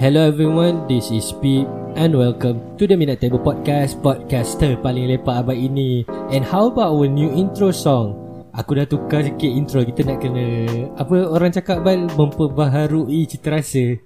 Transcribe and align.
Hello 0.00 0.24
everyone, 0.24 0.88
this 0.88 1.12
is 1.12 1.28
Pete 1.44 1.68
and 1.92 2.16
welcome 2.16 2.56
to 2.80 2.88
the 2.88 2.96
Minute 2.96 3.20
Table 3.20 3.36
Podcast, 3.36 4.00
podcaster 4.00 4.80
paling 4.80 5.12
lepak 5.12 5.44
abad 5.44 5.52
ini. 5.52 6.08
And 6.32 6.40
how 6.40 6.72
about 6.72 6.96
our 6.96 7.04
new 7.04 7.28
intro 7.36 7.68
song? 7.68 8.16
Aku 8.56 8.80
dah 8.80 8.88
tukar 8.88 9.28
sikit 9.28 9.52
intro, 9.52 9.84
kita 9.84 10.08
nak 10.08 10.24
kena, 10.24 10.64
apa 10.96 11.16
orang 11.28 11.52
cakap 11.52 11.84
bal, 11.84 12.08
memperbaharui 12.16 13.28
cita 13.28 13.52
rasa. 13.52 14.00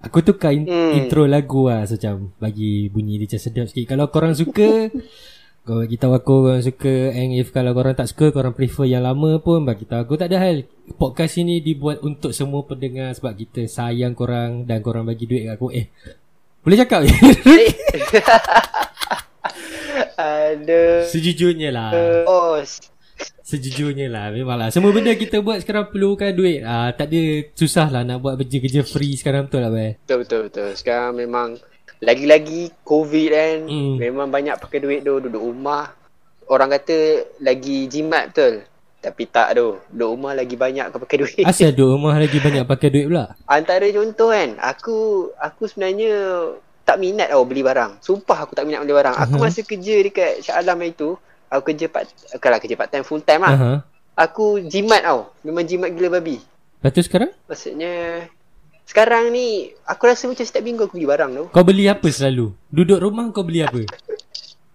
Aku 0.00 0.24
tukar 0.24 0.56
in- 0.56 0.64
Hmm. 0.64 0.96
intro 0.96 1.28
lagu 1.28 1.68
lah, 1.68 1.84
so 1.84 2.00
macam 2.00 2.32
bagi 2.40 2.88
bunyi 2.88 3.20
dia 3.20 3.28
macam 3.28 3.40
sedap 3.44 3.66
sikit. 3.68 3.92
Kalau 3.92 4.08
korang 4.08 4.32
suka, 4.32 4.88
kau 5.70 5.78
bagi 5.78 5.94
tahu 5.94 6.12
aku 6.12 6.34
korang 6.42 6.58
suka 6.58 6.94
and 7.14 7.30
if 7.32 7.54
kalau 7.54 7.70
korang 7.70 7.94
tak 7.94 8.10
suka 8.10 8.34
korang 8.34 8.50
prefer 8.50 8.90
yang 8.90 9.06
lama 9.06 9.38
pun 9.38 9.62
bagi 9.62 9.86
tahu 9.86 10.02
aku 10.02 10.14
tak 10.18 10.34
ada 10.34 10.42
hal. 10.42 10.66
Podcast 10.90 11.38
ini 11.38 11.62
dibuat 11.62 12.02
untuk 12.02 12.34
semua 12.34 12.66
pendengar 12.66 13.14
sebab 13.14 13.38
kita 13.38 13.70
sayang 13.70 14.18
korang 14.18 14.66
dan 14.66 14.82
korang 14.82 15.06
bagi 15.06 15.30
duit 15.30 15.46
kat 15.46 15.54
aku. 15.54 15.70
Eh 15.70 15.86
boleh 16.60 16.76
cakap? 16.76 17.06
Ada 20.20 21.06
sejujurnya 21.08 21.70
lah. 21.70 21.90
Oh 22.26 22.58
s- 22.58 22.90
sejujurnya 23.40 24.10
lah 24.10 24.28
memanglah. 24.28 24.68
Semua 24.68 24.90
benda 24.90 25.14
kita 25.14 25.40
buat 25.40 25.62
sekarang 25.62 25.88
perlukan 25.88 26.34
duit. 26.34 26.60
Ah 26.60 26.90
tak 26.92 27.08
ada 27.08 27.22
susah 27.54 27.88
lah 27.88 28.02
nak 28.02 28.20
buat 28.20 28.34
kerja-kerja 28.36 28.82
free 28.82 29.16
sekarang 29.16 29.46
betul 29.48 29.62
lah 29.62 29.70
bai 29.70 29.96
Betul 30.02 30.18
betul 30.26 30.40
betul. 30.50 30.68
Sekarang 30.74 31.16
memang 31.16 31.56
Lagi-lagi 32.00 32.72
Covid 32.80 33.28
kan 33.28 33.58
Hmm. 33.64 33.94
Memang 33.96 34.28
banyak 34.28 34.56
pakai 34.56 34.78
duit 34.78 35.00
tu 35.00 35.20
Duduk 35.20 35.40
rumah. 35.42 35.92
Orang 36.46 36.68
kata 36.68 36.96
Lagi 37.38 37.86
jimat 37.86 38.32
betul? 38.32 38.64
Tapi 38.98 39.22
tak 39.26 39.52
tu 39.52 39.76
Duduk 39.88 40.08
rumah 40.14 40.32
lagi 40.32 40.54
banyak 40.54 40.88
kau 40.88 40.98
pakai 40.98 41.16
duit. 41.18 41.44
Asal 41.44 41.70
duduk 41.76 41.94
rumah 41.94 42.16
lagi 42.16 42.36
banyak 42.36 42.64
pakai 42.64 42.88
duit 42.88 43.06
pula? 43.06 43.36
Antara 43.44 43.84
contoh 43.86 44.28
kan 44.28 44.50
Aku 44.58 44.96
Aku 45.36 45.62
sebenarnya 45.64 46.12
Tak 46.82 46.96
minat 46.96 47.28
tau 47.28 47.44
beli 47.44 47.60
barang. 47.60 48.00
Sumpah 48.00 48.38
aku 48.42 48.52
tak 48.52 48.64
minat 48.64 48.80
beli 48.80 48.92
barang. 48.92 49.16
Aku 49.20 49.36
Mhm. 49.36 49.42
masa 49.42 49.60
kerja 49.60 49.94
dekat 50.00 50.32
Shah 50.40 50.56
Alam 50.56 50.80
itu 50.82 51.14
Aku 51.46 51.62
kerja 51.66 51.86
part 51.86 52.08
Kalau 52.36 52.56
kerja 52.56 52.74
part 52.74 52.88
time 52.88 53.02
full 53.02 53.20
time 53.20 53.42
lah. 53.42 53.52
Aha. 53.52 53.72
Aku 54.18 54.60
jimat 54.62 55.00
tau. 55.00 55.32
Memang 55.40 55.64
jimat 55.64 55.88
gila 55.90 56.12
babi. 56.14 56.40
Lepas 56.76 56.92
tu 56.92 57.02
sekarang? 57.02 57.28
Maksudnya 57.44 58.24
Sekarang 58.90 59.30
ni 59.30 59.70
Aku 59.86 60.10
rasa 60.10 60.26
macam 60.26 60.42
setiap 60.42 60.66
minggu 60.66 60.90
aku 60.90 60.98
beli 60.98 61.06
barang 61.06 61.30
tu. 61.30 61.44
Kau 61.54 61.62
beli 61.62 61.86
apa 61.86 62.10
selalu? 62.10 62.50
Duduk 62.66 62.98
rumah 62.98 63.30
kau 63.30 63.46
beli 63.46 63.62
apa? 63.62 63.86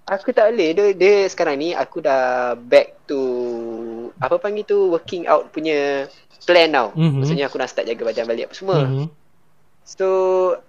Aku 0.07 0.31
tak 0.31 0.55
boleh. 0.55 0.71
Dia, 0.71 0.85
dia 0.95 1.15
sekarang 1.27 1.59
ni 1.59 1.75
Aku 1.75 1.99
dah 1.99 2.55
back 2.55 3.03
to 3.11 3.19
Apa 4.23 4.39
panggil 4.39 4.63
tu 4.63 4.87
Working 4.95 5.27
out 5.27 5.51
punya 5.51 6.07
Plan 6.45 6.69
tau. 6.69 6.93
Mhm. 6.93 7.25
Maksudnya 7.25 7.45
aku 7.49 7.57
nak 7.57 7.69
start 7.73 7.89
jaga 7.89 8.05
badan 8.05 8.29
balik 8.29 8.53
apa 8.53 8.55
semua. 8.55 8.85
Mhm. 8.85 9.09
So 9.81 10.07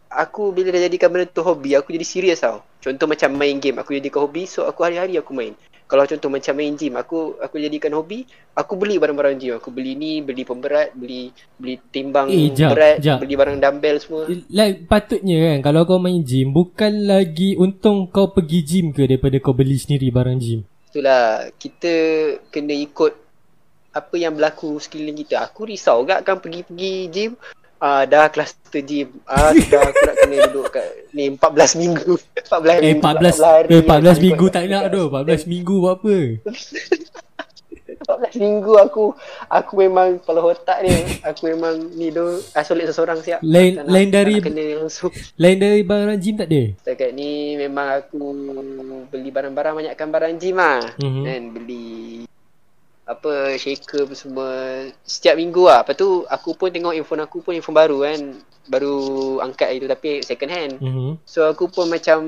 Aku 0.06 0.54
bila 0.54 0.70
dah 0.70 0.86
jadikan 0.86 1.10
benda 1.10 1.26
tu 1.26 1.42
hobi 1.42 1.74
Aku 1.74 1.90
jadi 1.90 2.06
serius 2.06 2.38
tau. 2.38 2.62
Contoh 2.78 3.10
macam 3.10 3.34
main 3.34 3.58
game 3.58 3.82
Aku 3.82 3.90
jadikan 3.90 4.22
hobi 4.22 4.46
So 4.46 4.62
aku 4.62 4.86
hari-hari 4.86 5.18
aku 5.18 5.34
main. 5.34 5.58
Kalau 5.86 6.02
contoh 6.02 6.30
macam 6.30 6.54
main 6.58 6.74
gym 6.74 6.94
Aku 6.98 7.38
aku 7.42 7.58
jadikan 7.58 7.90
hobi 7.94 8.22
Aku 8.54 8.78
beli 8.78 8.98
barang-barang 9.02 9.34
gym. 9.38 9.54
Aku 9.58 9.74
beli 9.74 9.98
ni 9.98 10.22
Beli 10.22 10.46
pemberat 10.46 10.94
Beli 10.94 11.30
beli 11.58 11.78
timbang 11.90 12.30
Eh, 12.30 12.54
jap, 12.54 12.74
berat 12.74 12.98
jap. 13.02 13.18
Beli 13.22 13.34
barang 13.34 13.58
dumbbell 13.58 13.98
semua. 13.98 14.30
Like 14.50 14.86
patutnya 14.86 15.36
kan 15.54 15.58
Kalau 15.70 15.86
kau 15.86 15.98
main 15.98 16.22
gym 16.22 16.54
Bukan 16.54 17.06
lagi 17.06 17.58
untung 17.58 18.06
kau 18.10 18.30
pergi 18.30 18.62
gym 18.62 18.86
ke 18.94 19.10
Daripada 19.10 19.38
kau 19.42 19.54
beli 19.54 19.74
sendiri 19.78 20.10
barang 20.14 20.38
gym? 20.38 20.60
Itulah 20.90 21.50
Kita 21.54 21.94
kena 22.50 22.74
ikut 22.74 23.12
Apa 23.94 24.14
yang 24.20 24.36
berlaku 24.36 24.76
sekeliling 24.76 25.18
kita. 25.24 25.40
Aku 25.40 25.66
risau 25.66 26.04
gak 26.04 26.22
kan 26.26 26.36
pergi-pergi 26.38 27.10
gym 27.10 27.32
Ah 27.78 28.02
dah 28.02 28.26
kluster 28.26 28.80
gym. 28.80 29.20
Ah 29.22 29.52
dah 29.52 29.82
aku 29.82 30.00
nak 30.02 30.16
kena 30.16 30.36
duduk 30.46 30.66
kat 30.70 30.86
ni 31.10 31.28
14 31.30 31.76
minggu. 31.76 32.12
14 32.16 32.72
Eh 32.78 32.80
minggu. 32.90 33.04
14 33.04 33.36
hari. 33.38 33.66
eh, 33.68 33.80
14 33.82 34.16
minggu 34.18 34.46
tak 34.48 34.64
nak 34.66 34.84
tu 34.88 35.02
14 35.06 35.44
minggu 35.44 35.74
buat 35.78 35.94
apa 35.94 36.16
14 37.98 38.38
minggu 38.38 38.72
aku 38.78 39.04
aku 39.46 39.72
memang 39.76 40.16
kepala 40.16 40.40
otak 40.46 40.78
ni. 40.80 40.94
Aku 41.20 41.40
memang 41.44 41.74
ni 41.92 42.08
tu 42.08 42.22
isolate 42.50 42.88
seseorang 42.88 43.18
siap. 43.18 43.40
Lain- 43.42 43.74
Tak 43.74 43.82
nak- 43.82 43.92
lain 43.92 44.08
dari- 44.10 44.38
nak 44.38 44.46
kena 44.46 44.64
langsung. 44.78 45.12
Lain 45.36 45.58
dari 45.58 45.80
barang 45.82 46.18
gym 46.18 46.34
tak 46.34 46.46
ada 46.46 46.62
Setakat 46.76 47.10
ni 47.12 47.30
memang 47.56 47.86
aku 47.98 48.18
beli 49.06 49.28
barang-barang 49.28 49.74
banyakkan 49.74 50.08
barang 50.08 50.34
gym 50.36 50.56
lah. 50.56 50.80
Mhm. 50.96 51.22
Dan 51.24 51.40
beli 51.50 51.86
apa 53.06 53.54
shaker 53.54 54.02
apa 54.02 54.14
semua 54.14 54.48
setiap 55.00 55.34
minggu 55.34 55.62
lah. 55.64 55.80
Lepas 55.80 55.94
tu 55.94 56.26
aku 56.26 56.52
pun 56.52 56.68
tengok 56.68 56.90
handphone 56.92 57.22
aku 57.22 57.38
pun 57.38 57.54
handphone 57.54 57.76
baru 57.76 57.98
kan. 58.02 58.20
Baru 58.66 58.96
angkat 59.38 59.68
itu 59.72 59.86
tapi 59.86 60.20
second 60.20 60.50
hand. 60.50 60.72
Mhm. 60.76 61.22
So 61.22 61.46
aku 61.46 61.66
pun 61.66 61.86
macam 61.86 62.18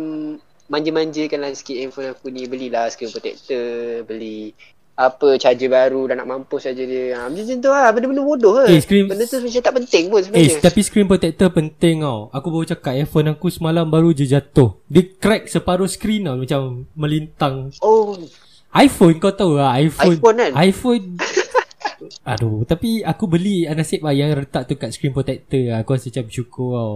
manja-manjakan 0.66 1.40
lah 1.40 1.50
sikit 1.50 1.76
handphone 1.76 2.08
aku 2.08 2.28
ni. 2.28 2.44
Belilah 2.44 2.86
screen 2.86 3.10
protector, 3.10 3.66
beli 4.04 4.54
apa 4.94 5.34
charger 5.34 5.66
baru 5.68 6.06
dah 6.06 6.16
nak 6.16 6.26
mampus 6.26 6.62
saja 6.64 6.82
dia. 6.82 7.14
Ha, 7.16 7.26
macam 7.26 7.56
tu 7.56 7.68
lah. 7.68 7.86
Benda-benda 7.88 8.18
bodoh 8.20 8.58
ke. 8.58 8.64
Eh, 8.68 8.78
screen- 8.80 9.06
Benda 9.06 9.24
tu 9.24 9.38
macam 9.38 9.60
tak 9.60 9.74
penting 9.76 10.04
pun 10.06 10.18
Eh 10.18 10.24
sebenarnya. 10.24 10.58
tapi 10.60 10.80
screen 10.80 11.06
protector 11.06 11.48
penting 11.50 11.96
tau 12.00 12.26
Aku 12.28 12.46
baru 12.48 12.66
cakap 12.68 12.94
iPhone 12.96 13.30
aku 13.30 13.46
semalam 13.48 13.86
baru 13.86 14.10
je 14.10 14.26
jatuh 14.26 14.74
Dia 14.84 15.06
crack 15.12 15.46
separuh 15.46 15.86
screen 15.86 16.22
tau 16.24 16.34
Macam 16.36 16.60
melintang 16.92 17.70
Oh, 17.78 18.18
iPhone 18.70 19.16
kau 19.16 19.30
tahu 19.30 19.56
lah 19.56 19.76
iPhone 19.76 20.14
iPhone 20.14 20.36
kan? 20.36 20.52
iPhone 20.58 21.04
Aduh 22.24 22.62
Tapi 22.62 23.02
aku 23.02 23.24
beli 23.26 23.66
Nasib 23.66 24.00
lah 24.00 24.12
yang 24.12 24.30
letak 24.32 24.64
tu 24.64 24.74
kat 24.74 24.90
screen 24.90 25.10
protector 25.10 25.58
lah. 25.66 25.82
Aku 25.82 25.92
rasa 25.92 26.08
macam 26.08 26.28
syukur 26.28 26.70
tau 26.72 26.94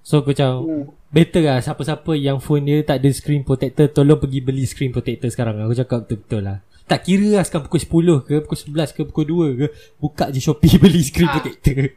So 0.00 0.20
aku 0.20 0.30
macam 0.30 0.50
Hmm. 0.62 0.84
Better 1.08 1.42
lah 1.42 1.58
Siapa-siapa 1.58 2.12
yang 2.14 2.38
phone 2.38 2.64
dia 2.64 2.78
tak 2.80 2.98
ada 2.98 3.10
screen 3.10 3.42
protector 3.42 3.88
Tolong 3.88 4.16
pergi 4.16 4.40
beli 4.40 4.62
screen 4.62 4.90
protector 4.90 5.26
sekarang 5.26 5.58
Aku 5.60 5.74
cakap 5.74 6.04
betul-betul 6.04 6.42
lah 6.42 6.58
Tak 6.84 7.02
kira 7.02 7.34
lah 7.34 7.42
sekarang 7.42 7.66
pukul 7.66 7.82
10 8.14 8.22
ke 8.22 8.34
Pukul 8.42 8.58
11 8.70 8.92
ke 8.92 9.00
Pukul 9.04 9.24
2 9.26 9.58
ke 9.58 9.66
Buka 9.96 10.24
je 10.28 10.38
Shopee 10.38 10.78
beli 10.82 11.00
screen 11.00 11.26
Ah. 11.26 11.34
protector 11.36 11.90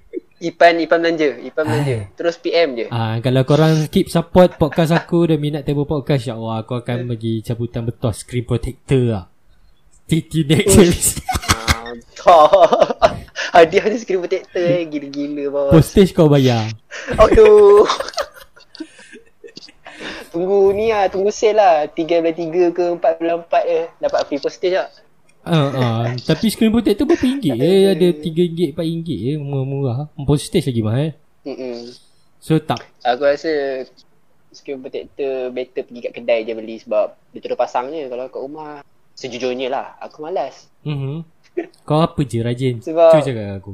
Ipan 0.46 0.78
Ipan 0.78 1.02
belanja, 1.02 1.42
Ipan 1.42 1.64
belanja. 1.66 1.98
Terus 2.14 2.38
PM 2.38 2.70
je. 2.76 2.86
Ah, 2.88 3.18
Kalau 3.18 3.42
korang 3.42 3.90
keep 3.90 4.08
support 4.08 4.56
podcast 4.56 4.94
aku 4.94 5.26
Dan 5.26 5.40
minat 5.40 5.66
table 5.66 5.84
podcast 5.84 6.22
InsyaAllah 6.24 6.62
aku 6.62 6.78
akan 6.78 7.10
bagi 7.10 7.42
cabutan 7.42 7.82
betul 7.82 8.14
screen 8.14 8.46
protector 8.46 9.02
lah 9.10 9.26
tune 10.06 10.46
next 10.46 11.26
Ah, 12.26 12.54
Hadiah 13.56 13.86
ni 13.88 13.98
screen 13.98 14.22
protector 14.22 14.62
eh. 14.62 14.86
Gila-gila 14.86 15.44
bawah. 15.50 15.72
Postage 15.74 16.12
kau 16.12 16.28
bayar 16.28 16.70
Aduh. 17.16 17.86
tunggu 20.28 20.76
ni 20.76 20.92
lah, 20.92 21.08
tunggu 21.08 21.32
sale 21.32 21.56
lah. 21.56 21.76
13.3 21.88 22.36
ke 22.70 22.86
4.4 22.94 23.00
je. 23.64 23.82
Dapat 23.98 24.20
free 24.28 24.38
postage 24.38 24.76
lah. 24.76 24.90
Ah, 25.46 25.70
ah. 25.70 26.04
Tapi 26.18 26.50
screen 26.50 26.74
protector 26.74 27.06
berapa 27.06 27.22
ringgit 27.22 27.54
eh? 27.54 27.94
Ada 27.94 28.08
3 28.18 28.26
ringgit, 28.26 28.70
4 28.74 28.82
ringgit 28.82 29.20
eh. 29.22 29.36
Murah-murah. 29.38 30.10
Postage 30.18 30.66
lagi 30.66 30.82
mahal. 30.82 31.10
Mm-mm. 31.46 31.94
So 32.42 32.58
tak. 32.58 32.82
Aku 33.00 33.24
rasa 33.24 33.86
screen 34.50 34.82
protector 34.82 35.54
better 35.54 35.86
pergi 35.86 36.02
kat 36.02 36.14
kedai 36.14 36.40
je 36.42 36.54
beli 36.54 36.82
sebab 36.82 37.14
dia 37.30 37.40
terus 37.40 37.56
pasang 37.56 37.94
je. 37.94 38.10
Kalau 38.10 38.26
kat 38.26 38.42
rumah, 38.42 38.82
sejujurnya 39.14 39.70
lah, 39.70 39.88
aku 40.02 40.26
malas. 40.26 40.66
Mm-hmm. 40.82 41.18
Kau 41.86 42.02
apa 42.02 42.20
je 42.22 42.42
rajin? 42.42 42.76
Sebab- 42.82 43.14
Cuba 43.14 43.22
cakap 43.22 43.46
aku. 43.62 43.74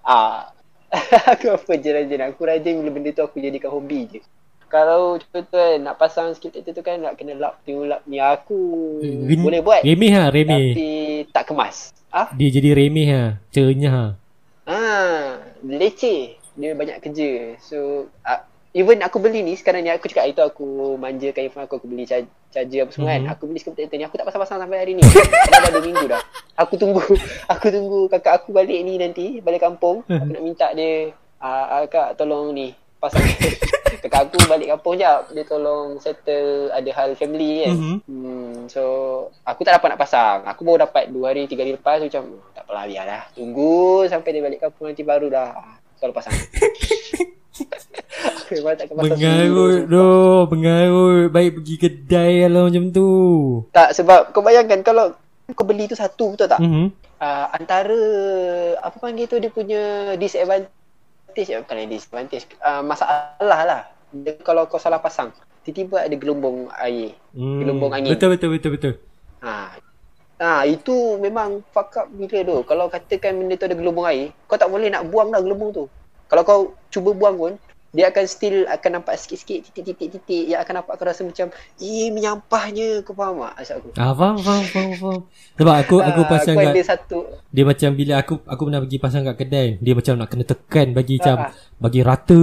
Ah, 0.00 0.54
aku 1.34 1.50
apa 1.50 1.72
je 1.76 1.90
rajin. 1.90 2.20
Aku 2.24 2.46
rajin 2.46 2.78
bila 2.78 2.94
benda 2.94 3.10
tu 3.10 3.20
aku 3.20 3.42
jadikan 3.42 3.74
hobi 3.74 4.06
je. 4.06 4.20
Kalau 4.68 5.16
contoh 5.16 5.44
kan 5.48 5.80
nak 5.80 5.96
pasang 5.96 6.30
screen 6.30 6.52
protector 6.52 6.72
tu 6.74 6.82
kan 6.82 6.96
nak 6.98 7.16
kena 7.16 7.32
lap 7.34 7.56
tengok 7.62 7.86
lap 7.86 8.00
ni 8.04 8.16
aku 8.16 8.60
Ren- 9.00 9.40
boleh 9.40 9.60
buat 9.60 9.80
Remeh 9.80 10.12
ha, 10.12 10.28
remeh. 10.28 10.66
tapi 10.70 10.88
tak 11.30 11.44
kemas. 11.46 11.76
Ah, 12.08 12.28
Dia 12.30 12.48
jadi 12.50 12.72
remeh 12.74 13.08
ha. 13.08 13.22
Cernya 13.48 13.88
ha. 13.88 14.04
ah, 14.64 15.24
leceh. 15.62 16.36
Dia 16.52 16.74
banyak 16.74 17.00
kerja. 17.00 17.30
So 17.58 17.78
ah, 18.20 18.44
even 18.70 19.00
aku 19.00 19.16
beli 19.16 19.40
ni 19.40 19.54
sekarang 19.54 19.80
ni 19.80 19.88
aku 19.88 20.04
cakap 20.04 20.26
itu 20.26 20.42
aku 20.42 20.64
manjakan 20.94 21.46
handphone 21.46 21.64
aku 21.64 21.74
aku 21.76 21.86
beli 21.86 22.04
char- 22.04 22.24
charger 22.48 22.84
apa 22.84 22.90
semua 22.90 23.08
Mhm. 23.08 23.14
kan. 23.14 23.22
Aku 23.32 23.42
beli 23.44 23.60
protector 23.62 23.94
ni 23.94 24.04
aku 24.04 24.14
tak 24.14 24.26
pasang-pasang 24.26 24.58
sampai 24.58 24.78
hari 24.78 24.92
ni. 24.92 25.02
dah 25.02 25.24
dah 25.62 25.70
2 25.70 25.80
minggu 25.82 26.06
dah. 26.06 26.20
Aku 26.58 26.74
tunggu 26.74 27.00
aku 27.48 27.66
tunggu 27.68 27.98
kakak 28.08 28.34
aku 28.38 28.50
balik 28.50 28.76
ni 28.78 28.96
nanti 28.96 29.38
balik 29.38 29.62
kampung. 29.62 30.04
Aku 30.04 30.28
nak 30.28 30.42
minta 30.42 30.68
dia 30.70 31.08
ah, 31.38 31.84
kak 31.84 32.14
tolong 32.14 32.52
ni 32.52 32.76
pasang 32.98 33.22
kakak 34.02 34.30
aku 34.30 34.38
balik 34.46 34.70
kampung 34.70 34.94
jap 34.94 35.26
dia 35.34 35.42
tolong 35.42 35.98
settle 35.98 36.70
ada 36.70 36.90
hal 36.94 37.18
family 37.18 37.66
kan. 37.66 37.74
Mhm. 37.74 37.96
Hmm, 38.06 38.54
so 38.70 38.82
aku 39.42 39.66
tak 39.66 39.78
dapat 39.78 39.94
nak 39.94 40.00
pasang. 40.00 40.46
Aku 40.46 40.62
baru 40.62 40.86
dapat 40.86 41.10
2 41.10 41.26
hari 41.26 41.42
3 41.50 41.58
hari 41.58 41.72
lepas 41.74 41.98
macam 41.98 42.22
tak 42.54 42.62
apalah 42.66 42.84
biarlah. 42.86 43.22
Tunggu 43.34 44.06
sampai 44.06 44.30
dia 44.34 44.42
balik 44.44 44.60
kampung 44.62 44.86
nanti 44.90 45.02
baru 45.02 45.26
dah 45.30 45.50
kalau 45.98 46.14
pasang. 46.14 46.34
Sendiri. 49.18 49.90
doh. 49.90 50.48
Bengarut. 50.48 51.28
Baik 51.28 51.60
pergi 51.60 51.74
kedai 51.76 52.48
kalau 52.48 52.72
macam 52.72 52.84
tu. 52.88 53.08
Tak 53.74 53.92
sebab 53.92 54.32
kau 54.32 54.40
bayangkan 54.40 54.80
kalau 54.80 55.12
kau 55.52 55.64
beli 55.68 55.84
tu 55.88 55.96
satu 55.98 56.32
betul 56.32 56.48
tak? 56.48 56.60
Mhm. 56.62 56.88
Uh, 57.18 57.46
antara 57.50 57.98
apa 58.78 58.94
panggil 59.02 59.26
tu 59.26 59.42
dia 59.42 59.50
punya 59.50 60.14
disadvantage 60.14 60.77
disadvantage 61.38 61.54
ya, 61.54 61.58
bukan 61.62 61.90
disadvantage. 61.90 62.44
Uh, 62.58 62.82
masalah 62.82 63.60
lah. 63.62 63.82
Dia, 64.10 64.34
kalau 64.42 64.66
kau 64.66 64.80
salah 64.80 64.98
pasang, 64.98 65.30
tiba-tiba 65.62 66.02
ada 66.02 66.16
gelombang 66.18 66.66
air. 66.82 67.14
Hmm. 67.36 67.62
Gelombang 67.62 67.90
angin. 67.94 68.10
Betul 68.10 68.34
betul 68.34 68.48
betul 68.58 68.70
betul. 68.74 68.94
Ha. 69.44 69.78
Ha, 70.38 70.62
itu 70.70 71.18
memang 71.18 71.66
fuck 71.74 71.94
up 71.98 72.06
gila 72.14 72.46
tu. 72.46 72.56
Kalau 72.66 72.86
katakan 72.90 73.38
benda 73.38 73.54
tu 73.58 73.66
ada 73.66 73.76
gelombang 73.78 74.06
air, 74.10 74.26
kau 74.46 74.58
tak 74.58 74.70
boleh 74.70 74.90
nak 74.90 75.06
buang 75.06 75.30
dah 75.34 75.42
gelombang 75.42 75.70
tu. 75.74 75.84
Kalau 76.28 76.42
kau 76.42 76.60
cuba 76.90 77.10
buang 77.14 77.36
pun, 77.38 77.52
dia 77.88 78.12
akan 78.12 78.24
still 78.28 78.68
akan 78.68 79.00
nampak 79.00 79.16
sikit-sikit 79.16 79.64
titik-titik-titik 79.64 80.44
yang 80.44 80.60
akan 80.60 80.84
nampak 80.84 81.00
kau 81.00 81.08
rasa 81.08 81.24
macam 81.24 81.48
eh 81.80 82.12
menyampahnya 82.12 83.00
kau 83.00 83.16
faham 83.16 83.40
tak 83.40 83.52
maksud 83.56 83.74
aku 83.80 83.88
Ah 83.96 84.12
faham 84.12 84.36
faham 84.36 84.64
faham 84.68 84.90
faham. 84.92 85.20
Sebab 85.56 85.74
aku 85.74 85.96
aku 86.04 86.20
Ah, 86.20 86.28
pasang 86.28 86.56
aku 86.56 86.68
ada 86.68 86.76
kat 86.76 86.86
satu 86.86 87.18
dia 87.48 87.64
macam 87.64 87.90
bila 87.96 88.12
aku 88.20 88.34
aku 88.44 88.62
pernah 88.68 88.80
pergi 88.84 88.98
pasang 89.00 89.22
kat 89.24 89.36
kedai, 89.40 89.68
dia 89.80 89.92
macam 89.96 90.12
nak 90.20 90.28
kena 90.28 90.44
tekan 90.44 90.86
bagi 90.92 91.14
macam 91.16 91.36
Ah. 91.40 91.50
bagi 91.80 92.00
rata 92.04 92.42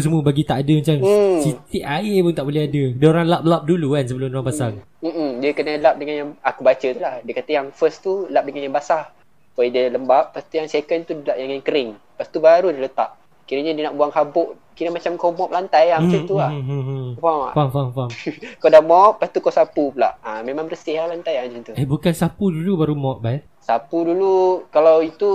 semua 0.00 0.20
bagi 0.24 0.42
tak 0.48 0.64
ada 0.64 0.72
macam 0.72 0.96
Hmm. 0.96 1.38
titik 1.44 1.84
air 1.84 2.16
pun 2.24 2.32
tak 2.32 2.44
boleh 2.48 2.62
ada. 2.64 2.82
Dia 2.96 3.06
orang 3.12 3.26
lap-lap 3.28 3.62
dulu 3.62 3.88
kan 3.94 4.04
sebelum 4.08 4.28
dia 4.32 4.36
orang 4.40 4.48
pasang. 4.48 4.74
Mm-mm, 5.04 5.30
dia 5.38 5.50
kena 5.52 5.72
lap 5.76 5.94
dengan 6.00 6.14
yang 6.16 6.30
aku 6.40 6.60
baca 6.64 6.88
tu 6.88 6.98
lah 6.98 7.20
dia 7.20 7.32
kata 7.32 7.50
yang 7.52 7.66
first 7.70 8.00
tu 8.00 8.24
lap 8.26 8.42
dengan 8.42 8.64
yang 8.64 8.74
basah 8.74 9.12
supaya 9.52 9.68
dia 9.68 9.92
lembab 9.92 10.32
lepas 10.32 10.42
tu 10.48 10.56
yang 10.56 10.66
second 10.66 11.00
tu 11.04 11.12
lap 11.20 11.36
yang, 11.36 11.52
yang 11.52 11.60
kering 11.60 11.90
lepas 11.94 12.26
tu 12.26 12.40
baru 12.40 12.72
dia 12.72 12.82
letak 12.82 13.14
kiranya 13.44 13.70
dia 13.70 13.84
nak 13.86 13.94
buang 13.94 14.10
habuk 14.10 14.56
kira 14.76 14.92
macam 14.92 15.16
kau 15.16 15.32
mop 15.32 15.48
lantai 15.48 15.88
lah 15.88 16.04
macam 16.04 16.20
tu 16.28 16.36
lah 16.36 16.52
Hmm, 16.52 16.62
hmm, 16.62 16.82
hmm. 16.84 17.06
Faham 17.16 17.38
tak? 17.40 17.52
Faham 17.56 17.68
faham 17.72 17.88
faham. 17.96 18.10
Kau 18.60 18.68
dah 18.68 18.82
mop, 18.84 19.12
lepas 19.16 19.28
tu 19.32 19.40
kau 19.40 19.48
sapu 19.48 19.84
pula. 19.96 20.20
Ha, 20.20 20.44
memang 20.44 20.68
bersih 20.68 21.00
lah 21.00 21.08
lantai 21.08 21.40
lah 21.40 21.48
macam 21.48 21.62
tu. 21.64 21.72
Eh 21.72 21.88
bukan 21.88 22.12
sapu 22.12 22.52
dulu 22.52 22.84
baru 22.84 22.94
mop 22.94 23.24
bal. 23.24 23.40
Sapu 23.64 24.04
dulu, 24.04 24.68
kalau 24.68 25.00
itu 25.00 25.30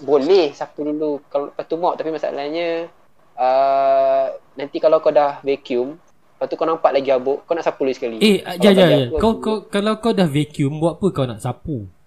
boleh 0.00 0.54
sapu 0.54 0.86
dulu. 0.86 1.20
Kalau 1.26 1.50
lepas 1.50 1.64
tu 1.66 1.74
mop, 1.74 1.98
tapi 1.98 2.14
masalahnya 2.14 2.86
uh, 3.34 4.24
nanti 4.54 4.78
kalau 4.78 5.02
kau 5.02 5.10
dah 5.10 5.42
vacuum, 5.42 5.98
lepas 5.98 6.46
tu 6.46 6.54
kau 6.54 6.64
nampak 6.64 6.94
lagi 6.94 7.10
habuk, 7.10 7.42
kau 7.44 7.58
nak 7.58 7.66
sapu 7.66 7.82
lagi 7.82 7.98
sekali. 7.98 8.16
Eh 8.22 8.46
ya. 8.62 9.10
aku, 9.10 9.18
Kau 9.18 9.32
kau 9.42 9.56
kalau 9.66 9.98
kau 9.98 10.14
dah 10.14 10.30
vacuum 10.30 10.78
buat 10.78 11.02
apa 11.02 11.06
kau 11.10 11.26
nak 11.26 11.42
sapu? 11.42 11.97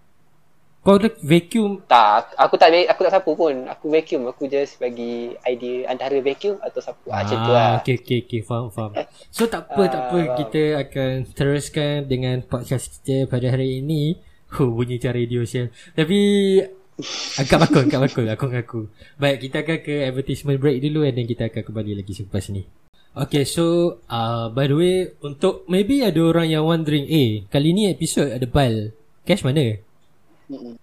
Kau 0.81 0.97
dah 0.97 1.13
vacuum 1.21 1.77
Tak, 1.85 2.33
aku 2.41 2.57
tak 2.57 2.73
aku 2.89 3.01
tak 3.05 3.13
sapu 3.13 3.37
pun. 3.37 3.53
Aku 3.69 3.93
vacuum, 3.93 4.25
aku 4.33 4.49
just 4.49 4.81
bagi 4.81 5.29
idea 5.45 5.85
antara 5.85 6.17
vacuum 6.25 6.57
atau 6.57 6.81
sapu. 6.81 7.05
Ah, 7.13 7.21
macam 7.21 7.37
tu 7.37 7.51
lah. 7.53 7.71
Okay, 7.85 8.01
okay, 8.01 8.19
okay, 8.25 8.41
faham, 8.41 8.73
faham. 8.73 8.97
So, 9.29 9.45
tak 9.45 9.69
apa, 9.69 9.85
tak 9.85 10.01
apa. 10.09 10.19
Ah. 10.25 10.33
Kita 10.41 10.61
akan 10.81 11.11
teruskan 11.37 12.09
dengan 12.09 12.41
podcast 12.41 12.97
kita 12.97 13.29
pada 13.29 13.53
hari 13.53 13.85
ini. 13.85 14.17
Huh, 14.57 14.73
bunyi 14.73 14.97
macam 14.97 15.13
radio 15.13 15.45
share. 15.45 15.69
Tapi, 15.93 16.17
agak 17.37 17.57
bakul, 17.61 17.85
agak 17.85 18.01
bakul. 18.01 18.25
Aku 18.33 18.43
mengaku. 18.49 18.81
Baik, 19.21 19.37
kita 19.45 19.61
akan 19.61 19.77
ke 19.85 19.95
advertisement 20.09 20.57
break 20.57 20.81
dulu 20.81 21.05
and 21.05 21.13
then 21.13 21.29
kita 21.29 21.53
akan 21.53 21.61
kembali 21.61 22.01
lagi 22.01 22.17
selepas 22.17 22.49
ni. 22.49 22.65
Okay, 23.13 23.45
so, 23.45 24.01
uh, 24.09 24.49
by 24.49 24.65
the 24.65 24.73
way, 24.73 25.13
untuk 25.21 25.69
maybe 25.69 26.01
ada 26.01 26.25
orang 26.25 26.49
yang 26.49 26.65
wondering, 26.65 27.05
eh, 27.05 27.45
kali 27.53 27.69
ni 27.69 27.85
episod 27.85 28.33
ada 28.33 28.49
bal. 28.49 28.97
Cash 29.29 29.45
mana? 29.45 29.90
Mm-mm. 30.51 30.75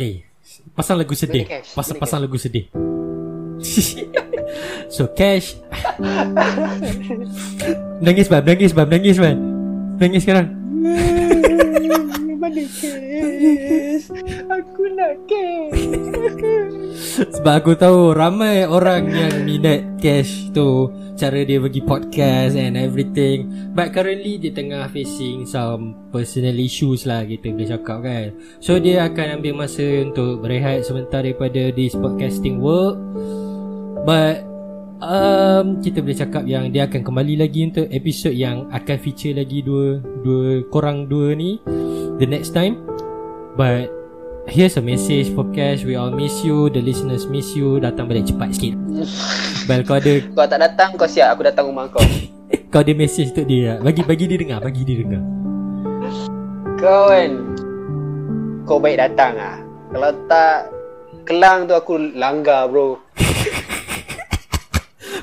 Eh, 0.00 0.24
pasang 0.72 0.96
lagu 0.96 1.12
sedih. 1.12 1.44
Cash, 1.44 1.76
Pasang 1.76 2.00
pasang 2.00 2.20
lagu 2.24 2.40
sedih. 2.40 2.72
so 4.94 5.04
cash. 5.12 5.60
nangis 8.00 8.28
bab, 8.32 8.44
nangis 8.48 8.72
bab, 8.72 8.88
nangis 8.88 9.20
bab. 9.20 9.36
Nangis 10.00 10.24
sekarang. 10.24 10.48
Mana 12.40 12.62
kes? 12.64 14.12
Aku 14.48 14.82
nak 14.96 15.14
kes. 15.28 16.72
Sebab 17.16 17.54
aku 17.64 17.72
tahu 17.72 18.12
ramai 18.12 18.68
orang 18.68 19.08
yang 19.08 19.34
minat 19.48 19.96
cash 19.96 20.52
tu 20.52 20.92
cara 21.16 21.48
dia 21.48 21.56
bagi 21.56 21.80
podcast 21.80 22.60
and 22.60 22.76
everything. 22.76 23.72
But 23.72 23.96
currently 23.96 24.36
dia 24.36 24.52
tengah 24.52 24.92
facing 24.92 25.48
some 25.48 26.12
personal 26.12 26.52
issues 26.60 27.08
lah 27.08 27.24
kita 27.24 27.56
boleh 27.56 27.72
cakap 27.72 27.98
kan. 28.04 28.26
So 28.60 28.76
dia 28.76 29.08
akan 29.08 29.40
ambil 29.40 29.64
masa 29.64 30.04
untuk 30.04 30.44
berehat 30.44 30.84
sebentar 30.84 31.24
daripada 31.24 31.72
this 31.72 31.96
podcasting 31.96 32.60
work. 32.60 33.00
But 34.04 34.44
um, 35.00 35.80
kita 35.80 36.04
boleh 36.04 36.20
cakap 36.20 36.44
yang 36.44 36.68
dia 36.68 36.84
akan 36.84 37.00
kembali 37.00 37.40
lagi 37.40 37.64
untuk 37.64 37.88
episod 37.88 38.36
yang 38.36 38.68
akan 38.68 38.96
feature 39.00 39.32
lagi 39.32 39.64
dua 39.64 40.04
dua 40.20 40.68
korang 40.68 41.08
dua 41.08 41.32
ni 41.32 41.64
the 42.20 42.28
next 42.28 42.52
time. 42.52 42.76
But 43.56 43.95
here's 44.48 44.76
a 44.76 44.82
message 44.82 45.32
for 45.34 45.44
Cash. 45.52 45.84
We 45.84 45.96
all 45.96 46.10
miss 46.10 46.42
you. 46.42 46.70
The 46.70 46.80
listeners 46.80 47.26
miss 47.26 47.54
you. 47.54 47.78
Datang 47.78 48.08
balik 48.08 48.28
cepat 48.28 48.56
sikit. 48.56 48.74
Bel 49.66 49.82
kau 49.82 49.98
ada 49.98 50.22
Kau 50.36 50.46
tak 50.46 50.60
datang, 50.60 50.94
kau 50.94 51.08
siap. 51.08 51.36
Aku 51.36 51.42
datang 51.44 51.68
rumah 51.68 51.86
kau. 51.88 52.02
kau 52.72 52.80
ada 52.80 52.92
message 52.92 53.34
untuk 53.34 53.46
dia. 53.46 53.78
Bagi 53.78 54.02
bagi 54.02 54.24
dia 54.26 54.38
dengar, 54.38 54.58
bagi 54.62 54.82
dia 54.82 54.96
dengar. 55.02 55.22
Kau 56.76 57.08
kan 57.08 57.32
Kau 58.62 58.76
baik 58.76 59.00
datang 59.00 59.34
ah. 59.38 59.58
Kalau 59.90 60.12
tak 60.28 60.70
Kelang 61.26 61.66
tu 61.66 61.74
aku 61.74 61.98
langgar 62.14 62.70
bro 62.70 62.94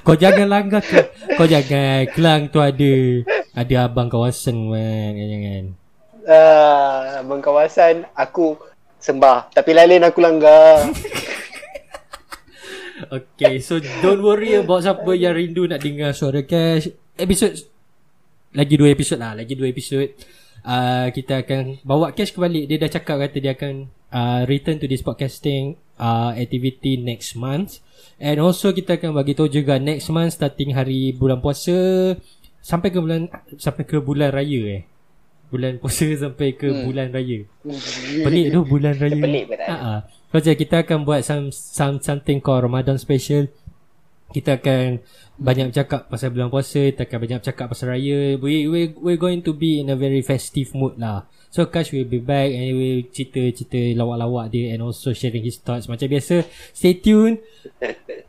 Kau 0.03 0.19
jangan 0.19 0.51
langgar 0.51 0.83
ke. 0.83 0.99
Kau 1.39 1.47
jangan 1.47 2.03
kelang 2.11 2.51
tu 2.51 2.59
ada 2.59 2.91
ada 3.53 3.75
abang 3.87 4.11
kawasan 4.11 4.67
man. 4.67 5.15
Jangan. 5.15 5.63
uh, 6.27 7.23
Abang 7.23 7.39
kawasan 7.39 8.03
Aku 8.11 8.59
Sembah 9.03 9.51
Tapi 9.51 9.75
lain 9.75 10.07
aku 10.07 10.23
langgar 10.23 10.87
Okay, 13.11 13.59
so 13.59 13.83
don't 13.99 14.23
worry 14.23 14.55
about 14.55 14.85
siapa 14.85 15.11
yang 15.13 15.35
rindu 15.35 15.67
nak 15.67 15.83
dengar 15.83 16.15
suara 16.15 16.39
Cash. 16.45 16.87
Episod 17.19 17.51
lagi 18.53 18.79
dua 18.79 18.93
episod 18.93 19.19
lah, 19.19 19.35
lagi 19.35 19.53
dua 19.57 19.67
episod. 19.69 20.07
Uh, 20.63 21.11
kita 21.11 21.43
akan 21.43 21.83
bawa 21.83 22.15
Cash 22.15 22.31
kembali. 22.31 22.69
Dia 22.69 22.79
dah 22.79 22.91
cakap 22.93 23.19
kata 23.19 23.37
dia 23.43 23.53
akan 23.57 23.91
uh, 24.13 24.41
return 24.47 24.79
to 24.79 24.87
this 24.87 25.03
podcasting 25.03 25.75
uh, 25.99 26.31
activity 26.37 26.95
next 26.95 27.35
month. 27.35 27.83
And 28.21 28.39
also 28.39 28.71
kita 28.71 28.95
akan 29.01 29.17
bagi 29.17 29.35
tahu 29.35 29.51
juga 29.51 29.81
next 29.81 30.07
month 30.13 30.39
starting 30.39 30.77
hari 30.77 31.11
bulan 31.11 31.43
puasa 31.43 32.15
sampai 32.63 32.87
ke 32.93 32.97
bulan 33.03 33.27
sampai 33.59 33.83
ke 33.83 33.99
bulan 33.99 34.31
raya 34.31 34.79
eh. 34.79 34.81
Bulan 35.53 35.77
puasa 35.77 36.09
sampai 36.25 36.57
ke 36.57 36.65
hmm. 36.65 36.83
bulan 36.89 37.07
raya. 37.13 37.45
Pelik 38.25 38.45
tu 38.49 38.59
bulan 38.65 38.97
raya. 38.97 39.21
pelik 39.21 39.45
ada? 39.53 39.65
Ha. 39.69 39.93
Kau 40.33 40.41
kita 40.41 40.81
akan 40.81 41.05
buat 41.05 41.21
some, 41.21 41.53
some 41.53 42.01
something 42.01 42.41
called 42.41 42.65
Ramadan 42.65 42.97
special. 42.97 43.45
Kita 44.33 44.57
akan 44.57 44.97
banyak 45.37 45.69
bercakap 45.69 46.09
pasal 46.09 46.33
bulan 46.33 46.49
puasa, 46.49 46.89
kita 46.89 47.05
akan 47.05 47.17
banyak 47.21 47.37
bercakap 47.45 47.65
pasal 47.69 47.93
raya. 47.93 48.41
We 48.41 48.65
we 48.65 48.97
we're 48.97 49.21
going 49.21 49.45
to 49.45 49.53
be 49.53 49.77
in 49.77 49.93
a 49.93 49.97
very 49.97 50.25
festive 50.25 50.73
mood 50.73 50.97
lah. 50.97 51.29
So 51.53 51.69
Kash 51.69 51.93
will 51.93 52.09
be 52.09 52.17
back 52.17 52.49
and 52.49 52.65
he 52.65 52.73
will 52.73 52.99
cerita-cerita 53.13 53.93
lawak-lawak 53.93 54.49
dia 54.49 54.73
and 54.73 54.81
also 54.81 55.13
sharing 55.13 55.45
his 55.45 55.61
thoughts. 55.61 55.85
Macam 55.85 56.09
biasa, 56.09 56.49
stay 56.73 56.97
tune. 56.97 57.45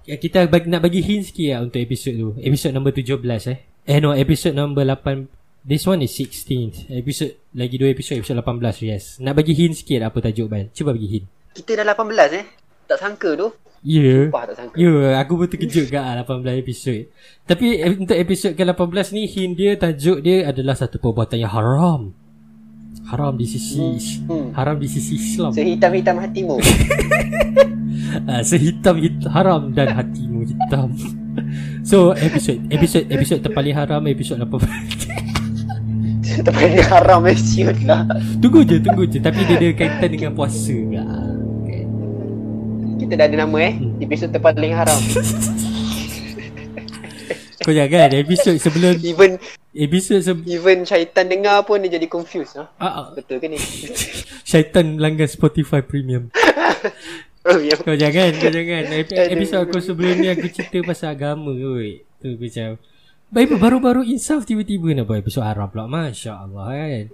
Ya, 0.04 0.20
kita 0.28 0.44
bagi, 0.44 0.68
nak 0.68 0.84
bagi 0.84 1.00
hint 1.00 1.32
sikit 1.32 1.56
lah 1.56 1.60
untuk 1.64 1.80
episod 1.80 2.12
tu. 2.12 2.37
Episod 2.37 2.76
number 2.76 2.92
17 2.92 3.25
eh. 3.49 3.58
Eh 3.88 3.96
no, 3.96 4.12
episod 4.12 4.52
number 4.52 4.84
8. 4.84 5.43
This 5.64 5.88
one 5.88 6.04
is 6.04 6.12
16. 6.12 6.92
Episod 6.92 7.40
lagi 7.56 7.80
dua 7.80 7.88
episod, 7.88 8.21
episod 8.21 8.37
18 8.37 8.85
yes. 8.85 9.16
Nak 9.16 9.33
bagi 9.33 9.56
hint 9.56 9.80
sikit 9.80 10.04
apa 10.04 10.21
tajuk 10.21 10.44
ban. 10.44 10.68
Cuba 10.76 10.92
bagi 10.92 11.09
hint. 11.09 11.26
Kita 11.56 11.80
dah 11.80 11.88
18 11.88 12.37
eh 12.37 12.44
Tak 12.85 13.00
sangka 13.00 13.33
tu 13.33 13.49
Ya. 13.80 14.28
Yeah. 14.28 14.37
Ya, 14.76 14.88
yeah, 14.92 15.12
aku 15.16 15.40
pun 15.40 15.49
terkejut 15.49 15.88
kat 15.88 16.04
ah, 16.04 16.21
18 16.21 16.61
episod. 16.61 17.09
Tapi 17.49 17.80
eh, 17.80 17.97
untuk 17.97 18.12
episod 18.12 18.52
ke-18 18.52 19.16
ni 19.16 19.25
hint 19.25 19.56
dia 19.56 19.73
tajuk 19.80 20.21
dia 20.21 20.52
adalah 20.52 20.76
satu 20.76 21.00
perbuatan 21.00 21.40
yang 21.40 21.52
haram. 21.52 22.12
Haram 23.09 23.33
di 23.33 23.49
sisi 23.49 23.80
Hmm. 24.28 24.52
haram 24.52 24.76
di 24.76 24.88
sisi 24.88 25.16
Islam. 25.16 25.49
Sehitam-hitam 25.49 26.16
hatimu 26.21 26.61
uh, 26.61 28.42
sehitam 28.52 29.00
hit, 29.00 29.16
haram 29.33 29.73
dan 29.73 29.97
hatimu 29.97 30.44
hitam. 30.44 30.92
so 31.88 32.12
episod 32.16 32.61
episod 32.68 33.09
episod 33.09 33.40
terpaling 33.40 33.76
haram 33.76 34.04
episod 34.09 34.37
18. 34.40 35.25
Tapi 36.25 36.62
dia 36.73 36.85
haram 36.88 37.21
eh 37.25 37.37
siut 37.37 37.78
lah 37.85 38.09
tunggu 38.38 38.64
je 38.64 38.81
tunggu 38.81 39.04
je 39.04 39.19
tapi 39.19 39.45
dia 39.45 39.57
ada 39.57 39.69
kaitan 39.73 40.09
dengan 40.09 40.33
puasa 40.33 40.73
ke. 40.73 41.00
Okay. 41.61 41.83
Kita 42.97 43.12
dah 43.14 43.26
ada 43.26 43.37
nama 43.38 43.57
eh 43.61 43.75
Episod 43.99 44.31
terpaling 44.31 44.73
haram 44.73 44.97
Kau 47.64 47.73
jangan 47.73 48.12
episod 48.12 48.57
sebelum 48.57 49.00
Even 49.00 49.40
episod 49.73 50.21
sebelum 50.21 50.45
Even 50.45 50.78
syaitan 50.85 51.25
dengar 51.25 51.64
pun 51.64 51.81
dia 51.81 51.97
jadi 51.97 52.04
confused 52.04 52.61
ha? 52.61 52.69
ah, 52.76 52.85
ah, 52.87 53.07
Betul 53.12 53.40
ke 53.40 53.49
ni? 53.49 53.57
syaitan 54.49 54.97
langgar 54.97 55.26
Spotify 55.26 55.81
premium. 55.81 56.28
Oh, 57.45 57.61
ya. 57.61 57.76
Kau 57.76 57.93
jangan 57.93 58.33
Kau 58.40 58.49
jangan 58.49 58.88
Ep- 58.88 59.12
Episod 59.12 59.69
aku 59.69 59.76
sebelum 59.76 60.16
ni 60.16 60.33
Aku 60.33 60.49
cerita 60.49 60.81
pasal 60.81 61.12
agama 61.12 61.52
kot 61.52 62.00
Tu 62.21 62.40
macam 62.40 62.81
Baik 63.34 63.58
baru-baru 63.58 64.06
insaf 64.06 64.46
tiba-tiba 64.46 64.94
nak 64.94 65.10
buat 65.10 65.18
episod 65.18 65.42
haram 65.42 65.66
pula 65.66 65.90
Masya 65.90 66.38
Allah 66.38 66.70
kan 66.70 67.04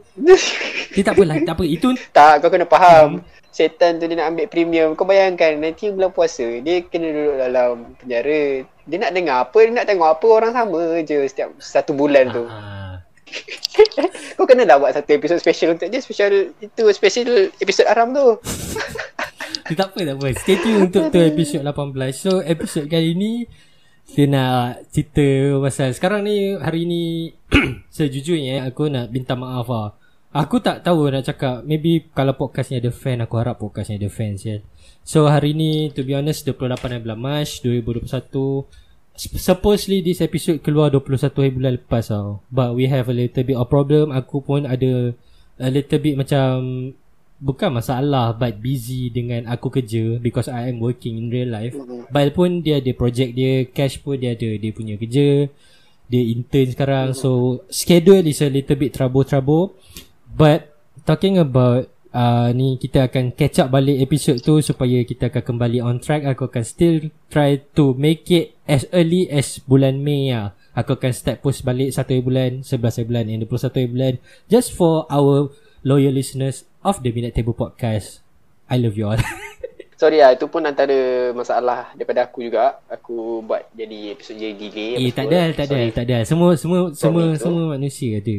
Dia 0.93 1.01
tak 1.01 1.17
apalah, 1.17 1.41
tak 1.41 1.55
apa. 1.57 1.65
Itu 1.65 1.97
Tak, 2.13 2.45
kau 2.45 2.53
kena 2.53 2.69
faham. 2.69 3.25
Setan 3.49 3.97
tu 3.97 4.05
dia 4.05 4.21
nak 4.21 4.37
ambil 4.37 4.53
premium. 4.53 4.93
Kau 4.99 5.09
bayangkan 5.09 5.57
nanti 5.57 5.89
bulan 5.89 6.13
puasa, 6.13 6.45
dia 6.61 6.85
kena 6.85 7.09
duduk 7.09 7.37
dalam 7.41 7.97
penjara. 7.97 8.69
Dia 8.85 8.97
nak 9.01 9.13
dengar 9.17 9.37
apa, 9.49 9.59
dia 9.65 9.73
nak 9.81 9.87
tengok 9.89 10.09
apa 10.13 10.27
orang 10.29 10.53
sama 10.53 10.81
je 11.01 11.25
setiap 11.25 11.57
satu 11.57 11.97
bulan 11.97 12.29
tu. 12.35 12.45
ah, 12.45 13.01
Kau 14.37 14.45
kena 14.45 14.69
lah 14.69 14.77
buat 14.77 14.93
satu 14.93 15.09
episod 15.15 15.41
special 15.41 15.79
untuk 15.79 15.89
dia. 15.89 16.05
Special, 16.05 16.53
itu 16.59 16.83
special 16.93 17.49
episod 17.57 17.89
Aram 17.89 18.13
tu. 18.13 18.27
tak 19.79 19.89
apa, 19.89 19.99
tak 20.05 20.17
apa. 20.21 20.27
Stay 20.37 20.61
tune 20.61 20.91
untuk 20.91 21.09
tu 21.09 21.17
episod 21.23 21.65
18. 21.65 21.97
So, 22.13 22.45
episod 22.45 22.85
kali 22.91 23.17
ni 23.17 23.33
kita 24.11 24.27
nak 24.27 24.91
cerita 24.91 25.55
pasal 25.63 25.95
sekarang 25.95 26.27
ni 26.27 26.59
hari 26.59 26.83
ni 26.83 27.31
sejujurnya 27.95 28.67
aku 28.67 28.91
nak 28.91 29.15
minta 29.15 29.39
maaf 29.39 29.71
lah. 29.71 29.95
Aku 30.35 30.63
tak 30.63 30.87
tahu 30.87 31.11
nak 31.11 31.27
cakap 31.27 31.67
Maybe 31.67 32.07
kalau 32.15 32.39
podcast 32.39 32.71
ni 32.71 32.79
ada 32.79 32.95
fan 32.95 33.19
Aku 33.19 33.35
harap 33.35 33.59
podcast 33.59 33.91
ni 33.91 33.99
ada 33.99 34.07
fans 34.07 34.47
ya. 34.47 34.63
So 35.03 35.27
hari 35.27 35.59
ni 35.59 35.91
To 35.91 36.07
be 36.07 36.15
honest 36.15 36.47
28 36.47 37.03
bulan 37.03 37.19
Mac 37.19 37.51
2021 37.59 38.07
Sp- 39.19 39.43
Supposedly 39.43 40.07
this 40.07 40.23
episode 40.23 40.63
keluar 40.63 40.95
21 40.95 41.35
hari 41.35 41.51
bulan 41.51 41.73
lepas 41.83 42.15
tau 42.15 42.47
But 42.47 42.79
we 42.79 42.87
have 42.87 43.11
a 43.11 43.17
little 43.19 43.43
bit 43.43 43.59
of 43.59 43.67
problem 43.67 44.15
Aku 44.15 44.39
pun 44.39 44.71
ada 44.71 45.11
A 45.59 45.67
little 45.67 45.99
bit 45.99 46.15
macam 46.15 46.55
Bukan 47.41 47.73
masalah 47.73 48.37
But 48.37 48.61
busy 48.61 49.09
dengan 49.09 49.49
aku 49.49 49.73
kerja 49.73 50.21
Because 50.21 50.53
I 50.53 50.69
am 50.69 50.79
working 50.79 51.17
in 51.17 51.33
real 51.33 51.49
life. 51.49 51.73
Bal 52.13 52.31
pun 52.37 52.61
dia 52.61 52.79
ada 52.79 52.93
project 52.93 53.33
dia 53.33 53.65
Cash 53.65 54.05
pun 54.05 54.21
dia 54.21 54.37
ada 54.37 54.49
Dia 54.61 54.71
punya 54.77 55.01
kerja 55.01 55.49
Dia 56.11 56.23
intern 56.27 56.69
sekarang. 56.75 57.09
So 57.17 57.63
schedule 57.73 58.27
is 58.29 58.45
a 58.45 58.51
little 58.51 58.77
bit 58.77 58.93
trouble-trouble. 58.93 59.73
But 60.35 60.75
talking 61.07 61.39
about 61.39 61.87
uh, 62.11 62.51
ni 62.51 62.77
kita 62.79 63.07
akan 63.11 63.35
catch 63.35 63.63
up 63.63 63.71
balik 63.71 64.03
episod 64.03 64.39
tu 64.43 64.59
supaya 64.59 65.03
kita 65.07 65.31
akan 65.31 65.43
kembali 65.55 65.79
on 65.83 66.03
track. 66.03 66.27
Aku 66.27 66.51
akan 66.51 66.65
still 66.67 67.11
try 67.31 67.63
to 67.79 67.95
make 67.95 68.27
it 68.31 68.59
as 68.67 68.87
early 68.91 69.31
as 69.31 69.63
bulan 69.65 70.03
Mei 70.03 70.35
lah. 70.35 70.55
Aku 70.75 70.95
akan 70.95 71.11
start 71.11 71.43
post 71.43 71.67
balik 71.67 71.91
1 71.91 71.99
hari 71.99 72.23
bulan, 72.23 72.51
11 72.63 72.79
hari 72.79 73.07
bulan 73.07 73.25
and 73.27 73.43
21 73.43 73.75
hari 73.75 73.89
bulan 73.91 74.15
just 74.47 74.71
for 74.71 75.03
our 75.11 75.51
loyal 75.83 76.15
listeners 76.15 76.63
of 76.81 77.05
the 77.05 77.13
Minute 77.13 77.37
Table 77.37 77.57
Podcast. 77.57 78.25
I 78.71 78.81
love 78.81 78.97
you 78.97 79.09
all. 79.09 79.21
Sorry 80.01 80.17
lah, 80.17 80.33
itu 80.33 80.49
pun 80.49 80.65
antara 80.65 81.29
masalah 81.37 81.93
daripada 81.93 82.25
aku 82.25 82.41
juga. 82.41 82.81
Aku 82.89 83.45
buat 83.45 83.69
jadi 83.77 84.17
episod 84.17 84.33
jadi 84.33 84.57
delay. 84.57 84.97
eh 84.97 85.13
tak 85.13 85.29
ada, 85.29 85.53
tak 85.53 85.67
ada, 85.69 85.81
tak 85.93 86.05
ada. 86.09 86.19
Semua 86.25 86.57
semua 86.57 86.89
semua 86.97 87.37
Sorry, 87.37 87.43
semua 87.45 87.65
manusia 87.77 88.17
ada. 88.17 88.39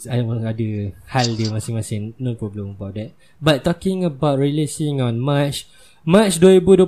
Ada 0.00 0.22
ada 0.54 0.68
hal 1.10 1.26
dia 1.34 1.50
masing-masing. 1.50 2.14
No 2.22 2.38
problem 2.38 2.78
about 2.78 2.94
that. 2.94 3.10
But 3.42 3.66
talking 3.66 4.06
about 4.06 4.38
releasing 4.38 5.02
on 5.02 5.18
March 5.18 5.66
March 6.06 6.38
2021 6.38 6.86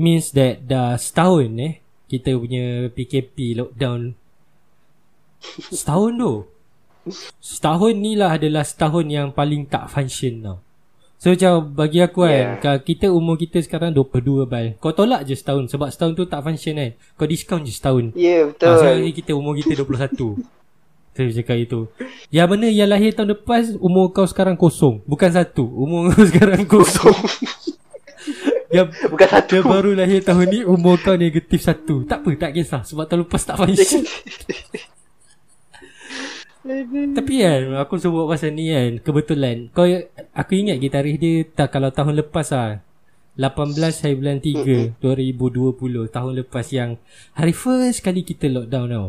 means 0.00 0.32
that 0.32 0.64
dah 0.64 0.96
setahun 0.96 1.52
eh 1.60 1.74
kita 2.08 2.34
punya 2.34 2.88
PKP 2.90 3.60
lockdown 3.60 4.16
setahun 5.76 6.12
tu. 6.16 6.34
Setahun 7.40 7.96
ni 7.96 8.12
lah 8.14 8.36
adalah 8.36 8.60
setahun 8.60 9.08
yang 9.08 9.32
paling 9.32 9.64
tak 9.64 9.88
function 9.88 10.44
tau. 10.44 10.58
So 11.20 11.28
macam 11.28 11.76
bagi 11.76 12.00
aku 12.00 12.24
kan 12.24 12.56
Yeah. 12.56 12.80
Kita 12.80 13.12
umur 13.12 13.36
kita 13.36 13.60
sekarang 13.60 13.92
22 13.92 14.48
bal. 14.48 14.72
Kau 14.80 14.88
tolak 14.90 15.28
je 15.28 15.36
setahun 15.36 15.68
Sebab 15.68 15.92
setahun 15.92 16.16
tu 16.16 16.24
tak 16.24 16.40
function 16.40 16.80
kan. 16.80 16.96
Kau 17.14 17.28
discount 17.28 17.60
je 17.60 17.72
setahun. 17.72 18.16
Ya, 18.16 18.24
yeah, 18.24 18.40
Ah, 18.40 18.46
betul. 18.48 18.72
so 18.74 18.86
ni 18.96 19.10
kita 19.12 19.36
umur 19.36 19.52
kita 19.52 19.76
21 19.76 20.40
Saya 21.16 21.28
cakap 21.36 21.56
itu. 21.58 21.80
Yang 22.32 22.48
mana 22.48 22.66
yang 22.70 22.88
lahir 22.88 23.12
tahun 23.12 23.36
lepas 23.36 23.76
Umur 23.76 24.12
kau 24.12 24.24
sekarang 24.24 24.56
kosong. 24.56 25.04
Bukan 25.04 25.28
satu. 25.28 25.68
Umur 25.68 26.08
kau 26.10 26.24
sekarang 26.32 26.64
kosong. 26.64 27.12
Yang, 28.70 28.94
Bukan 29.10 29.26
satu. 29.26 29.50
yang 29.58 29.66
baru 29.66 29.90
lahir 29.98 30.22
tahun 30.22 30.46
ni 30.46 30.60
Umur 30.64 30.96
kau 30.96 31.18
negatif 31.18 31.60
satu. 31.60 32.06
Tak 32.06 32.22
apa 32.22 32.28
tak 32.38 32.50
kisah. 32.54 32.80
Sebab 32.80 33.04
tahun 33.04 33.26
lepas 33.26 33.42
tak 33.42 33.56
function 33.58 34.04
Tapi 36.60 37.34
kan 37.40 37.60
Aku 37.80 37.96
sebut 37.96 38.28
pasal 38.28 38.52
ni 38.52 38.68
kan 38.68 39.00
Kebetulan. 39.00 39.72
Kau 39.72 39.88
Aku 40.36 40.52
ingat 40.52 40.76
ke 40.76 40.88
tarikh 40.92 41.16
dia 41.16 41.34
tak, 41.48 41.72
Kalau 41.72 41.88
tahun 41.88 42.20
lepas 42.20 42.52
lah 42.52 42.84
18 43.40 43.78
hari 43.78 44.14
bulan 44.20 44.38
3 44.42 45.00
2020 45.00 46.12
Tahun 46.12 46.32
lepas 46.44 46.66
yang 46.74 47.00
Hari 47.32 47.54
first 47.56 48.04
kali 48.04 48.20
kita 48.20 48.52
lockdown 48.52 48.88
tau. 48.92 49.08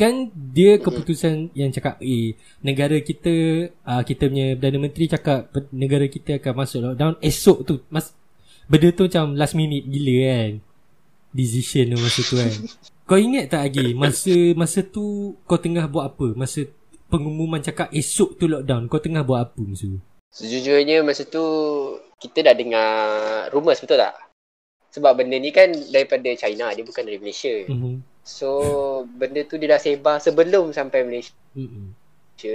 Kan 0.00 0.32
dia 0.32 0.80
keputusan 0.80 1.52
yang 1.52 1.68
cakap 1.68 2.00
Eh 2.00 2.40
negara 2.64 2.96
kita 3.04 3.68
uh, 3.84 4.00
Kita 4.00 4.32
punya 4.32 4.56
Perdana 4.56 4.78
Menteri 4.80 5.04
cakap 5.12 5.52
Negara 5.76 6.08
kita 6.08 6.40
akan 6.40 6.52
masuk 6.56 6.80
lockdown 6.80 7.14
Esok 7.20 7.58
tu. 7.68 7.74
Mas, 7.92 8.16
Benda 8.70 8.88
tu 8.94 9.10
macam 9.10 9.34
last 9.36 9.58
minute 9.58 9.84
gila 9.84 10.16
kan. 10.24 10.52
Decision 11.34 11.92
tu 11.92 11.96
masa 12.00 12.20
tu 12.24 12.34
kan 12.40 12.54
Kau 13.10 13.18
ingat 13.18 13.50
tak 13.50 13.66
lagi 13.66 13.90
Masa 13.98 14.54
masa 14.54 14.86
tu 14.86 15.34
Kau 15.50 15.58
tengah 15.58 15.90
buat 15.90 16.14
apa 16.14 16.30
Masa 16.38 16.62
pengumuman 17.10 17.58
cakap 17.58 17.90
Esok 17.90 18.38
tu 18.38 18.46
lockdown 18.46 18.86
Kau 18.86 19.02
tengah 19.02 19.26
buat 19.26 19.50
apa 19.50 19.58
masa 19.66 19.90
tu 19.90 19.98
Sejujurnya 20.30 21.02
masa 21.02 21.26
tu 21.26 21.42
kita 22.20 22.46
dah 22.46 22.54
dengar 22.54 22.90
rumours 23.50 23.82
betul 23.82 23.98
tak? 23.98 24.14
Sebab 24.94 25.18
benda 25.18 25.34
ni 25.40 25.50
kan 25.50 25.70
daripada 25.90 26.28
China, 26.38 26.70
dia 26.70 26.86
bukan 26.86 27.02
dari 27.02 27.18
Malaysia. 27.18 27.66
mm-hmm. 27.66 27.94
So 28.22 28.48
benda 29.08 29.42
tu 29.48 29.58
dia 29.58 29.74
dah 29.74 29.80
sebar 29.82 30.22
sebelum 30.22 30.70
sampai 30.70 31.02
Malaysia. 31.02 31.34
Mm-mm. 31.56 31.96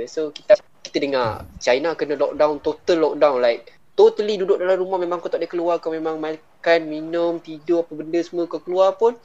So 0.07 0.31
kita 0.31 0.55
kita 0.85 0.97
dengar 1.01 1.49
China 1.59 1.97
kena 1.99 2.15
lockdown, 2.15 2.61
total 2.63 2.97
lockdown 3.11 3.43
like 3.43 3.75
totally 3.97 4.39
duduk 4.39 4.59
dalam 4.59 4.79
rumah 4.79 4.99
memang 5.01 5.19
kau 5.19 5.27
tak 5.27 5.43
boleh 5.43 5.51
keluar, 5.51 5.75
kau 5.83 5.91
memang 5.91 6.19
makan, 6.19 6.79
minum, 6.87 7.43
tidur 7.43 7.83
apa 7.83 7.91
benda 7.91 8.19
semua 8.21 8.47
kau 8.47 8.61
keluar 8.61 8.95
pun 8.95 9.15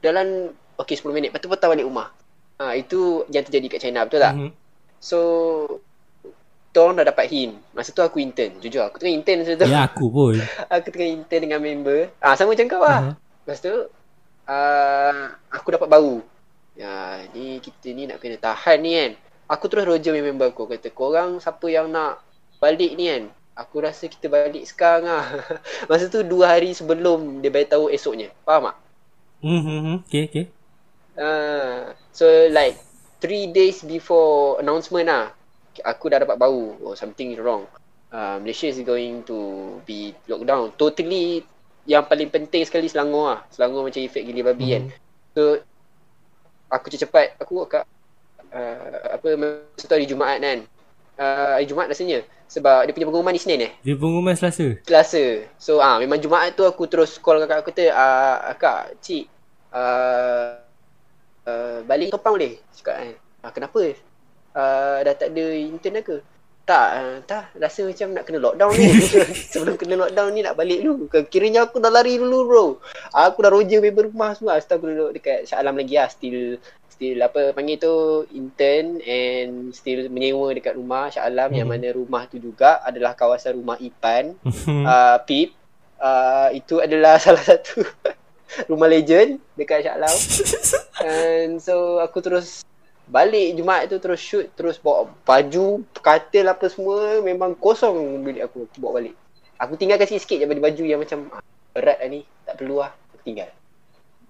dalam 0.00 0.56
okey 0.80 0.96
10 0.96 1.12
minit. 1.12 1.28
Lepas 1.30 1.40
tu 1.44 1.50
patah 1.52 1.68
balik 1.68 1.86
rumah. 1.86 2.08
Ha, 2.60 2.76
itu 2.76 3.24
yang 3.32 3.44
terjadi 3.44 3.66
kat 3.72 3.80
China 3.80 4.04
betul 4.04 4.20
tak? 4.20 4.34
Mhm. 4.36 4.50
So 5.00 5.20
Torang 6.70 6.94
dah 6.94 7.02
dapat 7.02 7.26
hint. 7.26 7.58
Masa 7.74 7.90
tu 7.90 7.98
aku 7.98 8.22
intern 8.22 8.62
Jujur. 8.62 8.86
Aku 8.86 9.02
tengah 9.02 9.10
intern 9.10 9.42
masa 9.42 9.58
tu. 9.58 9.66
Ya 9.66 9.90
aku 9.90 10.06
pun. 10.06 10.38
Aku 10.70 10.86
tengah 10.94 11.10
intern 11.10 11.42
dengan 11.50 11.58
member. 11.58 12.14
Ah 12.22 12.38
Sama 12.38 12.54
macam 12.54 12.66
kau 12.70 12.78
lah. 12.78 13.00
Uh-huh. 13.02 13.14
Lepas 13.42 13.58
tu 13.58 13.74
uh, 14.46 15.24
Aku 15.50 15.68
dapat 15.74 15.90
bau 15.90 16.22
Ya 16.78 17.26
ni 17.34 17.58
kita 17.58 17.90
ni 17.90 18.06
nak 18.06 18.22
kena 18.22 18.38
tahan 18.38 18.78
ni 18.80 18.94
kan? 18.94 19.12
Aku 19.50 19.66
terus 19.66 19.98
dengan 19.98 20.22
member 20.30 20.54
aku. 20.54 20.70
Kata 20.70 20.94
korang 20.94 21.42
siapa 21.42 21.66
yang 21.66 21.90
nak 21.90 22.22
balik 22.62 22.94
ni 22.94 23.10
kan? 23.10 23.34
Aku 23.58 23.82
rasa 23.82 24.06
kita 24.06 24.30
balik 24.30 24.62
sekarang 24.62 25.10
lah. 25.10 25.26
Masa 25.90 26.06
tu 26.06 26.22
dua 26.22 26.54
hari 26.54 26.70
sebelum 26.70 27.42
dia 27.42 27.50
beritahu 27.50 27.90
esoknya. 27.90 28.30
Faham 28.46 28.70
tak? 28.70 28.76
mm-hmm. 29.42 30.06
Okay 30.06 30.22
okay 30.30 30.44
Uh, 31.18 31.90
so 32.10 32.26
like 32.50 32.78
three 33.18 33.50
days 33.50 33.82
before 33.82 34.58
announcement 34.62 35.10
lah, 35.10 35.34
aku 35.82 36.10
dah 36.10 36.22
dapat 36.22 36.36
bau. 36.38 36.76
Oh 36.80 36.94
something 36.94 37.34
is 37.34 37.40
wrong. 37.40 37.66
Uh, 38.10 38.42
Malaysia 38.42 38.66
is 38.66 38.82
going 38.82 39.22
to 39.22 39.38
be 39.86 40.14
lockdown. 40.26 40.74
Totally 40.74 41.46
yang 41.86 42.04
paling 42.06 42.28
penting 42.30 42.62
sekali 42.66 42.86
Selangor 42.90 43.24
lah. 43.34 43.40
Selangor 43.50 43.86
macam 43.86 44.02
efek 44.02 44.22
gili 44.26 44.42
babi 44.42 44.66
Mhm. 44.66 44.72
kan. 44.74 44.82
So 45.34 45.42
aku 46.70 46.86
cepat-cepat 46.90 47.26
aku 47.42 47.54
kat 47.66 47.84
uh, 48.50 49.14
apa 49.18 49.28
masa 49.38 49.84
tu 49.86 49.94
hari 49.94 50.06
Jumaat 50.06 50.38
kan. 50.42 50.66
Uh, 51.20 51.58
hari 51.58 51.66
Jumaat 51.66 51.90
rasanya 51.90 52.22
sebab 52.50 52.82
dia 52.82 52.92
punya 52.94 53.06
pengumuman 53.06 53.30
ni 53.30 53.38
Senin 53.42 53.66
eh. 53.68 53.72
Dia 53.86 53.94
pengumuman 53.94 54.34
selasa 54.34 54.74
Selasa. 54.82 55.46
So 55.58 55.78
ah 55.78 55.98
memang 56.02 56.18
Jumaat 56.18 56.58
tu 56.58 56.66
aku 56.66 56.86
terus 56.90 57.14
call 57.18 57.42
kakak 57.42 57.62
aku 57.62 57.70
kata 57.70 57.84
ah 57.94 58.36
akak 58.50 58.98
cik 59.02 59.24
ah 59.70 60.59
uh, 61.44 61.80
balik 61.84 62.10
Topang 62.10 62.36
boleh? 62.36 62.58
Cakap 62.72 62.94
kan. 62.96 63.12
Ah 63.40 63.50
kenapa? 63.50 63.80
Uh, 64.50 64.98
dah 65.00 65.14
tak 65.14 65.30
ada 65.30 65.44
intern 65.54 65.96
dah 65.96 66.04
ke? 66.04 66.16
Tak, 66.60 66.88
uh, 66.94 67.16
tak. 67.26 67.50
Rasa 67.58 67.82
macam 67.82 68.14
nak 68.14 68.24
kena 68.24 68.38
lockdown 68.38 68.72
ni. 68.74 68.90
Sebelum 69.54 69.74
kena 69.74 69.94
lockdown 69.98 70.30
ni 70.30 70.40
nak 70.42 70.54
balik 70.54 70.80
dulu. 70.80 71.06
Kiranya 71.26 71.66
aku 71.66 71.78
dah 71.78 71.90
lari 71.90 72.14
dulu 72.14 72.38
bro. 72.46 72.66
Aku 73.10 73.42
dah 73.42 73.50
roger 73.50 73.82
member 73.82 74.06
rumah 74.06 74.34
semua. 74.34 74.58
Setelah 74.58 74.78
aku 74.78 74.86
duduk 74.86 75.10
dekat 75.14 75.50
Shah 75.50 75.58
Alam 75.58 75.78
lagi 75.78 75.98
lah. 75.98 76.06
Still 76.06 76.60
still 76.90 77.16
apa 77.24 77.56
panggil 77.56 77.80
tu 77.80 77.94
intern 78.36 79.00
and 79.00 79.72
still 79.72 80.04
menyewa 80.12 80.52
dekat 80.52 80.76
rumah 80.76 81.08
Shah 81.08 81.24
Alam 81.26 81.50
yang 81.56 81.64
Mhm. 81.66 81.74
mana 81.74 81.88
rumah 81.96 82.22
tu 82.28 82.36
juga 82.36 82.76
adalah 82.84 83.16
kawasan 83.16 83.56
rumah 83.56 83.80
Ipan 83.80 84.36
uh, 84.84 85.16
Pip 85.26 85.56
uh, 85.96 86.52
itu 86.52 86.76
adalah 86.76 87.16
salah 87.16 87.40
satu 87.40 87.80
rumah 88.70 88.90
legend 88.90 89.38
dekat 89.54 89.86
Shah 89.86 89.94
Alam 89.98 90.16
and 91.06 91.52
so 91.62 91.98
aku 92.02 92.18
terus 92.24 92.66
balik 93.10 93.58
Jumaat 93.58 93.90
tu 93.90 93.98
terus 93.98 94.22
shoot 94.22 94.46
terus 94.54 94.78
bawa 94.78 95.10
baju 95.26 95.82
katil 95.98 96.46
apa 96.46 96.70
semua 96.70 97.18
memang 97.20 97.58
kosong 97.58 98.22
bilik 98.22 98.46
aku 98.46 98.70
aku 98.70 98.76
bawa 98.78 99.02
balik. 99.02 99.14
Aku 99.60 99.76
tinggalkan 99.76 100.08
sikit-sikit 100.08 100.40
je 100.40 100.46
baju-baju 100.48 100.82
yang 100.88 101.00
macam 101.02 101.28
ah, 101.36 101.44
berat 101.76 102.00
lah 102.00 102.08
ni 102.08 102.20
tak 102.48 102.54
perlu 102.56 102.80
lah. 102.80 102.96
Aku 103.12 103.20
tinggal. 103.26 103.50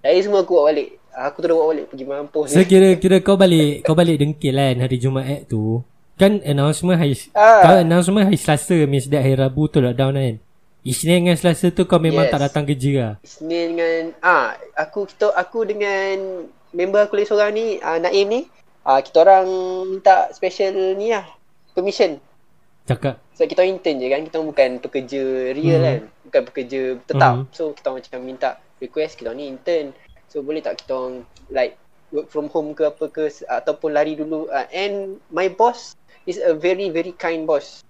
Dari 0.03 0.19
semua 0.25 0.43
aku 0.43 0.59
bawa 0.59 0.75
balik. 0.75 0.89
Aku 1.11 1.39
terus 1.45 1.55
bawa 1.55 1.69
balik 1.75 1.87
pergi 1.91 2.07
mampus 2.07 2.55
So 2.55 2.63
kira 2.63 2.95
kira 2.95 3.19
kau 3.19 3.35
balik 3.35 3.83
Kau 3.83 3.99
balik 3.99 4.23
dengkil 4.23 4.55
kan 4.55 4.79
Hari 4.79 4.97
Jumaat 5.03 5.51
tu? 5.51 5.83
Kan 6.15 6.39
announcement 6.47 7.03
hari 7.03 7.19
Ah. 7.35 7.67
Kalau 7.67 7.83
announcement 7.83 8.31
hari 8.31 8.39
Selasa 8.39 8.87
Means 8.87 9.11
that 9.11 9.27
hari 9.27 9.35
Rabu 9.35 9.67
tu 9.67 9.83
lockdown 9.83 10.15
kan 10.15 10.39
Isnin 10.81 11.29
dengan 11.29 11.37
Selasa 11.37 11.69
tu 11.69 11.85
Kau 11.85 12.01
memang 12.01 12.25
Yes. 12.25 12.33
tak 12.33 12.41
datang 12.41 12.65
kerja 12.65 12.93
lah 12.97 13.15
Isnin 13.21 13.77
dengan 13.77 14.03
ah 14.25 14.57
aku 14.75 15.05
kita 15.05 15.29
aku 15.33 15.69
dengan 15.69 16.49
member 16.73 17.05
aku 17.05 17.21
lagi 17.21 17.29
seorang 17.29 17.53
ni 17.53 17.67
ah, 17.79 18.01
Naim 18.01 18.27
ni 18.27 18.41
ah, 18.83 19.05
kita 19.05 19.21
orang 19.21 19.47
minta 19.87 20.33
special 20.33 20.97
ni 20.97 21.13
lah 21.13 21.29
permission 21.77 22.17
Cakap 22.89 23.21
sebab 23.37 23.47
kita 23.47 23.63
intern 23.65 23.97
je 24.01 24.09
kan 24.09 24.21
kita 24.25 24.39
bukan 24.41 24.71
pekerja 24.81 25.23
real 25.53 25.81
Hmm. 25.81 25.85
kan 25.85 25.99
bukan 26.27 26.43
pekerja 26.49 26.81
tetap 27.05 27.33
Hmm. 27.37 27.47
so 27.53 27.73
kita 27.73 27.89
macam 27.89 28.19
minta 28.21 28.51
request 28.81 29.21
kita 29.21 29.33
ni 29.33 29.49
intern 29.49 29.93
so 30.29 30.41
boleh 30.41 30.61
tak 30.61 30.81
kita 30.81 30.93
orang 30.93 31.25
like 31.49 31.77
work 32.11 32.27
from 32.27 32.49
home 32.49 32.73
ke 32.73 32.85
apa 32.85 33.05
ke 33.07 33.29
ataupun 33.47 33.93
lari 33.93 34.17
dulu 34.17 34.49
ah, 34.49 34.65
and 34.73 35.21
my 35.29 35.47
boss 35.47 35.93
is 36.25 36.37
a 36.37 36.53
very 36.53 36.89
very 36.89 37.13
kind 37.13 37.45
boss 37.45 37.85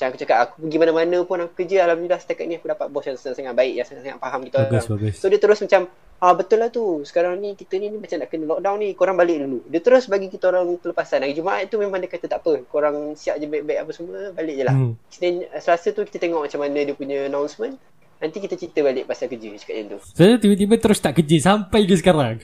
macam 0.00 0.16
aku 0.16 0.18
cakap 0.24 0.38
aku 0.48 0.54
pergi 0.64 0.78
mana-mana 0.80 1.16
pun 1.28 1.44
aku 1.44 1.52
kerja 1.60 1.84
alhamdulillah 1.84 2.20
setakat 2.24 2.48
ni 2.48 2.56
aku 2.56 2.72
dapat 2.72 2.88
bos 2.88 3.04
yang 3.04 3.20
sangat-sangat 3.20 3.52
baik 3.52 3.74
yang 3.76 3.84
sangat-sangat 3.84 4.16
faham 4.16 4.40
kita 4.48 4.56
Bagus 4.64 4.72
orang 4.72 4.96
bagus. 4.96 5.14
So 5.20 5.28
dia 5.28 5.36
terus 5.36 5.60
macam 5.60 5.82
Ah 6.20 6.36
betul 6.36 6.60
lah 6.60 6.68
tu. 6.68 7.00
Sekarang 7.00 7.40
ni 7.40 7.56
kita 7.56 7.80
ni, 7.80 7.88
ni 7.88 7.96
macam 7.96 8.20
nak 8.20 8.28
kena 8.28 8.44
lockdown 8.44 8.76
ni. 8.76 8.92
Korang 8.92 9.16
balik 9.16 9.40
dulu. 9.40 9.64
Dia 9.72 9.80
terus 9.80 10.04
bagi 10.04 10.28
kita 10.28 10.52
orang 10.52 10.68
pelepasan. 10.76 11.24
Hari 11.24 11.32
Jumaat 11.32 11.72
tu 11.72 11.80
memang 11.80 11.96
dia 11.96 12.12
kata 12.12 12.28
tak 12.28 12.44
apa. 12.44 12.60
Korang 12.68 13.16
siap 13.16 13.40
je 13.40 13.48
baik-baik 13.48 13.80
apa 13.80 13.90
semua 13.96 14.28
Balik 14.36 14.54
je 14.60 14.64
lah. 14.68 14.76
Hmm. 14.76 14.92
hmm. 14.92 15.08
Senin, 15.08 15.48
Selasa 15.56 15.96
tu 15.96 16.04
kita 16.04 16.20
tengok 16.20 16.44
macam 16.44 16.60
mana 16.60 16.78
dia 16.84 16.92
punya 16.92 17.24
announcement. 17.24 17.72
Nanti 18.20 18.36
kita 18.36 18.52
cerita 18.60 18.84
balik 18.84 19.08
pasal 19.08 19.32
kerja 19.32 19.48
Cakap 19.48 19.74
macam 19.80 19.88
tu. 19.96 19.98
So 20.12 20.22
tiba-tiba 20.36 20.74
terus 20.76 21.00
tak 21.00 21.16
kerja 21.16 21.36
Sampai 21.40 21.88
ke 21.88 21.96
sekarang. 21.96 22.36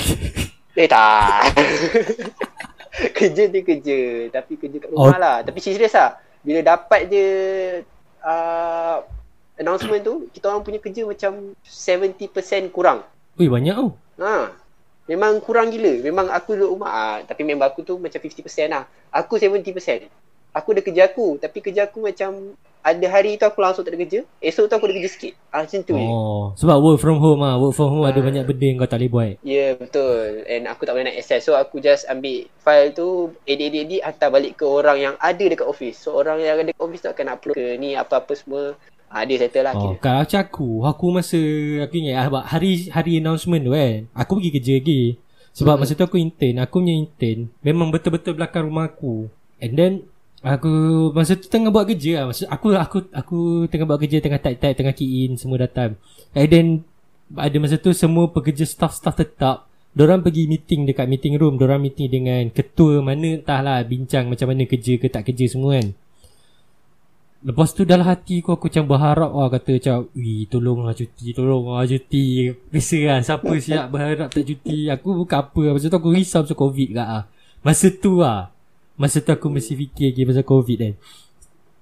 Eh 0.74 0.88
tak. 0.90 1.54
Kerja 3.14 3.46
dia 3.46 3.62
kerja 3.62 3.98
Tapi 4.26 4.58
kerja 4.58 4.76
kat 4.82 4.90
rumah 4.90 5.14
Oh. 5.14 5.22
lah. 5.22 5.36
Tapi 5.46 5.62
serius 5.62 5.94
lah 5.94 6.18
Bila 6.44 6.60
dapat 6.60 7.08
je 7.08 7.26
uh, 8.20 8.98
Announcement 9.56 10.02
tu 10.04 10.14
Kita 10.28 10.52
orang 10.52 10.60
punya 10.60 10.78
kerja 10.78 11.08
macam 11.08 11.56
70% 11.64 12.68
kurang 12.68 13.00
Ui 13.40 13.48
banyak 13.48 13.74
tau 13.74 13.96
Ha. 14.18 14.54
Memang 15.04 15.42
kurang 15.44 15.68
gila. 15.68 16.00
Memang 16.00 16.32
aku 16.32 16.56
duduk 16.56 16.70
rumah. 16.78 16.90
Ah, 16.90 17.16
tapi 17.26 17.44
member 17.44 17.68
aku 17.68 17.84
tu 17.84 18.00
macam 18.00 18.16
50% 18.16 18.72
lah. 18.72 18.88
Aku 19.12 19.36
70%. 19.36 20.08
Aku 20.54 20.68
ada 20.72 20.80
kerja 20.80 21.02
aku. 21.10 21.36
Tapi 21.36 21.58
kerja 21.60 21.90
aku 21.90 21.98
macam 22.00 22.56
ada 22.84 23.06
hari 23.08 23.40
tu 23.40 23.48
aku 23.48 23.64
langsung 23.64 23.80
tak 23.80 23.96
ada 23.96 24.04
kerja. 24.04 24.20
Esok 24.44 24.68
tu 24.68 24.74
aku 24.76 24.84
ada 24.84 24.94
kerja 25.00 25.08
sikit. 25.08 25.32
Ah, 25.48 25.64
macam 25.64 25.80
tu 25.80 25.96
je. 25.96 26.04
Oh 26.04 26.52
Sebab 26.60 26.76
work 26.84 27.00
from 27.00 27.16
home 27.16 27.40
lah 27.40 27.56
Work 27.56 27.72
from 27.72 27.88
home 27.96 28.04
ada 28.04 28.20
Ah. 28.20 28.24
banyak 28.26 28.44
benda 28.44 28.66
Yang 28.68 28.76
kau 28.76 28.90
tak 28.92 28.98
boleh 29.00 29.10
buat 29.10 29.24
Ya 29.24 29.38
yeah, 29.40 29.70
betul. 29.72 30.44
And 30.44 30.68
aku 30.68 30.84
tak 30.84 30.92
boleh 30.92 31.08
nak 31.08 31.16
access. 31.16 31.48
So 31.48 31.56
aku 31.56 31.80
just 31.80 32.04
ambil 32.04 32.44
file 32.60 32.92
tu, 32.92 33.32
edit-edit 33.48 34.04
hantar 34.04 34.28
balik 34.28 34.60
ke 34.60 34.68
orang 34.68 35.00
yang 35.00 35.14
ada 35.16 35.40
dekat 35.40 35.64
office. 35.64 35.96
So 36.04 36.12
orang 36.12 36.44
yang 36.44 36.60
ada 36.60 36.68
dekat 36.68 36.84
office 36.84 37.02
tu 37.02 37.10
akan 37.10 37.26
upload 37.32 37.56
ke 37.56 37.66
ni 37.80 37.96
apa-apa 37.96 38.32
semua. 38.36 38.76
Ah, 39.08 39.22
dia 39.24 39.40
settle 39.40 39.64
lah 39.64 39.72
Oh, 39.78 39.94
kalau 39.96 40.20
macam 40.26 40.40
aku, 40.42 40.68
aku 40.84 41.06
masa 41.08 41.40
aku 41.86 41.94
ingat 41.96 42.16
ah, 42.20 42.44
hari 42.44 42.90
hari 42.92 43.22
announcement 43.22 43.62
tu 43.62 43.72
kan, 43.72 44.10
aku 44.12 44.42
pergi 44.42 44.50
kerja 44.60 44.72
lagi. 44.76 45.02
Sebab 45.54 45.74
masa 45.78 45.94
tu 45.94 46.02
aku 46.02 46.18
intern, 46.18 46.58
aku 46.60 46.82
punya 46.82 46.92
intern 46.92 47.46
memang 47.62 47.88
betul-betul 47.94 48.34
belakang 48.34 48.68
rumah 48.68 48.90
aku. 48.90 49.30
And 49.62 49.72
then 49.78 49.92
aku 50.44 50.72
masa 51.16 51.40
tu 51.40 51.48
tengah 51.48 51.72
buat 51.72 51.88
kerja 51.88 52.22
lah. 52.22 52.24
Masa 52.30 52.44
aku 52.52 52.76
aku 52.76 52.98
aku 53.10 53.38
tengah 53.72 53.88
buat 53.88 53.98
kerja 53.98 54.20
tengah 54.20 54.38
type-type 54.38 54.76
tengah 54.76 54.94
key 54.94 55.24
in 55.24 55.40
semua 55.40 55.64
datang. 55.64 55.96
And 56.36 56.48
then 56.52 56.66
ada 57.32 57.56
masa 57.56 57.80
tu 57.80 57.90
semua 57.96 58.28
pekerja 58.28 58.68
staff-staff 58.68 59.16
tetap. 59.16 59.66
Diorang 59.94 60.20
pergi 60.20 60.50
meeting 60.50 60.84
dekat 60.84 61.06
meeting 61.08 61.40
room. 61.40 61.56
Diorang 61.56 61.80
meeting 61.80 62.12
dengan 62.12 62.42
ketua 62.52 63.00
mana 63.00 63.40
entahlah 63.40 63.80
Bincang 63.88 64.28
macam 64.28 64.52
mana 64.52 64.68
kerja 64.68 65.00
ke 65.00 65.08
tak 65.08 65.32
kerja 65.32 65.48
semua 65.48 65.80
kan. 65.80 65.96
Lepas 67.44 67.76
tu 67.76 67.84
dalam 67.84 68.08
hati 68.08 68.40
aku 68.40 68.56
aku 68.56 68.72
macam 68.72 68.84
berharap 68.88 69.30
lah 69.36 69.48
kata 69.52 69.76
macam 69.76 69.96
Wih 70.16 70.48
tolonglah 70.48 70.96
cuti 70.96 71.32
tolonglah 71.32 71.84
cuti. 71.88 72.52
Biasa 72.72 72.96
kan 73.04 73.20
siapa 73.20 73.52
siap 73.60 73.84
berharap 73.92 74.28
tak 74.32 74.44
cuti? 74.44 74.88
Aku 74.92 75.24
bukan 75.24 75.38
apa. 75.40 75.62
Masa 75.72 75.86
tu 75.88 75.96
aku 75.96 76.10
risau 76.12 76.40
pasal 76.44 76.56
covid 76.56 76.88
kat 76.96 77.08
lah. 77.08 77.24
Masa 77.64 77.88
tu 77.88 78.20
lah 78.20 78.53
Masa 78.94 79.18
tu 79.18 79.30
aku 79.34 79.50
mesti 79.50 79.74
fikir 79.74 80.14
lagi 80.14 80.22
pasal 80.22 80.44
covid 80.46 80.78
kan. 80.78 80.94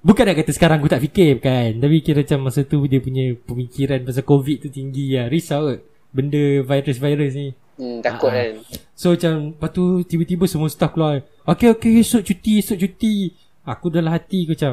Bukan 0.03 0.25
nak 0.27 0.37
kata 0.43 0.51
sekarang 0.51 0.83
aku 0.83 0.91
tak 0.91 0.99
fikir 0.99 1.39
kan 1.39 1.79
Tapi 1.79 2.03
kira 2.03 2.27
macam 2.27 2.51
masa 2.51 2.67
tu 2.67 2.83
dia 2.91 2.99
punya 2.99 3.39
pemikiran 3.47 4.03
pasal 4.03 4.27
covid 4.27 4.67
tu 4.67 4.69
tinggi 4.73 5.15
lah 5.15 5.31
Risau 5.31 5.71
kot. 5.71 5.81
Benda 6.13 6.43
virus-virus 6.67 7.33
ni. 7.39 7.49
Hmm, 7.79 8.05
takut 8.05 8.29
Ah, 8.29 8.37
ah. 8.37 8.37
kan. 8.37 8.53
So 8.97 9.15
macam 9.15 9.55
Lepas 9.57 9.71
tu 9.73 9.85
tiba-tiba 10.05 10.45
semua 10.45 10.69
staff 10.69 10.93
keluar 10.93 11.25
Okay 11.47 11.73
okay 11.73 12.01
esok 12.03 12.23
cuti 12.25 12.59
esok 12.61 12.79
cuti. 12.81 13.33
Aku 13.63 13.93
dalam 13.93 14.11
hati 14.11 14.49
aku 14.49 14.59
macam 14.59 14.73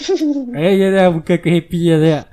Eh 0.60 0.74
ya 0.76 0.86
dah 0.92 1.08
bukan 1.10 1.34
aku 1.40 1.48
happy 1.48 1.80
lah 1.90 1.98
tak 1.98 2.24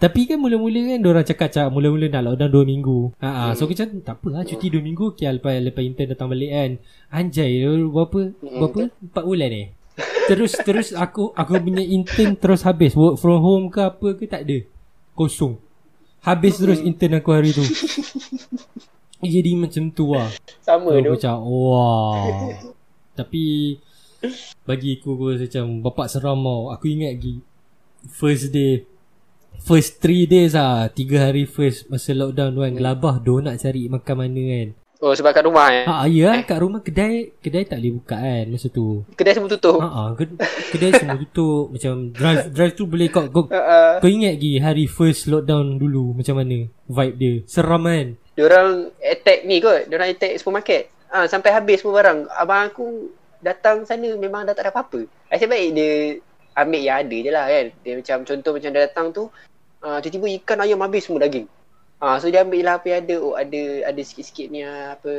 Tapi 0.00 0.24
kan 0.24 0.40
mula-mula 0.40 0.80
kan 0.96 0.98
Diorang 1.04 1.26
cakap 1.28 1.52
cak 1.52 1.68
Mula-mula 1.68 2.08
nak 2.08 2.32
lockdown 2.32 2.64
2 2.64 2.72
minggu. 2.72 2.98
Ha, 3.20 3.52
So 3.52 3.68
aku 3.68 3.76
macam 3.76 4.00
Tak 4.00 4.16
apa 4.16 4.26
lah 4.32 4.42
cuti 4.48 4.66
2 4.72 4.80
minggu 4.80 5.12
Okay 5.12 5.28
lepas, 5.28 5.60
lepas 5.60 5.84
intern 5.84 6.16
datang 6.16 6.32
balik 6.32 6.50
kan. 6.50 6.70
Anjay 7.12 7.60
Berapa 7.68 8.32
Berapa? 8.40 8.88
4 8.96 9.28
bulan 9.28 9.48
ni 9.52 9.64
Terus 10.24 10.56
terus 10.64 10.88
aku 10.96 11.36
Aku 11.36 11.52
punya 11.60 11.84
intern 11.84 12.32
terus 12.40 12.64
habis. 12.64 12.96
Work 12.96 13.20
from 13.20 13.44
home 13.44 13.66
ke 13.68 13.84
apa 13.84 14.08
ke 14.16 14.24
tak 14.24 14.48
ada. 14.48 14.64
Kosong. 15.12 15.60
Habis 16.24 16.56
terus 16.56 16.80
intern 16.80 17.20
aku 17.20 17.36
hari 17.36 17.52
tu. 17.52 17.64
Jadi 19.20 19.52
macam 19.52 19.92
tu 19.92 20.16
lah. 20.16 20.32
Sama 20.64 20.96
tu. 20.96 21.12
macam 21.12 21.36
Wow. 21.44 22.56
Tapi 23.20 23.76
Bagi 24.64 24.96
aku 24.96 25.12
Aku 25.12 25.24
rasa 25.36 25.44
macam 25.44 25.66
Bapak 25.84 26.06
seram 26.08 26.40
tau 26.40 26.72
Aku 26.72 26.88
ingat 26.88 27.20
lagi 27.20 27.44
First 28.08 28.48
day 28.48 28.88
First 29.60 30.00
3 30.02 30.26
days 30.26 30.52
lah 30.56 30.88
3 30.88 30.96
hari 31.20 31.44
first 31.44 31.86
Masa 31.86 32.16
lockdown 32.16 32.56
tu 32.56 32.60
kan 32.64 32.72
Gelabah 32.74 33.14
doh 33.20 33.38
nak 33.38 33.60
cari 33.60 33.86
makan 33.86 34.14
mana 34.16 34.42
kan 34.42 34.68
Oh 35.00 35.16
sebab 35.16 35.32
kat 35.32 35.48
rumah 35.48 35.72
eh. 35.72 35.88
Ha 35.88 36.04
ya 36.12 36.28
eh? 36.36 36.44
kat 36.44 36.60
rumah 36.60 36.84
kedai 36.84 37.32
Kedai 37.40 37.64
tak 37.64 37.80
boleh 37.80 37.92
buka 37.96 38.16
kan 38.20 38.44
Masa 38.52 38.68
tu 38.68 39.00
Kedai 39.16 39.32
semua 39.32 39.48
tutup. 39.48 39.80
Ha 39.80 39.88
ah, 39.88 40.08
ked- 40.12 40.36
kedai 40.72 40.92
semua 40.92 41.16
tutup 41.16 41.68
Macam 41.72 42.12
drive 42.12 42.52
drive 42.52 42.74
tu 42.76 42.84
boleh 42.84 43.08
kau 43.08 43.24
kau, 43.32 43.44
Uh, 43.48 43.96
kau 44.00 44.10
ingat 44.10 44.36
lagi 44.36 44.60
hari 44.60 44.84
first 44.84 45.24
lockdown 45.24 45.80
dulu 45.80 46.12
Macam 46.12 46.36
mana 46.36 46.68
vibe 46.68 47.16
dia 47.16 47.34
Seram 47.48 47.84
kan 47.84 48.20
Diorang 48.40 48.88
attack 49.04 49.44
ni 49.44 49.60
kot. 49.60 49.84
Diorang 49.92 50.16
attack 50.16 50.40
supermarket. 50.40 50.88
Ah 51.12 51.28
sampai 51.28 51.52
habis 51.52 51.84
semua 51.84 52.00
barang. 52.00 52.24
Abang 52.32 52.72
aku 52.72 53.12
datang 53.44 53.84
sana 53.84 54.16
memang 54.16 54.48
dah 54.48 54.56
tak 54.56 54.64
ada 54.64 54.72
apa-apa. 54.72 55.04
Nasib 55.28 55.52
baik 55.52 55.76
dia 55.76 56.16
ambil 56.56 56.80
yang 56.80 56.96
ada 57.04 57.16
je 57.20 57.30
lah 57.30 57.44
kan. 57.44 57.66
Dia 57.84 57.92
macam 58.00 58.16
contoh 58.24 58.52
macam 58.56 58.70
dia 58.72 58.80
datang 58.88 59.06
tu 59.12 59.28
ah 59.80 59.98
tiba-tiba 60.00 60.28
ikan 60.40 60.60
ayam 60.60 60.80
habis 60.84 61.08
semua 61.08 61.24
daging. 61.24 61.48
Ah 62.00 62.16
so 62.16 62.32
dia 62.32 62.40
ambil 62.40 62.64
lah 62.64 62.80
apa 62.80 62.86
yang 62.88 63.00
ada. 63.04 63.16
Oh 63.20 63.36
ada 63.36 63.62
ada 63.88 64.00
sikit-sikit 64.00 64.46
ni 64.48 64.64
ah, 64.64 64.96
apa 64.96 65.12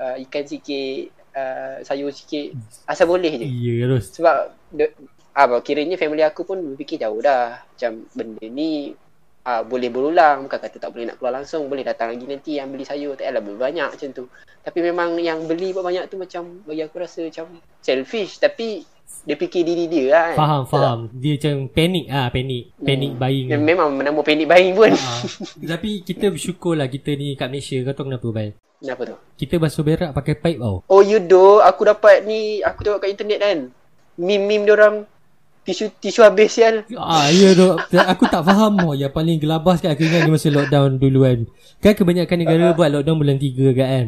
ah, 0.00 0.16
ikan 0.24 0.44
sikit, 0.48 1.12
ah, 1.36 1.84
sayur 1.84 2.12
sikit. 2.12 2.56
Asal 2.88 3.08
boleh 3.08 3.32
je. 3.32 3.46
Iya 3.48 3.72
terus 3.88 4.12
Sebab 4.16 4.36
de, 4.72 4.88
ah, 5.36 5.60
kiranya 5.60 6.00
family 6.00 6.24
aku 6.24 6.48
pun 6.48 6.60
berfikir 6.60 7.00
jauh 7.00 7.20
dah. 7.20 7.60
Macam 7.60 8.08
benda 8.16 8.46
ni 8.48 8.96
ah, 9.44 9.60
boleh 9.60 9.92
berulang. 9.92 10.48
Bukan 10.48 10.58
kata 10.64 10.76
tak 10.80 10.96
boleh 10.96 11.12
nak 11.12 11.20
keluar 11.20 11.36
langsung. 11.40 11.68
Boleh 11.68 11.84
datang 11.84 12.16
lagi 12.16 12.24
nanti 12.24 12.56
yang 12.56 12.72
beli 12.72 12.88
sayur. 12.88 13.20
Tak 13.20 13.28
payahlah 13.28 13.42
beli 13.44 13.58
banyak 13.60 13.88
macam 13.92 14.08
tu. 14.16 14.24
Tapi 14.64 14.78
memang 14.80 15.20
yang 15.20 15.44
beli 15.44 15.76
banyak 15.76 16.08
tu 16.08 16.16
macam 16.16 16.64
bagi 16.64 16.80
aku 16.80 16.96
rasa 17.04 17.28
macam 17.28 17.60
selfish. 17.84 18.40
Tapi 18.40 18.80
dia 19.24 19.36
fikir 19.40 19.64
diri 19.64 19.88
dia 19.88 20.04
lah 20.12 20.24
kan. 20.28 20.36
Faham 20.36 20.62
faham 20.68 20.98
Dia 21.16 21.40
macam 21.40 21.54
panik 21.72 22.04
ah 22.12 22.28
Panik 22.28 22.76
Panik 22.76 23.16
Hmm. 23.16 23.20
buying 23.24 23.46
Yang 23.48 23.62
memang 23.64 23.88
menambah 23.96 24.20
panic 24.20 24.44
buying 24.44 24.76
pun. 24.76 24.92
Ah, 24.92 25.20
tapi 25.64 26.04
kita 26.04 26.28
bersyukur 26.28 26.76
lah 26.76 26.92
kita 26.92 27.16
ni 27.16 27.32
kat 27.32 27.48
Malaysia 27.48 27.80
kau 27.88 27.96
tahu 27.96 28.06
kenapa 28.12 28.28
Bai? 28.28 28.48
Kenapa 28.84 29.02
tu? 29.08 29.16
Kita 29.40 29.56
basuh 29.56 29.80
berak 29.80 30.12
pakai 30.12 30.36
pipe 30.36 30.60
tau. 30.60 30.84
Oh 30.92 31.00
you 31.00 31.16
do. 31.24 31.64
Aku 31.64 31.88
dapat 31.88 32.28
ni. 32.28 32.60
Aku 32.60 32.84
tengok 32.84 33.00
kat 33.00 33.16
internet 33.16 33.40
kan. 33.40 33.58
Meme-meme 34.20 34.68
diorang. 34.68 34.96
Tisu 35.64 35.88
tisu 35.96 36.20
habis 36.20 36.52
sial. 36.52 36.84
Ah 36.92 37.32
ya 37.32 37.56
tu 37.56 37.72
aku 37.96 38.28
tak 38.28 38.44
faham 38.44 38.76
oh. 38.84 38.92
Yang 38.92 39.16
paling 39.16 39.40
gelabah 39.40 39.80
sekali 39.80 39.96
aku 39.96 40.04
ingat 40.04 40.28
masa 40.28 40.52
lockdown 40.52 41.00
dulu 41.00 41.24
kan. 41.24 41.38
Kan 41.80 41.92
kebanyakan 41.96 42.36
negara 42.44 42.76
buat 42.76 42.92
lockdown 42.92 43.16
bulan 43.16 43.40
3 43.40 43.72
kan. 43.72 44.04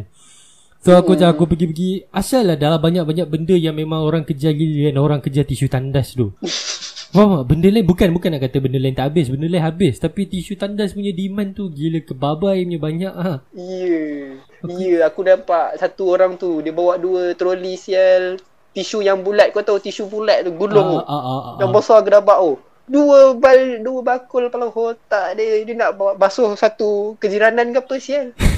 So 0.82 0.94
aku 0.94 1.16
macam 1.16 1.28
aku 1.32 1.44
pergi-pergi 1.50 2.10
Asal 2.12 2.46
lah 2.48 2.56
dalam 2.58 2.78
banyak-banyak 2.78 3.26
benda 3.26 3.54
yang 3.56 3.74
memang 3.74 4.04
orang 4.04 4.22
kejar 4.22 4.52
gila 4.54 4.92
kan 4.92 4.96
Orang 5.00 5.20
kejar 5.24 5.44
tisu 5.48 5.66
tandas 5.66 6.14
tu 6.14 6.32
Faham 7.16 7.42
tak? 7.42 7.44
Benda 7.48 7.68
lain 7.72 7.86
bukan 7.86 8.08
Bukan 8.12 8.28
nak 8.34 8.42
kata 8.44 8.60
benda 8.60 8.76
lain 8.76 8.92
tak 8.92 9.08
habis 9.08 9.32
Benda 9.32 9.48
lain 9.48 9.64
habis 9.64 9.96
Tapi 9.96 10.28
tisu 10.28 10.58
tandas 10.58 10.92
punya 10.92 11.16
demand 11.16 11.56
tu 11.56 11.72
Gila 11.72 12.04
kebabai 12.04 12.66
punya 12.66 12.78
banyak 12.78 13.14
ha. 13.14 13.32
Ya. 13.56 14.36
Ya, 14.66 15.06
aku 15.06 15.22
nampak 15.22 15.78
satu 15.78 16.10
orang 16.10 16.34
tu 16.40 16.58
dia 16.64 16.74
bawa 16.74 16.98
dua 16.98 17.36
troli 17.38 17.78
sial 17.78 18.40
tisu 18.74 19.00
yang 19.00 19.22
bulat 19.22 19.54
kau 19.54 19.62
tahu 19.62 19.78
tisu 19.78 20.10
bulat 20.10 20.44
tu 20.44 20.52
gulung 20.52 20.96
tu. 20.96 21.00
ah, 21.00 21.08
ah, 21.08 21.22
ah, 21.22 21.54
Yang 21.62 21.70
ah. 21.70 21.74
besar 21.76 21.98
gerabak 22.02 22.38
tu. 22.40 22.52
Dua 22.86 23.34
bal 23.34 23.82
dua 23.82 24.00
bakul 24.02 24.46
kepala 24.46 24.70
otak 24.70 25.34
dia 25.38 25.62
dia 25.66 25.74
nak 25.74 25.98
bawa 25.98 26.14
basuh 26.14 26.54
satu 26.54 27.14
kejiranan 27.20 27.72
ke 27.72 27.80
apa 27.82 27.94
sial. 27.98 28.26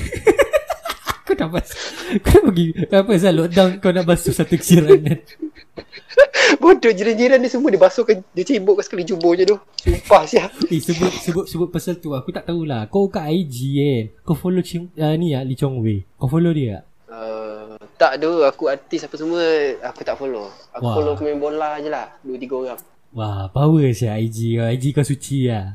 Dah 1.38 1.46
basuh 1.46 1.78
Kau 2.18 2.42
pergi 2.50 2.66
Apa 2.84 3.06
pasal 3.06 3.32
lockdown 3.38 3.70
Kau 3.78 3.94
nak 3.94 4.04
basuh 4.04 4.34
satu 4.34 4.58
kesiranan 4.58 5.22
Bodoh 6.60 6.90
jiran-jiran 6.90 7.38
dia 7.38 7.50
semua 7.52 7.68
dia 7.68 7.78
basuhkan 7.78 8.24
dia 8.32 8.42
cebok 8.42 8.80
kat 8.80 8.84
sekali 8.88 9.04
jubur 9.04 9.36
je 9.36 9.44
tu. 9.44 9.56
Sumpah 9.78 10.24
sia. 10.24 10.48
Eh 10.72 10.80
sebut 10.80 11.12
sebut 11.14 11.44
sebut 11.44 11.68
pasal 11.68 12.00
tu 12.00 12.16
Aku 12.16 12.32
tak 12.32 12.48
tahulah 12.48 12.88
Kau 12.88 13.06
kat 13.06 13.28
IG 13.28 13.56
kan 13.78 14.02
Kau 14.24 14.34
follow 14.34 14.64
Ching, 14.64 14.90
uh, 14.96 15.14
ni 15.14 15.36
lah 15.36 15.44
Lee 15.44 15.54
Chong 15.54 15.78
Wei 15.78 16.02
Kau 16.16 16.26
follow 16.26 16.50
dia 16.50 16.80
tak? 16.80 16.84
Uh, 17.08 17.76
tak 17.94 18.12
tu 18.18 18.30
aku 18.42 18.66
artis 18.66 19.02
apa 19.02 19.16
semua 19.16 19.42
aku 19.82 20.00
tak 20.02 20.14
follow. 20.14 20.46
Aku 20.70 20.84
Wah. 20.84 20.94
follow 20.94 21.12
pemain 21.16 21.34
bola 21.34 21.80
je 21.80 21.88
lah. 21.88 22.14
Dua 22.20 22.36
tiga 22.36 22.54
orang. 22.54 22.80
Wah 23.10 23.48
power 23.48 23.88
siya 23.90 24.14
IG 24.16 24.54
kau 24.54 24.68
IG 24.68 24.84
kau 24.92 25.02
suci 25.02 25.48
lah 25.48 25.74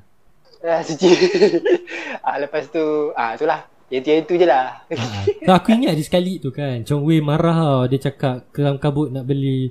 Ah, 0.64 0.80
suci. 0.80 1.12
ah, 2.24 2.40
lepas 2.40 2.72
tu, 2.72 2.80
ah, 3.12 3.36
itulah. 3.36 3.68
Yang 3.94 4.06
yang 4.10 4.20
itu 4.26 4.34
je 4.42 4.48
lah. 4.50 4.66
Ah, 4.98 5.06
ah. 5.54 5.62
Aku 5.62 5.70
ingat 5.70 5.94
ada 5.94 6.02
sekali 6.02 6.42
tu 6.42 6.50
kan. 6.50 6.82
Chong 6.82 7.06
Wei 7.06 7.22
marah 7.22 7.54
tau. 7.54 7.82
Dia 7.86 8.10
cakap 8.10 8.50
Keram 8.50 8.82
kabut 8.82 9.14
nak 9.14 9.30
beli 9.30 9.70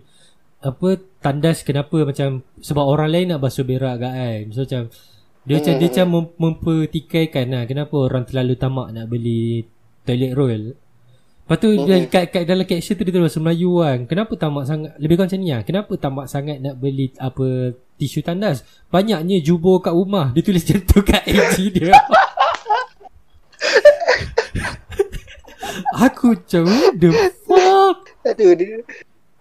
Apa 0.63 0.95
Tandas 1.19 1.67
kenapa 1.67 2.07
macam 2.07 2.47
Sebab 2.63 2.85
orang 2.87 3.11
lain 3.11 3.27
nak 3.35 3.43
basuh 3.43 3.67
berak 3.67 3.99
kat 3.99 4.15
kan. 4.15 4.41
So 4.55 4.63
macam 4.63 4.83
Dia 5.43 5.55
macam 5.59 5.75
Dia 5.75 5.89
macam 5.91 6.07
mem- 6.07 6.35
mempertikaikan 6.39 7.47
lah 7.51 7.63
Kenapa 7.67 7.95
orang 7.99 8.23
terlalu 8.23 8.55
tamak 8.55 8.95
nak 8.95 9.11
beli 9.11 9.67
Toilet 10.07 10.35
roll. 10.39 10.65
Lepas 11.43 11.59
tu 11.59 11.75
dia, 11.75 12.07
kat, 12.07 12.31
kat, 12.31 12.43
dalam 12.47 12.63
caption 12.63 12.95
tu 12.95 13.03
dia 13.03 13.15
tulis 13.19 13.39
Melayu 13.43 13.83
kan. 13.83 13.99
Kenapa 14.07 14.33
tamak 14.39 14.65
sangat 14.71 14.95
Lebih 15.03 15.19
kurang 15.19 15.31
macam 15.35 15.43
ni 15.43 15.51
lah. 15.51 15.63
Kenapa 15.67 15.93
tamak 15.99 16.27
sangat 16.31 16.63
nak 16.63 16.79
beli 16.79 17.11
Apa 17.19 17.75
Tisu 17.99 18.23
tandas? 18.23 18.63
Banyaknya 18.87 19.43
jubur 19.43 19.83
kat 19.83 19.91
rumah. 19.91 20.31
Dia 20.31 20.43
tulis 20.47 20.63
macam 20.63 20.79
tu 20.87 20.99
kat 21.03 21.23
IG 21.31 21.75
dia 21.75 21.91
Aku 26.07 26.37
macam 26.37 26.65
the 26.99 27.11
fuck 27.45 27.99
Aduh, 28.23 28.55
dia. 28.55 28.79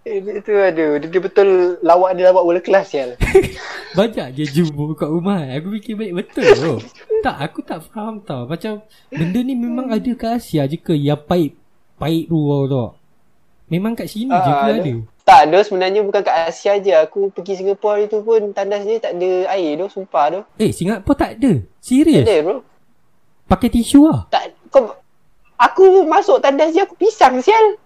Eh, 0.02 0.18
dia 0.18 0.42
tu 0.42 0.50
aduh, 0.58 0.98
dia, 0.98 1.06
dia 1.06 1.20
betul 1.22 1.78
lawak 1.78 2.18
dia 2.18 2.34
lawak 2.34 2.42
world 2.42 2.64
class 2.66 2.90
ya. 2.90 3.14
Banyak 3.94 4.34
je 4.34 4.44
jumbo 4.50 4.98
kat 4.98 5.06
rumah 5.06 5.46
Aku 5.54 5.70
fikir 5.78 5.94
baik 5.94 6.12
betul 6.16 6.46
tu 6.58 6.74
Tak 7.26 7.36
aku 7.38 7.62
tak 7.62 7.86
faham 7.86 8.18
tau 8.18 8.50
Macam 8.50 8.82
Benda 9.12 9.38
ni 9.44 9.54
memang 9.54 9.92
ada 9.92 10.10
kat 10.16 10.42
Asia 10.42 10.66
je 10.66 10.80
ke 10.80 10.96
Yang 10.96 11.22
paip 11.28 11.52
Paip 12.00 12.24
tu 12.26 12.34
tau 12.34 12.64
tak 12.66 12.90
Memang 13.70 13.94
kat 13.94 14.10
sini 14.10 14.32
je 14.32 14.50
ke 14.50 14.64
Ah, 14.64 14.74
ada 14.74 14.92
Tak, 15.22 15.40
dia 15.48 15.60
sebenarnya 15.62 16.00
bukan 16.02 16.20
kat 16.20 16.36
Asia 16.50 16.76
je. 16.76 16.92
Aku 16.92 17.30
pergi 17.30 17.62
Singapura 17.62 18.02
itu 18.02 18.18
pun 18.20 18.50
tandas 18.50 18.82
dia 18.82 18.98
tak 18.98 19.16
ada 19.16 19.54
air 19.54 19.78
tu, 19.78 19.86
sumpah 19.86 20.24
tu. 20.28 20.40
Eh 20.58 20.74
Singapura 20.74 21.14
tak 21.14 21.38
ada 21.38 21.62
Tak 21.62 21.78
Serius 21.78 22.26
ada 22.26 22.36
bro. 22.42 22.56
Pakai 23.44 23.68
tisu 23.68 24.08
lah 24.08 24.26
Tak, 24.28 24.54
kau, 24.68 24.96
aku 25.56 26.04
masuk 26.04 26.40
tandas 26.40 26.72
dia, 26.72 26.84
aku 26.84 26.96
pisang 26.96 27.38
sial. 27.38 27.76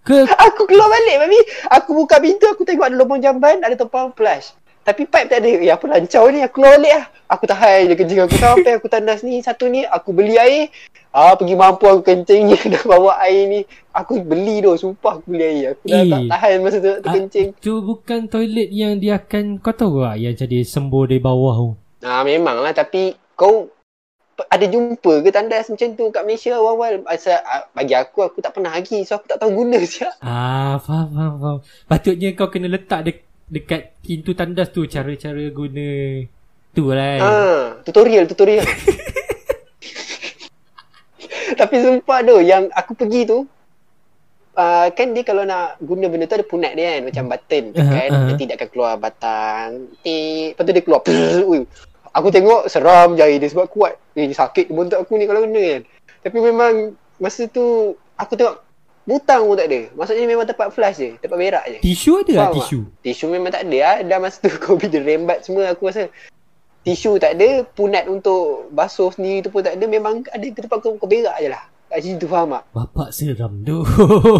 Ke 0.00 0.24
Aku 0.48 0.64
keluar 0.64 0.88
balik 0.88 1.16
mami. 1.20 1.38
Aku 1.68 1.92
buka 1.92 2.16
pintu 2.16 2.48
aku 2.48 2.64
tengok 2.64 2.88
ada 2.88 2.96
lubang 2.96 3.20
jamban, 3.20 3.60
ada 3.60 3.76
tumpang 3.76 4.14
flush. 4.16 4.56
Tapi 4.80 5.04
pipe 5.04 5.28
tak 5.28 5.44
ada. 5.44 5.48
Ya 5.60 5.76
apa 5.76 5.84
lancau 5.84 6.32
ni? 6.32 6.40
Aku 6.40 6.64
keluar 6.64 6.80
balik 6.80 6.92
lah. 6.96 7.04
Aku 7.28 7.44
tahan 7.44 7.92
je 7.92 7.94
kencing 7.94 8.24
aku 8.24 8.40
sampai 8.40 8.80
aku 8.80 8.88
tandas 8.88 9.20
ni. 9.20 9.44
Satu 9.44 9.68
ni 9.68 9.84
aku 9.84 10.16
beli 10.16 10.40
air. 10.40 10.72
Ah 11.12 11.36
pergi 11.36 11.60
mampu 11.60 11.84
aku 11.84 12.00
kencing 12.00 12.48
je 12.48 12.56
dah 12.72 12.84
bawa 12.88 13.20
air 13.20 13.52
ni. 13.52 13.60
Aku 13.92 14.16
beli 14.24 14.64
tu. 14.64 14.72
Sumpah 14.80 15.20
aku 15.20 15.28
beli 15.28 15.44
air. 15.44 15.76
Aku 15.76 15.84
dah 15.84 16.00
Eh. 16.00 16.08
tak 16.08 16.22
tahan 16.32 16.56
masa 16.64 16.76
tu 16.80 16.88
nak 16.88 16.96
ah, 16.96 17.02
terkencing. 17.04 17.48
Tu 17.60 17.74
bukan 17.84 18.20
toilet 18.32 18.72
yang 18.72 18.96
dia 18.96 19.20
akan 19.20 19.60
Kau 19.60 19.76
tahu 19.76 20.00
tak 20.00 20.16
Yang 20.16 20.48
jadi 20.48 20.58
sembur 20.64 21.04
dari 21.04 21.20
bawah 21.20 21.54
tu 21.58 21.68
Ah 22.00 22.24
memang 22.24 22.64
lah 22.64 22.72
tapi 22.72 23.12
kau 23.36 23.68
ada 24.46 24.70
jumpa 24.70 25.12
ke 25.26 25.34
tandas 25.34 25.66
macam 25.66 25.98
tu 25.98 26.14
kat 26.14 26.22
Malaysia 26.22 26.54
awal-awal 26.54 27.02
Asal, 27.10 27.42
ah, 27.42 27.66
bagi 27.74 27.98
aku 27.98 28.22
aku 28.22 28.38
tak 28.38 28.54
pernah 28.54 28.70
lagi 28.70 29.02
so 29.02 29.18
aku 29.18 29.26
tak 29.26 29.42
tahu 29.42 29.66
guna 29.66 29.82
siap. 29.88 30.14
Ah 30.22 30.78
faham 30.78 31.10
faham 31.10 31.34
faham 31.42 31.58
Patutnya 31.90 32.30
kau 32.38 32.46
kena 32.46 32.70
letak 32.70 33.02
dek, 33.02 33.18
Dekat 33.48 33.96
pintu 34.04 34.36
tandas 34.38 34.70
tu 34.70 34.86
Cara-cara 34.86 35.42
guna 35.50 36.22
Tu 36.70 36.84
lah 36.86 37.14
kan 37.18 37.26
Ah, 37.26 37.62
tutorial 37.82 38.30
tutorial. 38.30 38.62
Tapi 41.58 41.74
sumpah 41.82 42.22
tu 42.22 42.38
yang 42.44 42.70
aku 42.70 42.94
pergi 42.94 43.26
tu 43.26 43.42
uh, 44.58 44.86
kan 44.90 45.14
dia 45.14 45.22
kalau 45.22 45.46
nak 45.46 45.78
guna 45.78 46.10
benda 46.10 46.26
tu 46.26 46.34
ada 46.34 46.46
punat 46.46 46.74
dia 46.74 46.98
kan 46.98 47.02
macam 47.06 47.24
button 47.30 47.64
Aha, 47.78 47.92
kan 47.94 48.10
aha. 48.10 48.26
nanti 48.34 48.44
dia 48.44 48.56
akan 48.58 48.68
keluar 48.74 48.92
batang 48.98 49.68
tik 50.02 50.58
lepas 50.58 50.62
tu 50.66 50.72
dia 50.74 50.84
keluar 50.84 51.00
Ui, 51.50 51.58
aku 52.18 52.28
tengok 52.34 52.66
seram 52.66 53.14
jari 53.14 53.38
dia 53.38 53.46
sebab 53.46 53.70
kuat 53.70 53.94
eh 54.18 54.26
sakit 54.26 54.74
bontot 54.74 54.98
aku 54.98 55.14
ni 55.14 55.30
kalau 55.30 55.46
kena 55.46 55.62
kan 55.78 55.82
tapi 56.26 56.38
memang 56.42 56.98
masa 57.22 57.46
tu 57.46 57.94
aku 58.18 58.34
tengok 58.34 58.66
butang 59.08 59.48
pun 59.48 59.56
tak 59.56 59.72
ada 59.72 59.88
maksudnya 59.96 60.24
memang 60.28 60.44
tempat 60.44 60.68
flash 60.68 61.00
je 61.00 61.16
tempat 61.16 61.38
berak 61.40 61.64
je 61.64 61.78
Tisu 61.80 62.20
ada 62.20 62.32
Faham 62.34 62.52
tak? 62.52 62.54
tisu 62.60 62.80
Tisu 63.00 63.24
memang 63.32 63.48
tak 63.48 63.64
ada 63.64 63.78
lah. 63.80 63.96
Dah 64.04 64.18
masa 64.20 64.36
tu 64.44 64.52
COVID 64.68 64.88
dia 64.92 65.00
rembat 65.00 65.40
semua 65.48 65.72
aku 65.72 65.88
rasa. 65.88 66.12
Tisu 66.84 67.16
tak 67.16 67.40
ada. 67.40 67.64
Punat 67.72 68.04
untuk 68.04 68.68
basuh 68.68 69.08
sendiri 69.08 69.40
tu 69.40 69.48
pun 69.48 69.64
tak 69.64 69.80
ada. 69.80 69.84
Memang 69.88 70.28
ada 70.28 70.44
ke 70.44 70.60
tempat 70.60 70.84
kau, 70.84 71.00
kau 71.00 71.08
berak 71.08 71.40
je 71.40 71.48
lah. 71.48 71.64
Kat 71.88 72.04
situ 72.04 72.28
faham 72.28 72.52
tak? 72.52 72.68
Bapak 72.76 73.16
seram 73.16 73.64
tu 73.64 73.80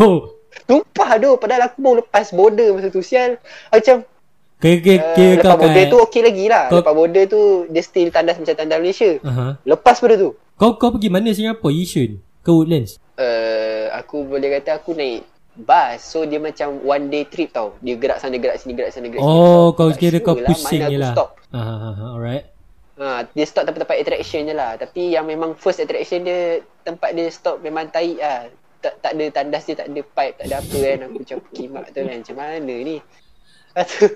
Tumpah 0.69 1.11
tu. 1.17 1.31
Padahal 1.41 1.73
aku 1.73 1.81
baru 1.81 2.05
lepas 2.05 2.29
border 2.37 2.69
masa 2.77 2.93
tu. 2.93 3.01
Sial. 3.01 3.41
Macam 3.73 4.05
Kira, 4.59 4.77
kira, 4.77 4.97
uh, 4.99 5.15
kira 5.15 5.31
lepas 5.33 5.45
kau 5.45 5.57
border 5.57 5.75
kan 5.77 5.87
tu 5.87 5.99
okey 6.03 6.21
lagi 6.21 6.45
lah. 6.47 6.65
Kau- 6.67 6.79
Lepas 6.83 6.95
border 6.95 7.25
tu 7.27 7.41
dia 7.71 7.79
still 7.81 8.09
tandas 8.11 8.37
macam 8.37 8.55
tandas 8.55 8.79
Malaysia. 8.79 9.11
Aha. 9.23 9.47
Lepas 9.63 9.97
pada 9.97 10.15
tu. 10.15 10.31
Kau 10.55 10.75
kau 10.75 10.91
pergi 10.91 11.09
mana 11.09 11.31
Singapura 11.31 11.71
Yishun 11.71 12.19
Ke 12.43 12.51
Woodlands 12.51 12.99
Uh, 13.15 13.91
aku 13.93 14.23
boleh 14.23 14.59
kata 14.59 14.79
aku 14.79 14.95
naik 14.95 15.27
bus. 15.57 15.99
So 16.01 16.23
dia 16.23 16.39
macam 16.39 16.79
one 16.81 17.07
day 17.07 17.23
trip 17.23 17.51
tau. 17.51 17.75
Dia 17.79 17.95
gerak 17.95 18.19
sana 18.19 18.35
gerak 18.35 18.59
sini 18.59 18.75
gerak 18.75 18.91
sana 18.91 19.07
gerak 19.07 19.19
sini. 19.21 19.35
Oh 19.35 19.75
kau 19.75 19.91
tak 19.91 19.99
kira 19.99 20.19
sure 20.19 20.23
kau 20.23 20.35
lah 20.37 20.47
pusing 20.49 20.83
je 20.85 20.97
lah 20.97 21.11
stop. 21.11 21.35
Aha, 21.51 21.91
alright 22.13 22.47
Ha, 22.95 23.27
dia 23.29 23.43
stop 23.43 23.63
tempat-tempat 23.63 23.95
attraction 23.97 24.43
je 24.45 24.55
lah. 24.55 24.75
Tapi 24.75 25.15
yang 25.15 25.23
memang 25.25 25.55
first 25.55 25.79
attraction 25.79 26.23
dia, 26.23 26.59
tempat 26.83 27.11
dia 27.11 27.27
stop 27.29 27.59
memang 27.59 27.87
taik 27.89 28.19
lah. 28.19 28.51
Tak, 28.79 28.99
tak 28.99 29.11
ada 29.15 29.25
tandas 29.33 29.63
dia, 29.67 29.75
tak 29.75 29.87
ada 29.87 30.03
pipe, 30.03 30.35
tak 30.35 30.47
ada 30.47 30.57
apa 30.59 30.77
kan. 30.77 30.99
Aku 31.05 31.17
macam 31.17 31.39
kimak 31.53 31.87
tu 31.89 32.01
kan. 32.01 32.17
Macam 32.19 32.37
mana 32.37 32.75
ni? 32.77 32.97
Lepas 32.99 33.87
tu, 33.89 34.07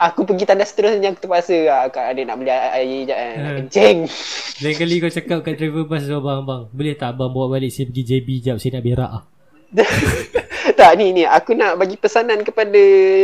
aku 0.00 0.24
pergi 0.24 0.48
tandas 0.48 0.72
terusnya 0.72 1.12
aku 1.12 1.20
terpaksa 1.20 1.58
lah. 1.68 1.92
Kak 1.92 2.16
adik 2.16 2.24
nak 2.24 2.40
beli 2.40 2.48
air, 2.48 3.04
je 3.04 3.12
kan. 3.12 3.34
Nak 3.36 3.52
kencing. 3.60 3.96
Lain 4.64 4.74
kali 4.80 4.94
kau 5.04 5.12
cakap 5.12 5.38
kat 5.44 5.54
driver 5.60 5.84
bus 5.84 6.04
tu 6.04 6.16
abang 6.16 6.44
abang 6.44 6.62
Boleh 6.72 6.92
tak 6.92 7.16
abang 7.16 7.32
bawa 7.32 7.56
balik 7.56 7.72
saya 7.72 7.88
pergi 7.88 8.02
JB 8.04 8.28
jap 8.44 8.56
saya 8.60 8.76
nak 8.76 8.84
berak 8.84 9.12
ah. 9.12 9.24
tak 10.78 10.98
ni 10.98 11.14
ni 11.14 11.22
aku 11.22 11.54
nak 11.54 11.78
bagi 11.78 11.94
pesanan 11.94 12.42
kepada 12.42 12.80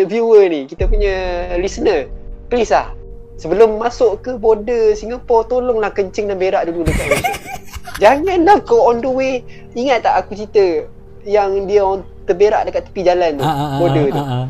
viewer 0.07 0.47
ni 0.47 0.71
kita 0.71 0.87
punya 0.87 1.15
listener 1.59 2.07
please 2.47 2.71
lah 2.71 2.95
sebelum 3.37 3.77
masuk 3.77 4.23
ke 4.23 4.39
border 4.39 4.95
Singapore 4.95 5.45
tolonglah 5.51 5.91
kencing 5.91 6.31
dan 6.31 6.39
berak 6.39 6.71
dulu 6.71 6.87
dekat 6.87 7.05
Malaysia 7.11 7.35
janganlah 8.03 8.57
kau 8.62 8.89
on 8.89 9.03
the 9.03 9.11
way 9.11 9.43
ingat 9.75 10.07
tak 10.07 10.23
aku 10.23 10.39
cerita 10.39 10.87
yang 11.27 11.67
dia 11.67 11.83
orang 11.83 12.07
terberak 12.25 12.62
dekat 12.71 12.83
tepi 12.89 13.01
jalan 13.03 13.31
tu 13.37 13.45
Ah, 13.45 13.51
ah, 13.51 13.61
ah, 13.61 13.79
border 13.83 14.07
tu 14.09 14.23
ah, 14.23 14.31
ah. 14.31 14.45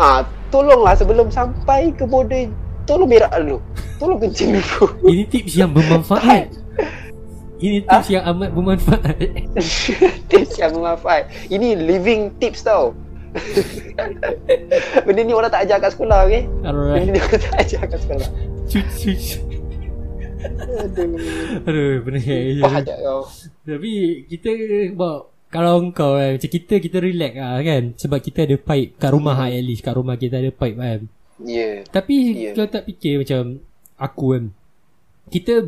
ha 0.00 0.37
tolonglah 0.48 0.94
sebelum 0.96 1.28
sampai 1.28 1.92
ke 1.92 2.04
border 2.08 2.48
tolong 2.88 3.08
berak 3.08 3.32
dulu. 3.36 3.58
Tolong 4.00 4.18
kencing 4.22 4.56
dulu. 4.56 4.84
Ini 5.04 5.24
tips 5.28 5.52
yang 5.58 5.70
bermanfaat. 5.76 6.48
Ini 7.58 7.82
tips 7.90 8.08
yang 8.14 8.22
amat 8.22 8.54
bermanfaat. 8.54 9.18
Tips 10.30 10.54
yang 10.62 10.78
bermanfaat. 10.78 11.26
Ini 11.50 11.74
living 11.74 12.30
tips 12.38 12.62
tau. 12.62 12.94
Benda 15.04 15.20
ni 15.26 15.34
orang 15.34 15.50
tak 15.52 15.68
ajar 15.68 15.76
kat 15.84 15.92
sekolah 15.92 16.24
okay 16.24 16.48
Alright. 16.64 17.04
Benda 17.04 17.10
ni 17.12 17.20
orang 17.20 17.42
tak 17.42 17.56
ajar 17.60 17.82
kat 17.90 17.98
sekolah. 18.06 18.28
Cuci 18.70 19.12
Aduh. 20.38 21.66
Aduh 21.66 21.94
benar. 22.06 22.86
Kau. 22.86 23.26
Tapi 23.66 23.90
kita 24.30 24.50
bawa 24.94 25.26
kalau 25.48 25.80
kau 25.90 26.14
kan 26.14 26.36
Macam 26.36 26.50
kita 26.50 26.74
Kita 26.76 26.96
relax 27.00 27.32
lah 27.34 27.60
kan 27.60 27.82
Sebab 27.96 28.18
kita 28.20 28.44
ada 28.44 28.56
pipe 28.56 28.90
Kat 28.96 29.10
rumah 29.10 29.34
hmm. 29.34 29.48
at 29.50 29.64
least 29.64 29.80
Kat 29.80 29.94
rumah 29.96 30.14
kita 30.14 30.38
ada 30.38 30.52
pipe 30.52 30.76
kan. 30.76 31.00
Yeah. 31.40 31.86
Tapi 31.88 32.16
Ya. 32.36 32.50
kau 32.52 32.66
tak 32.66 32.84
fikir 32.84 33.24
macam 33.24 33.64
Aku 33.96 34.26
kan 34.32 34.44
Kita 35.28 35.64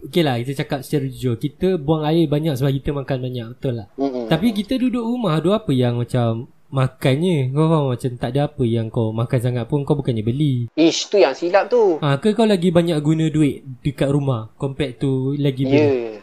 Okay 0.00 0.24
lah 0.24 0.40
kita 0.40 0.64
cakap 0.64 0.80
secara 0.80 1.04
jujur 1.06 1.36
Kita 1.36 1.76
buang 1.76 2.02
air 2.02 2.24
banyak 2.24 2.56
Sebab 2.56 2.72
kita 2.72 2.90
makan 2.90 3.18
banyak 3.20 3.46
Betul 3.52 3.84
lah 3.84 3.86
Mm-mm. 3.94 4.26
Tapi 4.26 4.50
kita 4.50 4.80
duduk 4.80 5.04
rumah 5.04 5.36
Ada 5.36 5.60
apa 5.60 5.70
yang 5.70 6.00
macam 6.00 6.48
Makannya 6.70 7.50
Kau 7.50 7.66
faham 7.66 7.84
macam 7.92 8.10
Tak 8.16 8.30
ada 8.32 8.40
apa 8.48 8.62
yang 8.64 8.86
kau 8.88 9.12
Makan 9.12 9.38
sangat 9.38 9.64
pun 9.66 9.84
Kau 9.84 9.92
bukannya 9.92 10.22
beli 10.22 10.72
Ish 10.72 11.10
tu 11.10 11.18
yang 11.18 11.34
silap 11.34 11.68
tu. 11.68 11.98
Ha, 12.00 12.16
ke 12.16 12.32
kau 12.32 12.46
lagi 12.46 12.72
banyak 12.72 12.96
guna 12.98 13.28
duit 13.28 13.60
Dekat 13.82 14.08
rumah 14.08 14.48
Compared 14.56 14.96
to 14.96 15.36
Lagi 15.36 15.62
Ya. 15.62 15.68
beli 15.68 15.82
Yeah. 15.84 16.16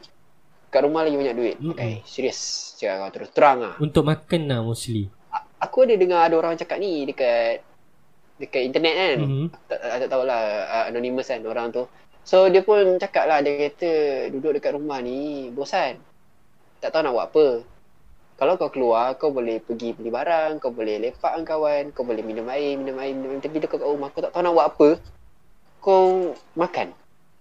Kat 0.67 0.81
rumah 0.83 1.01
lagi 1.07 1.15
banyak 1.15 1.35
duit. 1.35 1.55
Mm-mm. 1.63 1.79
Eh, 1.79 1.97
serius. 2.03 2.39
Cakap 2.77 2.95
kau 2.99 3.11
terus 3.15 3.29
terang 3.33 3.59
ah. 3.63 3.75
Untuk 3.79 4.03
makan 4.03 4.41
lah 4.51 4.59
mostly 4.61 5.07
A- 5.31 5.47
Aku 5.65 5.87
ada 5.87 5.95
dengar 5.97 6.27
ada 6.27 6.35
orang 6.37 6.59
cakap 6.59 6.77
ni 6.77 7.07
dekat 7.07 7.63
dekat 8.37 8.61
internet 8.67 8.93
kan. 8.95 9.17
Mhm. 9.23 9.45
Tak, 9.49 9.77
tak, 9.81 9.97
tak 10.05 10.09
tahulah 10.11 10.41
uh, 10.69 10.85
anonymous 10.91 11.27
kan 11.31 11.41
orang 11.47 11.73
tu. 11.73 11.83
So 12.27 12.51
dia 12.51 12.61
pun 12.61 12.99
cakap 12.99 13.25
lah 13.25 13.39
dia 13.39 13.71
kata 13.71 13.91
duduk 14.35 14.59
dekat 14.59 14.75
rumah 14.75 14.99
ni 14.99 15.49
bosan. 15.55 15.97
tak 16.77 16.93
tahu 16.93 17.01
nak 17.01 17.13
buat 17.15 17.27
apa. 17.33 17.47
Kalau 18.37 18.53
kau 18.53 18.69
keluar, 18.69 19.17
kau 19.17 19.33
boleh 19.33 19.57
pergi 19.57 19.97
beli 19.97 20.13
barang, 20.13 20.61
kau 20.61 20.69
boleh 20.69 21.01
lepak 21.01 21.33
dengan 21.33 21.47
kawan, 21.49 21.83
kau 21.89 22.05
boleh 22.05 22.21
minum 22.21 22.45
air, 22.53 22.77
minum 22.77 22.93
air, 23.01 23.17
minum 23.17 23.33
air. 23.33 23.41
Tapi 23.41 23.57
dekat 23.57 23.81
kat 23.81 23.89
rumah, 23.89 24.13
kau 24.13 24.21
tak 24.21 24.29
tahu 24.29 24.45
nak 24.45 24.53
buat 24.53 24.67
apa, 24.69 24.89
kau 25.81 26.37
makan. 26.53 26.93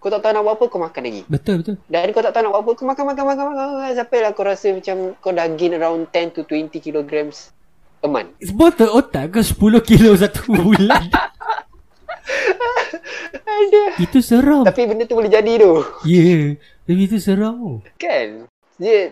Kau 0.06 0.14
tak 0.14 0.22
tahu 0.22 0.38
nak 0.38 0.46
buat 0.46 0.54
apa, 0.54 0.64
kau 0.70 0.78
makan 0.78 1.02
lagi. 1.02 1.22
Betul 1.26 1.66
betul. 1.66 1.82
Dan 1.90 2.14
kau 2.14 2.22
tak 2.22 2.30
tahu 2.30 2.46
nak 2.46 2.52
buat 2.54 2.62
apa, 2.62 2.70
kau 2.78 2.86
makan, 2.86 3.04
makan, 3.10 3.24
makan, 3.26 3.44
makan. 3.50 3.66
makan. 3.74 3.92
Sampai 3.98 4.18
lah 4.22 4.30
kau 4.38 4.46
rasa 4.46 4.70
macam 4.70 4.96
kau 5.18 5.34
dah 5.34 5.50
gain 5.50 5.74
around 5.74 6.06
10 6.14 6.30
to 6.30 6.46
20 6.46 6.78
kilograms 6.78 7.50
a 7.98 8.06
month. 8.06 8.30
Betul 8.38 8.94
otak 8.94 9.34
ke 9.34 9.42
10 9.42 9.58
kilo 9.82 10.14
satu 10.14 10.46
bulan. 10.46 11.10
Aduh. 13.50 13.98
Itu 13.98 14.22
seram. 14.22 14.62
Tapi 14.62 14.86
benda 14.86 15.10
tu 15.10 15.18
boleh 15.18 15.26
jadi 15.26 15.58
tu. 15.58 15.82
Ya. 16.06 16.22
Yeah. 16.22 16.46
Tapi 16.86 17.02
itu 17.02 17.18
seram. 17.18 17.82
Kan? 17.98 18.46
Dia 18.78 19.10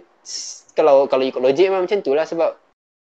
kalau 0.78 1.11
kalau 1.11 1.26
ikut 1.26 1.42
logik 1.42 1.74
memang 1.74 1.90
macam 1.90 2.07
tu 2.07 2.14
lah 2.14 2.22
sebab 2.22 2.54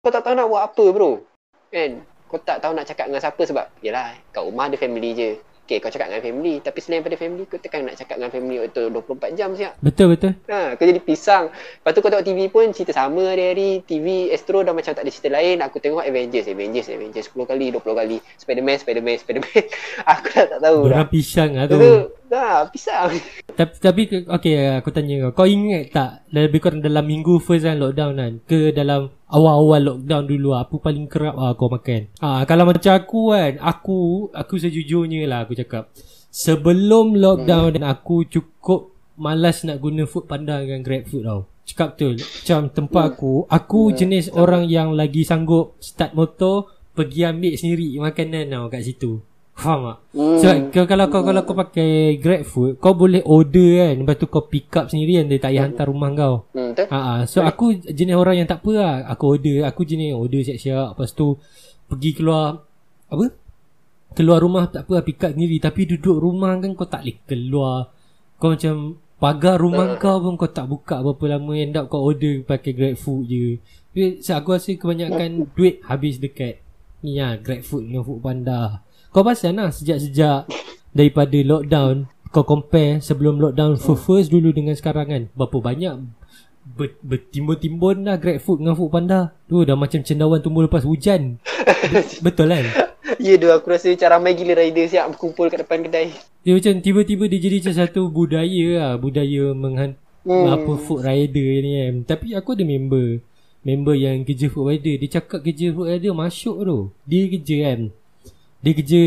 kau 0.05 0.13
tak 0.13 0.29
tahu 0.29 0.37
nak 0.37 0.45
buat 0.45 0.61
apa 0.61 0.85
bro. 0.93 1.25
Kan? 1.73 2.05
Kau 2.29 2.37
tak 2.37 2.61
tahu 2.61 2.77
nak 2.77 2.85
cakap 2.85 3.09
dengan 3.09 3.25
siapa 3.25 3.41
sebab 3.49 3.65
yalah 3.81 4.13
kat 4.29 4.45
rumah 4.45 4.69
ada 4.69 4.77
family 4.77 5.17
je. 5.17 5.41
Okay, 5.69 5.77
kau 5.77 5.93
cakap 5.93 6.09
dengan 6.09 6.25
family. 6.25 6.65
Tapi 6.65 6.81
selain 6.81 7.05
daripada 7.05 7.21
family, 7.21 7.45
kau 7.45 7.61
takkan 7.61 7.85
nak 7.85 7.93
cakap 7.93 8.17
dengan 8.17 8.33
family 8.33 8.57
waktu 8.57 8.89
24 8.89 9.37
jam 9.37 9.53
siap. 9.53 9.77
Betul 9.85 10.17
betul. 10.17 10.33
Ha, 10.49 10.73
kau 10.73 10.81
jadi 10.81 10.97
pisang. 10.97 11.53
Lepas 11.53 11.93
tu 11.93 12.01
kau 12.01 12.09
tengok 12.09 12.25
TV 12.25 12.49
pun 12.49 12.73
cerita 12.73 12.97
sama 12.97 13.21
hari-hari. 13.29 13.85
TV 13.85 14.33
Astro 14.33 14.65
dah 14.65 14.73
macam 14.73 14.97
tak 14.97 15.05
ada 15.05 15.13
cerita 15.13 15.29
lain. 15.29 15.61
Aku 15.61 15.77
tengok 15.77 16.01
Avengers, 16.01 16.49
Avengers, 16.49 16.89
Avengers 16.89 17.29
10 17.29 17.45
kali, 17.45 17.69
20 17.69 17.85
kali. 17.85 18.17
Spider-Man, 18.41 18.77
Spider-Man, 18.81 19.15
Spider-Man. 19.21 19.63
aku 20.17 20.27
dah 20.33 20.45
tak 20.57 20.59
tahu 20.65 20.79
dah. 20.89 21.05
Orang 21.05 21.09
pisang 21.13 21.53
lah 21.53 21.69
tu. 21.69 21.77
Tu, 22.29 22.37
dah, 22.37 22.69
pisang. 22.69 23.09
Tapi, 23.59 23.75
tapi 23.81 24.01
okay, 24.29 24.79
aku 24.79 24.87
tanya 24.93 25.27
kau. 25.27 25.43
Kau 25.43 25.47
ingat 25.49 25.91
tak 25.91 26.23
lebih 26.31 26.63
kurang 26.63 26.79
dalam 26.79 27.03
minggu 27.03 27.43
first 27.43 27.67
kan 27.67 27.75
lockdown 27.75 28.15
kan? 28.15 28.33
Ke 28.47 28.71
dalam 28.71 29.11
awal-awal 29.27 29.83
lockdown 29.83 30.31
dulu 30.31 30.55
apa 30.55 30.79
paling 30.79 31.11
kerap 31.11 31.35
lah 31.35 31.59
kau 31.59 31.67
makan? 31.67 32.07
Ah 32.23 32.47
Kalau 32.47 32.63
macam 32.63 32.95
aku 32.95 33.35
kan, 33.35 33.59
aku 33.59 33.99
aku 34.31 34.53
sejujurnya 34.55 35.27
lah 35.27 35.43
aku 35.43 35.59
cakap. 35.59 35.91
Sebelum 36.31 37.19
lockdown 37.19 37.75
dan 37.75 37.83
aku 37.83 38.23
cukup 38.31 38.95
malas 39.19 39.67
nak 39.67 39.83
guna 39.83 40.07
food 40.07 40.31
panda 40.31 40.63
dengan 40.63 40.79
grab 40.79 41.03
food 41.03 41.27
tau. 41.27 41.51
Cakap 41.67 41.99
betul. 41.99 42.15
Macam 42.15 42.61
tempat 42.71 43.05
aku, 43.11 43.33
aku 43.51 43.91
jenis 43.91 44.31
orang 44.31 44.71
yang 44.71 44.95
lagi 44.95 45.27
sanggup 45.27 45.75
start 45.83 46.15
motor 46.15 46.71
pergi 46.95 47.27
ambil 47.27 47.59
sendiri 47.59 47.99
makanan 47.99 48.55
tau 48.55 48.71
kat 48.71 48.87
situ. 48.87 49.19
Faham 49.59 49.79
tak? 49.91 49.97
Hmm. 50.15 50.37
So 50.39 50.47
kau, 50.71 50.85
kalau 50.87 51.05
kau 51.11 51.21
kalau 51.27 51.41
kau 51.43 51.51
pakai 51.51 52.15
Grab 52.15 52.47
food, 52.47 52.79
kau 52.79 52.95
boleh 52.95 53.19
order 53.27 53.83
kan, 53.83 53.93
lepas 53.99 54.15
tu 54.15 54.31
kau 54.31 54.47
pick 54.47 54.71
up 54.79 54.87
sendiri 54.87 55.19
kan 55.19 55.27
dia 55.27 55.39
tak 55.43 55.51
payah 55.51 55.63
hantar 55.67 55.85
rumah 55.91 56.09
kau. 56.15 56.35
Hmm? 56.55 56.71
Ha 56.79 56.97
ah. 56.97 57.19
So 57.27 57.43
aku 57.43 57.75
jenis 57.83 58.15
orang 58.15 58.39
yang 58.39 58.47
tak 58.47 58.63
apa 58.63 58.71
lah. 58.71 58.93
Aku 59.11 59.35
order, 59.35 59.67
aku 59.67 59.83
jenis 59.83 60.15
order 60.15 60.39
siap-siap 60.47 60.95
lepas 60.95 61.11
tu 61.11 61.35
pergi 61.91 62.15
keluar 62.15 62.63
apa? 63.11 63.25
Keluar 64.15 64.39
rumah 64.39 64.71
tak 64.71 64.87
apa 64.87 64.91
lah, 64.99 65.03
pick 65.03 65.19
up 65.27 65.35
sendiri 65.35 65.59
tapi 65.59 65.81
duduk 65.83 66.17
rumah 66.17 66.55
kan 66.55 66.71
kau 66.79 66.87
tak 66.87 67.03
boleh 67.03 67.17
keluar. 67.27 67.77
Kau 68.39 68.55
macam 68.55 68.95
pagar 69.19 69.59
rumah 69.59 69.99
kau 69.99 70.23
pun 70.23 70.39
kau 70.39 70.47
tak 70.47 70.71
buka 70.71 71.03
berapa 71.03 71.35
lama 71.35 71.51
end 71.59 71.75
up 71.75 71.91
kau 71.91 72.07
order 72.07 72.47
pakai 72.47 72.71
Grab 72.71 72.95
food 72.95 73.27
je. 73.27 73.59
Tapi 73.91 74.23
so, 74.23 74.39
aku 74.39 74.55
rasa 74.55 74.71
kebanyakan 74.79 75.51
duit 75.51 75.83
habis 75.83 76.15
dekat 76.15 76.63
ni 77.03 77.19
lah 77.19 77.35
Grab 77.43 77.59
food 77.67 77.91
dengan 77.91 78.07
food 78.07 78.23
panda. 78.23 78.87
Kau 79.09 79.25
pasal 79.25 79.57
lah 79.57 79.73
sejak-sejak 79.73 80.45
daripada 80.91 81.33
lockdown 81.33 82.05
kau 82.29 82.45
compare 82.45 83.01
sebelum 83.01 83.41
lockdown 83.41 83.73
for 83.75 83.97
first 83.97 84.29
dulu 84.29 84.53
dengan 84.53 84.77
sekarang 84.77 85.07
kan? 85.09 85.23
Berapa 85.33 85.57
banyak 85.59 85.93
ber, 86.77 86.93
bertimbun-timbun 87.01 88.05
dah 88.05 88.21
grab 88.21 88.37
food 88.37 88.61
dengan 88.61 88.77
food 88.77 88.93
panda. 88.93 89.33
Tu 89.49 89.65
dah 89.65 89.73
macam 89.73 90.05
cendawan 90.05 90.37
tumbuh 90.37 90.61
lepas 90.61 90.85
hujan. 90.85 91.41
Be- 91.89 92.21
betul 92.25 92.53
kan? 92.53 92.65
Ya 93.17 93.33
tu 93.35 93.49
aku 93.49 93.73
rasa 93.73 93.89
macam 93.89 94.09
ramai 94.13 94.37
gila 94.37 94.53
rider 94.53 94.85
siap 94.85 95.09
berkumpul 95.09 95.49
kat 95.49 95.65
depan 95.65 95.81
kedai. 95.81 96.13
dia 96.39 96.55
macam 96.55 96.79
tiba-tiba 96.79 97.27
dia 97.27 97.39
jadi 97.41 97.55
macam 97.59 97.75
satu 97.75 98.01
budaya 98.07 98.67
lah 98.77 98.91
budaya 98.95 99.51
menghan 99.51 99.97
Hmm. 100.19 100.51
apa 100.51 100.71
food 100.77 101.01
rider 101.01 101.47
ni 101.65 101.71
kan. 101.79 101.93
Tapi 102.05 102.37
aku 102.37 102.53
ada 102.53 102.61
member 102.61 103.23
member 103.59 103.95
yang 103.97 104.21
kerja 104.21 104.45
food 104.47 104.69
rider. 104.69 105.01
Dia 105.01 105.17
cakap 105.17 105.41
kerja 105.41 105.73
food 105.73 105.89
rider 105.89 106.13
masuk 106.13 106.61
tu. 106.61 106.79
Dia 107.09 107.25
kerja 107.25 107.55
kan 107.65 107.79
dia 108.59 108.73
kerja 108.75 109.03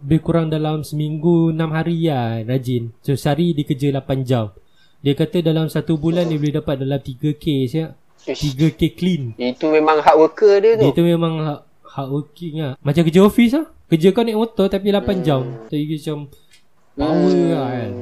lebih 0.00 0.20
kurang 0.24 0.48
dalam 0.48 0.80
seminggu 0.80 1.52
6 1.52 1.60
hari 1.76 2.08
lah 2.08 2.40
rajin 2.48 2.88
so 3.04 3.12
sehari 3.12 3.52
dia 3.52 3.68
kerja 3.68 3.88
8 4.00 4.24
jam. 4.24 4.52
Dia 5.00 5.16
kata 5.16 5.40
dalam 5.40 5.68
satu 5.68 5.96
bulan 5.96 6.28
dia 6.28 6.36
boleh 6.36 6.54
dapat 6.60 6.76
dalam 6.80 7.00
3k 7.00 7.44
siap 7.68 7.90
Ish, 8.20 8.52
3k 8.56 8.96
clean. 8.96 9.22
Itu 9.36 9.72
memang 9.72 10.04
hard 10.04 10.18
worker 10.20 10.60
dia 10.60 10.76
tu. 10.76 10.88
dia 10.88 10.96
tu 10.96 11.04
memang 11.04 11.32
hard, 11.40 11.62
hard 11.84 12.08
working 12.12 12.54
lah 12.60 12.72
macam 12.80 13.02
kerja 13.04 13.20
office 13.24 13.52
lah 13.56 13.66
kerja 13.88 14.08
kau 14.12 14.24
naik 14.24 14.38
motor 14.38 14.66
tapi 14.72 14.92
8 14.92 15.24
jam. 15.26 15.42
So 15.68 15.76
dia 15.76 15.96
macam 15.96 16.18
power 16.96 17.40
lah 17.52 17.68
kan. 17.76 17.92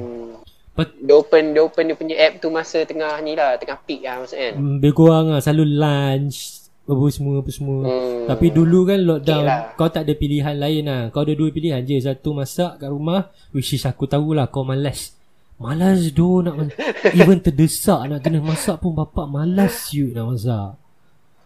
But, 0.79 0.95
Dia 0.95 1.15
open 1.19 1.43
dia 1.51 1.61
open 1.67 1.83
dia 1.91 1.97
punya 1.99 2.15
app 2.15 2.39
tu 2.39 2.47
masa 2.47 2.87
tengah 2.87 3.19
ni 3.19 3.35
lah, 3.35 3.59
tengah 3.59 3.83
peak 3.83 3.99
lah 3.99 4.23
maksudnya. 4.23 4.55
Kan. 4.55 4.79
lebih 4.79 4.93
kurang 4.95 5.25
lah 5.27 5.43
selalu 5.43 5.75
lunch 5.75 6.58
apa 6.89 7.05
semua 7.07 7.33
apa 7.37 7.49
semua 7.49 7.77
Hmm. 7.79 8.25
Tapi 8.25 8.47
dulu 8.49 8.79
kan 8.83 8.99
lockdown 8.99 9.39
Okay 9.39 9.47
lah. 9.47 9.61
Kau 9.73 9.87
tak 9.87 10.03
ada 10.03 10.13
pilihan 10.13 10.55
lain 10.55 10.83
lah 10.83 11.01
Kau 11.09 11.21
ada 11.21 11.31
dua 11.31 11.49
pilihan 11.49 11.81
je 11.81 11.97
Satu 11.97 12.31
masak 12.31 12.77
kat 12.77 12.87
rumah 12.87 13.29
Which 13.49 13.71
is 13.71 13.83
aku 13.83 14.05
tahulah 14.05 14.45
Kau 14.47 14.61
malas 14.61 15.13
Malas 15.55 16.09
doh 16.09 16.39
nak 16.39 16.73
Even 17.17 17.37
terdesak 17.37 18.05
nak 18.05 18.19
kena 18.19 18.39
masak 18.39 18.77
pun 18.77 18.93
Bapak 18.93 19.25
malas 19.25 19.89
you 19.89 20.09
nak 20.09 20.29
masak 20.29 20.69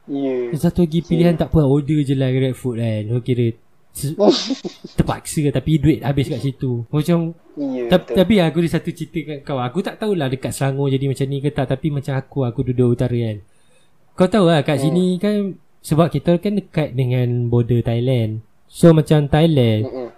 Ya. 0.03 0.51
Satu 0.53 0.83
lagi 0.83 0.99
pilihan 0.99 1.31
tak 1.33 1.47
apa 1.47 1.63
Order 1.63 2.03
je 2.03 2.11
lah 2.11 2.27
grab 2.27 2.51
food 2.53 2.75
kan 2.75 3.07
Kau 3.07 3.21
kira 3.21 3.55
Terpaksa 4.97 5.47
Tapi 5.49 5.71
duit 5.77 5.99
habis 6.01 6.27
kat 6.27 6.41
situ 6.41 6.83
Macam 6.89 7.31
Ya. 7.53 7.85
Ta- 7.85 8.01
betul. 8.01 8.17
tapi 8.17 8.41
aku 8.41 8.57
ada 8.59 8.69
satu 8.71 8.89
cerita 8.89 9.19
kat 9.21 9.39
kau. 9.45 9.61
Aku 9.61 9.85
tak 9.85 10.01
tahulah 10.01 10.25
dekat 10.25 10.49
Selangor 10.49 10.89
jadi 10.89 11.05
macam 11.05 11.29
ni 11.29 11.37
ke 11.37 11.53
tak. 11.53 11.69
Tapi 11.69 11.93
macam 11.93 12.17
aku, 12.17 12.49
aku 12.49 12.65
duduk 12.65 12.97
utara 12.97 13.13
kan. 13.13 13.45
Kau 14.13 14.27
tahu 14.27 14.45
lah 14.45 14.61
kat 14.61 14.77
sini 14.79 15.17
kan. 15.17 15.57
Sebab 15.79 16.07
kita 16.09 16.37
kan 16.37 16.55
dekat 16.55 16.93
dengan 16.93 17.27
border 17.45 17.81
Thailand. 17.81 18.39
So 18.65 18.89
macam 18.89 19.27
Thailand. 19.27 19.83
Mm-mm. 19.83 20.09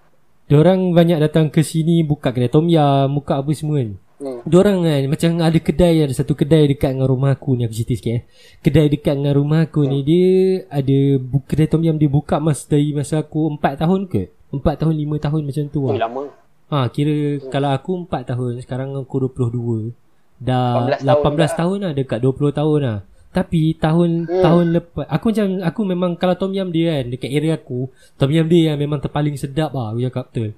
Diorang 0.46 0.94
banyak 0.94 1.18
datang 1.18 1.50
ke 1.50 1.60
sini 1.62 2.06
buka 2.06 2.30
kedai 2.30 2.48
tom 2.48 2.68
yum. 2.68 3.10
Buka 3.12 3.42
apa 3.42 3.50
semua 3.52 3.82
kan. 3.82 3.98
Hmm. 4.16 4.40
Diorang 4.46 4.80
kan 4.80 5.02
macam 5.10 5.30
ada 5.42 5.58
kedai. 5.58 6.06
Ada 6.06 6.22
satu 6.22 6.38
kedai 6.38 6.70
dekat 6.70 6.94
dengan 6.94 7.10
rumah 7.10 7.34
aku 7.34 7.58
ni. 7.58 7.66
Aku 7.66 7.74
cerita 7.74 7.98
sikit 7.98 8.14
eh. 8.14 8.24
Kedai 8.62 8.88
dekat 8.88 9.16
dengan 9.16 9.34
rumah 9.34 9.66
aku 9.66 9.84
ni. 9.84 10.00
Dia 10.02 10.30
ada 10.70 10.98
bu- 11.18 11.42
kedai 11.42 11.66
tom 11.66 11.82
yum 11.82 11.98
dia 11.98 12.08
buka 12.08 12.38
mas 12.38 12.62
dari 12.64 12.94
masa 12.94 13.20
aku 13.20 13.58
4 13.58 13.82
tahun 13.82 14.06
ke? 14.06 14.30
4 14.54 14.62
tahun 14.78 14.94
5 14.94 15.18
tahun 15.20 15.42
macam 15.42 15.64
tu 15.68 15.80
lah. 15.84 15.98
lama. 16.00 16.24
Ha 16.66 16.90
kira 16.90 17.14
kalau 17.48 17.70
aku 17.70 18.06
4 18.06 18.26
tahun 18.26 18.52
Sekarang 18.58 18.90
aku 18.96 19.30
22 19.30 19.94
Dah 20.36 20.90
18 20.98 21.06
tahun 21.06 21.22
18 21.22 21.38
dah. 21.38 21.50
tahun 21.54 21.78
lah 21.78 21.92
Dekat 21.94 22.20
20 22.20 22.50
tahun 22.52 22.80
lah 22.82 22.98
Tapi 23.36 23.76
tahun 23.76 24.24
Hmm. 24.24 24.40
tahun 24.40 24.66
lepas 24.72 25.06
Aku 25.10 25.26
macam 25.30 25.46
Aku 25.62 25.82
memang 25.84 26.12
Kalau 26.16 26.34
tom 26.34 26.50
yum 26.50 26.72
dia 26.72 26.96
kan 26.96 27.06
Dekat 27.10 27.28
area 27.30 27.54
aku 27.54 27.92
Tom 28.16 28.32
yum 28.32 28.48
dia 28.48 28.72
yang 28.72 28.78
memang 28.78 28.98
terpaling 28.98 29.36
sedap 29.36 29.70
lah 29.70 29.92
Aku 29.92 30.00
cakap 30.02 30.26
betul 30.30 30.50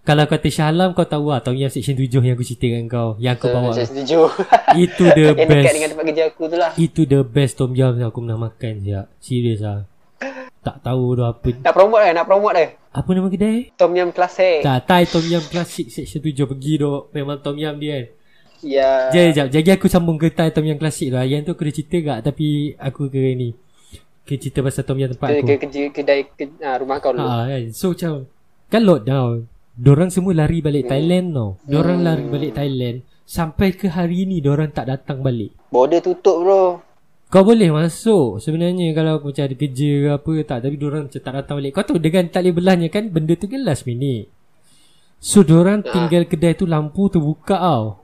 Kalau 0.00 0.24
kata 0.24 0.46
Shah 0.46 0.70
Alam 0.70 0.94
Kau 0.94 1.02
tahu 1.02 1.26
lah 1.26 1.40
Tom 1.40 1.52
yum 1.52 1.66
section 1.66 1.92
7 1.92 2.06
Yang 2.22 2.32
aku 2.32 2.44
cerita 2.44 2.64
dengan 2.64 2.86
kau 2.86 3.08
Yang 3.18 3.34
aku 3.34 3.46
bawa 3.50 3.70
Saya 3.72 3.84
setuju. 3.84 4.30
Itu 4.86 5.04
the 5.08 5.24
Yang 5.26 5.36
dekat 5.36 5.50
best 5.50 5.74
dengan 5.74 5.88
tempat 5.90 6.04
kerja 6.06 6.22
aku 6.24 6.42
tu 6.44 6.56
lah. 6.56 6.70
Itu 6.76 7.00
the 7.04 7.20
best 7.20 7.52
tom 7.56 7.72
yum 7.72 7.94
Yang 7.96 8.08
aku 8.08 8.18
pernah 8.20 8.38
makan 8.40 8.74
siap 8.78 9.06
Serius 9.18 9.58
lah 9.58 9.90
Tak 10.60 10.76
tahu 10.80 11.04
dah 11.16 11.34
apa 11.34 11.50
Nak 11.58 11.74
promote 11.74 12.00
dah, 12.00 12.12
nak 12.14 12.24
promote 12.24 12.54
dah. 12.54 12.68
Apa 12.90 13.10
nama 13.10 13.26
kedai 13.26 13.70
Tom 13.74 13.90
Yum 13.92 14.10
Classic. 14.10 14.60
Tak 14.60 14.82
Thai 14.84 15.02
tom 15.04 15.22
yum 15.24 15.42
klasik 15.44 15.86
Section 15.88 16.20
7 16.20 16.46
Pergi 16.46 16.74
dok 16.76 17.10
Memang 17.10 17.38
tom 17.38 17.54
yum 17.54 17.74
dia 17.76 17.90
kan 17.96 18.06
Ya. 18.60 19.08
Jap, 19.08 19.28
jap. 19.32 19.46
Jadi 19.48 19.68
aku 19.72 19.86
sambung 19.88 20.20
ke 20.20 20.28
Tom 20.32 20.64
yang 20.64 20.76
klasik 20.76 21.08
tu. 21.12 21.16
Yang 21.16 21.48
tu 21.48 21.50
aku 21.56 21.62
dah 21.64 21.74
cerita 21.74 21.96
gak 22.00 22.18
tapi 22.32 22.76
aku 22.76 23.08
ke 23.08 23.32
ni. 23.36 23.56
Ke 24.24 24.36
cerita 24.36 24.60
pasal 24.60 24.84
Tom 24.84 25.00
yang 25.00 25.10
tempat 25.12 25.28
Ke, 25.32 25.36
aku. 25.40 25.46
ke, 25.48 25.54
kerja 25.66 25.80
kedai 25.90 26.20
ke, 26.28 26.44
ah, 26.60 26.76
rumah 26.76 27.00
kau 27.00 27.16
dulu. 27.16 27.24
Ha 27.24 27.48
kan. 27.48 27.62
So 27.72 27.96
macam 27.96 28.28
kan 28.68 28.82
lockdown. 28.84 29.36
Dorang 29.80 30.10
semua 30.12 30.36
lari 30.36 30.60
balik 30.60 30.92
Thailand 30.92 31.32
tau. 31.32 31.56
Dorang 31.64 32.04
lari 32.04 32.24
balik 32.28 32.52
Thailand. 32.52 33.00
Sampai 33.24 33.72
ke 33.72 33.88
hari 33.88 34.28
ni 34.28 34.42
dorang 34.44 34.68
tak 34.74 34.90
datang 34.90 35.24
balik. 35.24 35.56
Border 35.72 36.04
tutup 36.04 36.44
bro. 36.44 36.64
Kau 37.30 37.46
boleh 37.46 37.70
masuk 37.70 38.42
sebenarnya 38.42 38.90
kalau 38.90 39.22
aku 39.22 39.30
macam 39.30 39.46
ada 39.46 39.54
kerja 39.54 39.90
ke 40.02 40.08
apa 40.10 40.30
ke 40.34 40.42
tak. 40.42 40.58
Tapi 40.66 40.76
dorang 40.76 41.02
macam 41.06 41.20
tak 41.22 41.34
datang 41.38 41.54
balik. 41.62 41.70
Kau 41.72 41.86
tahu 41.86 42.02
dengan 42.02 42.26
tak 42.26 42.42
boleh 42.42 42.54
belahnya 42.58 42.88
kan 42.90 43.06
benda 43.08 43.38
tu 43.38 43.46
kan 43.46 43.62
last 43.62 43.86
minute. 43.86 44.26
So 45.22 45.46
dorang 45.46 45.86
tinggal 45.86 46.26
kedai 46.26 46.58
tu 46.58 46.66
lampu 46.66 47.06
terbuka 47.06 47.56
tau. 47.56 47.99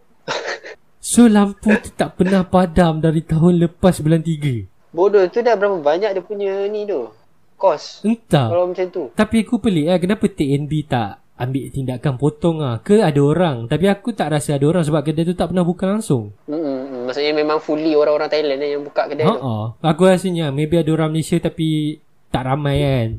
So 1.06 1.30
lampu 1.30 1.70
tu 1.86 1.94
tak 1.94 2.18
pernah 2.18 2.42
padam 2.42 2.98
dari 2.98 3.22
tahun 3.22 3.62
lepas 3.62 4.02
bulan 4.02 4.26
3. 4.26 4.90
Bodoh 4.90 5.22
tu 5.30 5.38
dah 5.38 5.54
berapa 5.54 5.78
banyak 5.78 6.18
dia 6.18 6.18
punya 6.18 6.66
ni 6.66 6.82
tu. 6.82 7.06
Kos. 7.54 8.02
Entah. 8.02 8.50
Kalau 8.50 8.66
macam 8.66 8.86
tu. 8.90 9.14
Tapi 9.14 9.46
aku 9.46 9.62
pelik 9.62 9.86
lah 9.86 10.02
kenapa 10.02 10.26
TNB 10.26 10.72
tak 10.90 11.22
ambil 11.38 11.70
tindakan 11.70 12.18
potong 12.18 12.58
ah. 12.58 12.82
Ke 12.82 13.06
ada 13.06 13.22
orang. 13.22 13.70
Tapi 13.70 13.86
aku 13.86 14.18
tak 14.18 14.34
rasa 14.34 14.58
ada 14.58 14.66
orang 14.66 14.82
sebab 14.82 15.06
kedai 15.06 15.22
tu 15.22 15.38
tak 15.38 15.54
pernah 15.54 15.62
buka 15.62 15.86
langsung. 15.86 16.34
Hmm, 16.50 17.06
maksudnya 17.06 17.38
memang 17.38 17.62
fully 17.62 17.94
orang-orang 17.94 18.26
Thailand 18.26 18.66
eh, 18.66 18.74
yang 18.74 18.82
buka 18.82 19.06
kedai 19.06 19.30
tu. 19.30 19.38
Ha 19.38 19.78
Aku 19.86 20.10
rasanya 20.10 20.50
maybe 20.50 20.74
ada 20.74 20.90
orang 20.90 21.14
Malaysia 21.14 21.38
tapi 21.38 22.02
tak 22.34 22.50
ramai 22.50 22.82
kan. 22.82 23.10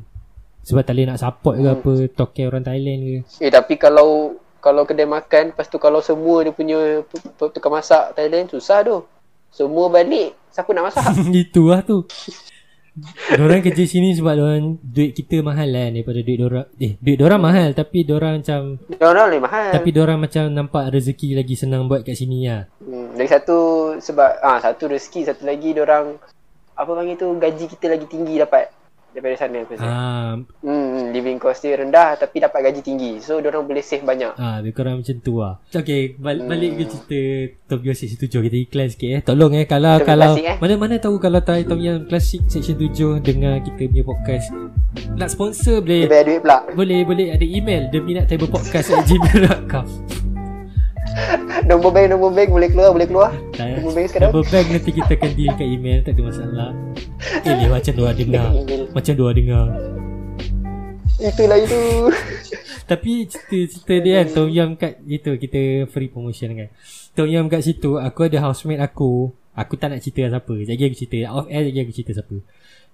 Sebab 0.68 0.84
tak 0.84 0.92
boleh 0.92 1.08
nak 1.08 1.24
support 1.24 1.56
ke 1.56 1.68
apa 1.72 1.92
token 2.12 2.46
orang 2.52 2.68
Thailand 2.68 3.00
ke. 3.00 3.18
Eh 3.40 3.48
tapi 3.48 3.80
kalau 3.80 4.36
kalau 4.60 4.84
kedai 4.84 5.06
makan 5.06 5.54
lepas 5.54 5.68
tu 5.68 5.78
kalau 5.78 6.00
semua 6.00 6.44
dia 6.44 6.54
punya 6.54 7.02
tukang 7.40 7.74
masak 7.74 8.14
Thailand 8.14 8.50
susah 8.50 8.84
tu. 8.84 8.98
Semua 9.50 9.88
balik 9.88 10.36
siapa 10.52 10.70
nak 10.74 10.92
masak? 10.92 11.06
Itu 11.48 11.72
lah 11.72 11.82
tu. 11.82 12.04
Diorang 13.30 13.62
kerja 13.62 13.86
sini 13.86 14.18
sebab 14.18 14.34
diorang 14.34 14.82
duit 14.82 15.14
kita 15.14 15.46
mahal 15.46 15.70
kan 15.70 15.94
daripada 15.94 16.18
duit 16.26 16.38
diorang. 16.42 16.66
Eh, 16.82 16.98
duit 16.98 17.18
diorang 17.22 17.38
mahal 17.38 17.70
tapi 17.78 18.02
diorang 18.02 18.42
macam 18.42 18.82
Dia 18.90 19.06
orang 19.06 19.26
lebih 19.30 19.44
mahal. 19.46 19.70
tapi 19.70 19.90
diorang 19.94 20.18
macam 20.18 20.44
nampak 20.50 20.90
rezeki 20.90 21.38
lagi 21.38 21.54
senang 21.54 21.86
buat 21.86 22.02
kat 22.02 22.18
sini 22.18 22.50
lah. 22.50 22.66
Hmm, 22.82 23.14
lagi 23.14 23.30
satu 23.30 23.58
sebab 24.02 24.42
ah 24.42 24.58
satu 24.58 24.90
rezeki 24.90 25.30
satu 25.30 25.46
lagi 25.46 25.78
orang 25.78 26.18
apa 26.74 26.90
panggil 26.90 27.18
tu 27.18 27.30
gaji 27.38 27.66
kita 27.70 27.86
lagi 27.86 28.06
tinggi 28.10 28.42
dapat 28.42 28.70
daripada 29.18 29.36
sana 29.36 29.58
aku 29.60 29.74
rasa. 29.74 29.84
Ah, 29.84 30.32
Hmm, 30.60 31.10
living 31.10 31.36
cost 31.36 31.60
dia 31.60 31.74
rendah 31.74 32.14
tapi 32.14 32.38
dapat 32.38 32.60
gaji 32.64 32.82
tinggi. 32.82 33.12
So 33.18 33.38
dia 33.38 33.48
orang 33.48 33.64
boleh 33.64 33.80
save 33.80 34.02
banyak. 34.02 34.34
ah 34.36 34.58
lebih 34.58 34.74
kurang 34.74 35.00
macam 35.00 35.16
tu 35.18 35.36
lah. 35.36 35.56
Okay, 35.68 36.16
bal- 36.16 36.44
balik 36.44 36.76
ke 36.76 36.84
cerita 36.86 37.20
Tom 37.68 37.80
Yum 37.82 37.92
Section 37.92 38.18
7 38.20 38.44
kita 38.44 38.56
iklan 38.60 38.88
sikit 38.88 39.10
eh. 39.12 39.20
Tolong 39.22 39.52
eh 39.54 39.66
kalau 39.66 39.96
Tom 39.96 40.06
kalau 40.06 40.32
Classic, 40.32 40.46
eh. 40.46 40.56
mana-mana 40.58 40.96
tahu 40.98 41.16
kalau 41.18 41.40
tahu 41.40 41.60
Tom 41.64 41.80
Yum 41.80 42.06
Classic 42.06 42.40
Section 42.46 42.76
7 42.78 43.20
dengar 43.20 43.60
kita 43.60 43.82
punya 43.84 44.04
podcast. 44.04 44.46
Nak 45.12 45.28
sponsor 45.28 45.80
boleh 45.80 46.04
Dia 46.04 46.12
bayar 46.12 46.24
duit 46.24 46.40
pula. 46.40 46.58
boleh 46.70 47.00
boleh 47.02 47.26
ada 47.30 47.44
email 47.44 47.82
theminattablepodcast@gmail.com. 47.90 49.86
Nombor 51.70 51.90
bank, 51.94 52.08
nombor 52.14 52.32
bank 52.34 52.50
boleh 52.54 52.70
keluar, 52.72 52.90
boleh 52.94 53.08
keluar. 53.08 53.32
Nombor 53.58 53.92
bank 53.94 54.08
sekarang. 54.10 54.32
Double 54.32 54.48
bank 54.50 54.68
nanti 54.72 54.92
kita 54.94 55.12
akan 55.18 55.32
deal 55.34 55.54
kat 55.58 55.68
email 55.68 56.00
Tak 56.06 56.14
ada 56.16 56.22
masalah. 56.24 56.70
Eh 57.44 57.54
dia 57.58 57.68
macam 57.70 57.94
dua 57.98 58.10
dengar. 58.14 58.50
Macam 58.94 59.14
dua 59.18 59.30
dengar. 59.34 59.66
Itulah 61.18 61.58
itu. 61.58 61.82
Tapi 62.88 63.12
cerita-cerita 63.28 63.96
dia 64.00 64.14
kan 64.24 64.28
Tom 64.32 64.48
Yum 64.48 64.80
kat 64.80 65.02
Itu 65.04 65.36
kita 65.36 65.90
free 65.90 66.08
promotion 66.08 66.56
kan. 66.56 66.70
Tom 67.18 67.28
Yum 67.28 67.50
kat 67.50 67.66
situ 67.66 67.98
Aku 67.98 68.30
ada 68.30 68.38
housemate 68.48 68.80
aku. 68.80 69.34
Aku 69.58 69.74
tak 69.76 69.90
nak 69.92 70.06
cerita 70.06 70.30
siapa. 70.30 70.54
Sekejap 70.54 70.70
lagi 70.70 70.84
aku 70.86 70.98
cerita. 71.02 71.18
Off 71.34 71.48
air 71.50 71.66
lagi 71.66 71.80
aku 71.82 71.94
cerita 71.94 72.12
siapa. 72.14 72.38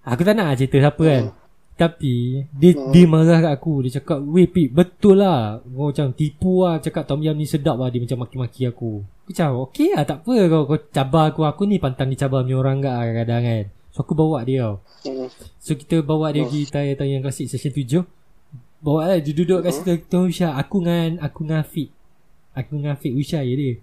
Aku 0.07 0.21
tak 0.23 0.33
nak 0.39 0.55
cerita 0.55 0.77
siapa 0.79 1.03
kan 1.03 1.42
Tapi 1.73 2.45
Dia 2.53 2.71
dia 2.93 3.05
marah 3.09 3.41
kat 3.41 3.53
aku. 3.57 3.85
Dia 3.85 4.01
cakap 4.01 4.21
Weh 4.21 4.45
Pip 4.45 4.69
betul 4.73 5.21
lah. 5.25 5.57
Kau 5.65 5.89
macam 5.89 6.13
tipu 6.13 6.65
lah. 6.65 6.77
Cakap 6.77 7.09
Tom 7.09 7.25
Yum 7.25 7.33
ni 7.33 7.49
sedap 7.49 7.81
lah. 7.81 7.89
Dia 7.89 8.01
macam 8.01 8.21
maki-maki 8.21 8.69
aku. 8.69 9.01
Aku 9.01 9.29
macam 9.33 9.49
okay 9.65 9.89
lah 9.97 10.05
tak 10.05 10.21
apa. 10.21 10.35
Kau, 10.49 10.61
kau 10.69 10.79
cabar 10.93 11.33
aku. 11.33 11.41
Aku 11.49 11.65
ni 11.65 11.81
pantang 11.81 12.13
dicabar 12.13 12.45
punya 12.45 12.61
orang 12.61 12.77
kat 12.83 12.93
kadang-kadang 12.93 13.41
kan. 13.41 13.65
So 13.93 14.05
aku 14.05 14.13
bawa 14.13 14.45
dia 14.45 14.69
tau. 14.69 14.75
Hmm. 15.05 15.29
So 15.57 15.73
kita 15.73 16.05
bawa 16.05 16.29
dia 16.33 16.45
pergi 16.45 16.69
tayar 16.69 16.97
yang 17.05 17.21
klasik 17.21 17.49
session 17.49 17.73
7 17.73 18.05
Bawa 18.83 19.09
lah. 19.09 19.17
Dia 19.21 19.33
duduk 19.33 19.65
kat 19.65 19.73
situ. 19.73 19.93
Kita 20.05 20.17
Usha 20.21 20.49
Aku 20.57 20.81
dengan 20.81 21.21
Aku 21.25 21.45
dengan 21.45 21.65
Afiq 21.65 21.89
Aku 22.53 22.77
dengan 22.77 22.93
Afiq 22.93 23.13
Usha 23.17 23.41
je 23.41 23.53
dia. 23.53 23.73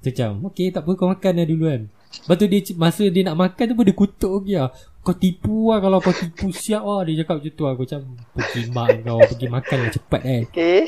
Macam 0.00 0.30
Okay 0.48 0.72
tak 0.72 0.84
apa. 0.88 0.90
Kau 0.96 1.12
makan 1.12 1.32
lah 1.36 1.46
dulu 1.48 1.64
kan 1.68 1.82
Lepas 2.12 2.36
tu 2.36 2.46
dia 2.46 2.60
Masa 2.76 3.02
dia 3.08 3.22
nak 3.24 3.36
makan 3.40 3.64
tu 3.64 3.74
pun 3.74 3.84
dia 3.88 3.96
kutuk 3.96 4.32
lagi 4.38 4.54
lah. 4.60 4.68
Kau 5.02 5.16
tipu 5.16 5.72
lah 5.72 5.78
Kalau 5.80 5.98
kau 5.98 6.14
tipu 6.14 6.52
siap 6.52 6.82
lah. 6.84 7.00
Dia 7.02 7.24
cakap 7.24 7.40
macam 7.40 7.52
tu 7.52 7.62
lah. 7.64 7.70
Aku 7.72 7.82
macam 7.88 8.00
Pergi 8.36 8.60
mak 8.70 8.88
kau 9.02 9.18
Pergi 9.18 9.46
makan 9.48 9.76
lah 9.80 9.90
cepat 9.90 10.20
kan 10.22 10.42
Okay. 10.52 10.80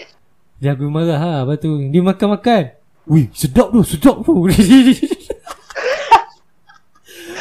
Dia 0.61 0.71
aku 0.73 0.85
marah 0.87 1.19
lah. 1.19 1.39
Lepas 1.49 1.57
tu 1.59 1.71
Dia 1.91 2.01
makan-makan? 2.01 2.63
Wih 3.05 3.27
sedap 3.33 3.69
tu 3.69 3.81
Sedap 3.83 4.17
tu. 4.23 4.35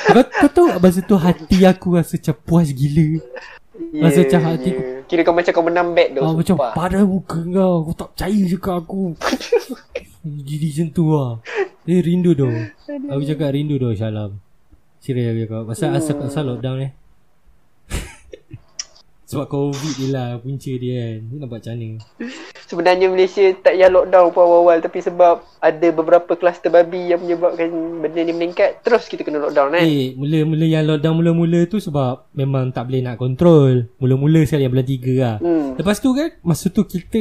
Kau, 0.03 0.19
kau 0.19 0.49
tahu 0.51 0.67
tak 0.67 0.79
Masa 0.83 0.99
tu 0.99 1.15
hati 1.15 1.63
aku 1.63 1.95
rasa 1.95 2.19
macam 2.19 2.35
puas 2.43 2.67
gila? 2.75 3.23
Rasa 4.03 4.19
macam 4.27 4.41
hati 4.51 4.69
aku 4.75 4.83
Ya, 4.83 4.91
Kira 5.07 5.21
kau 5.23 5.35
macam 5.35 5.51
kau 5.51 5.65
menang 5.67 5.91
bet 5.93 6.15
tu. 6.15 6.23
Ah, 6.23 6.33
macam 6.33 6.55
padan 6.57 7.03
muka 7.05 7.39
kau. 7.43 7.75
Kau 7.87 7.93
tak 7.93 8.07
percaya 8.15 8.43
kat 8.57 8.75
aku 8.75 9.01
Jadi 10.23 10.71
macam 10.71 10.87
tu 10.95 11.05
lah. 11.11 11.31
Dia 11.83 11.99
rindu 11.99 12.31
tu. 12.31 12.47
Aku 13.11 13.23
cakap 13.27 13.51
rindu 13.51 13.75
tu 13.75 13.91
Syalam. 13.91 14.39
Serius 15.03 15.35
aku 15.35 15.39
cakap. 15.43 15.61
Pasal 15.67 15.89
asal, 15.99 16.15
asal 16.23 16.43
lockdown 16.47 16.79
eh. 16.79 16.91
Sebab 19.29 19.51
covid 19.51 19.93
je 19.99 20.07
lah 20.15 20.39
Punca 20.39 20.71
dia 20.71 20.95
kan. 20.95 21.19
Dia 21.27 21.35
nak 21.43 21.47
buat 21.51 21.59
macam 21.59 21.75
mana? 21.75 21.89
Sebenarnya 22.63 23.11
Malaysia 23.11 23.43
tak 23.59 23.75
payah 23.75 23.91
lockdown 23.91 24.31
pun 24.31 24.41
awal-awal. 24.47 24.79
Tapi 24.79 24.99
sebab 25.03 25.43
ada 25.59 25.87
beberapa 25.91 26.31
kluster 26.39 26.71
babi 26.71 27.11
yang 27.11 27.19
menyebabkan 27.19 27.67
benda 27.99 28.21
ni 28.23 28.31
meningkat, 28.31 28.79
terus 28.79 29.11
kita 29.11 29.27
kena 29.27 29.43
lockdown 29.43 29.75
eh. 29.75 29.83
Eh 29.83 30.07
mula-mula 30.15 30.63
yang 30.63 30.87
lockdown 30.87 31.19
mula-mula 31.19 31.67
tu 31.67 31.83
Sebab 31.83 32.31
memang 32.31 32.71
tak 32.71 32.87
boleh 32.87 33.03
nak 33.03 33.19
kontrol 33.19 33.91
Mula-mula 33.99 34.47
sekali 34.47 34.63
yang 34.63 34.71
bulan 34.71 34.87
3 34.87 35.19
lah. 35.19 35.35
Hmm. 35.43 35.75
Lepas 35.75 35.99
tu 35.99 36.15
kan 36.15 36.31
Masa 36.47 36.71
tu 36.71 36.87
kita 36.87 37.19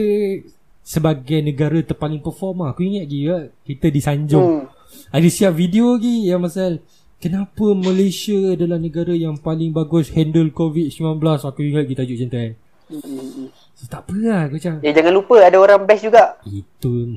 Sebagai 0.82 1.38
negara 1.38 1.78
terpaling 1.78 2.18
perform 2.18 2.66
lah. 2.66 2.74
Aku 2.74 2.82
ingat 2.82 3.06
lagi 3.06 3.20
kan 3.30 3.42
Kita 3.62 3.86
disanjung 3.88 4.66
Hmm. 4.92 5.14
Ada 5.14 5.28
siap 5.32 5.56
video 5.56 5.96
lagi 5.96 6.28
yang 6.28 6.42
pasal 6.44 6.82
Kenapa 7.22 7.70
Malaysia 7.70 8.58
adalah 8.58 8.82
negara 8.82 9.14
yang 9.14 9.38
paling 9.38 9.70
bagus 9.70 10.10
handle 10.10 10.50
COVID-19 10.50 11.22
Aku 11.22 11.60
ingat 11.62 11.86
kita 11.86 12.02
tajuk 12.02 12.18
macam 12.18 12.28
tu 12.28 12.36
kan. 12.36 12.52
Hmm. 12.92 13.46
so, 13.78 13.82
Tak 13.86 14.02
apa 14.04 14.14
lah 14.18 14.40
aku 14.50 14.58
macam 14.58 14.72
Eh 14.82 14.92
jangan 14.92 15.12
lupa 15.14 15.34
ada 15.38 15.56
orang 15.62 15.86
best 15.86 16.02
juga. 16.02 16.36
Itu 16.42 17.16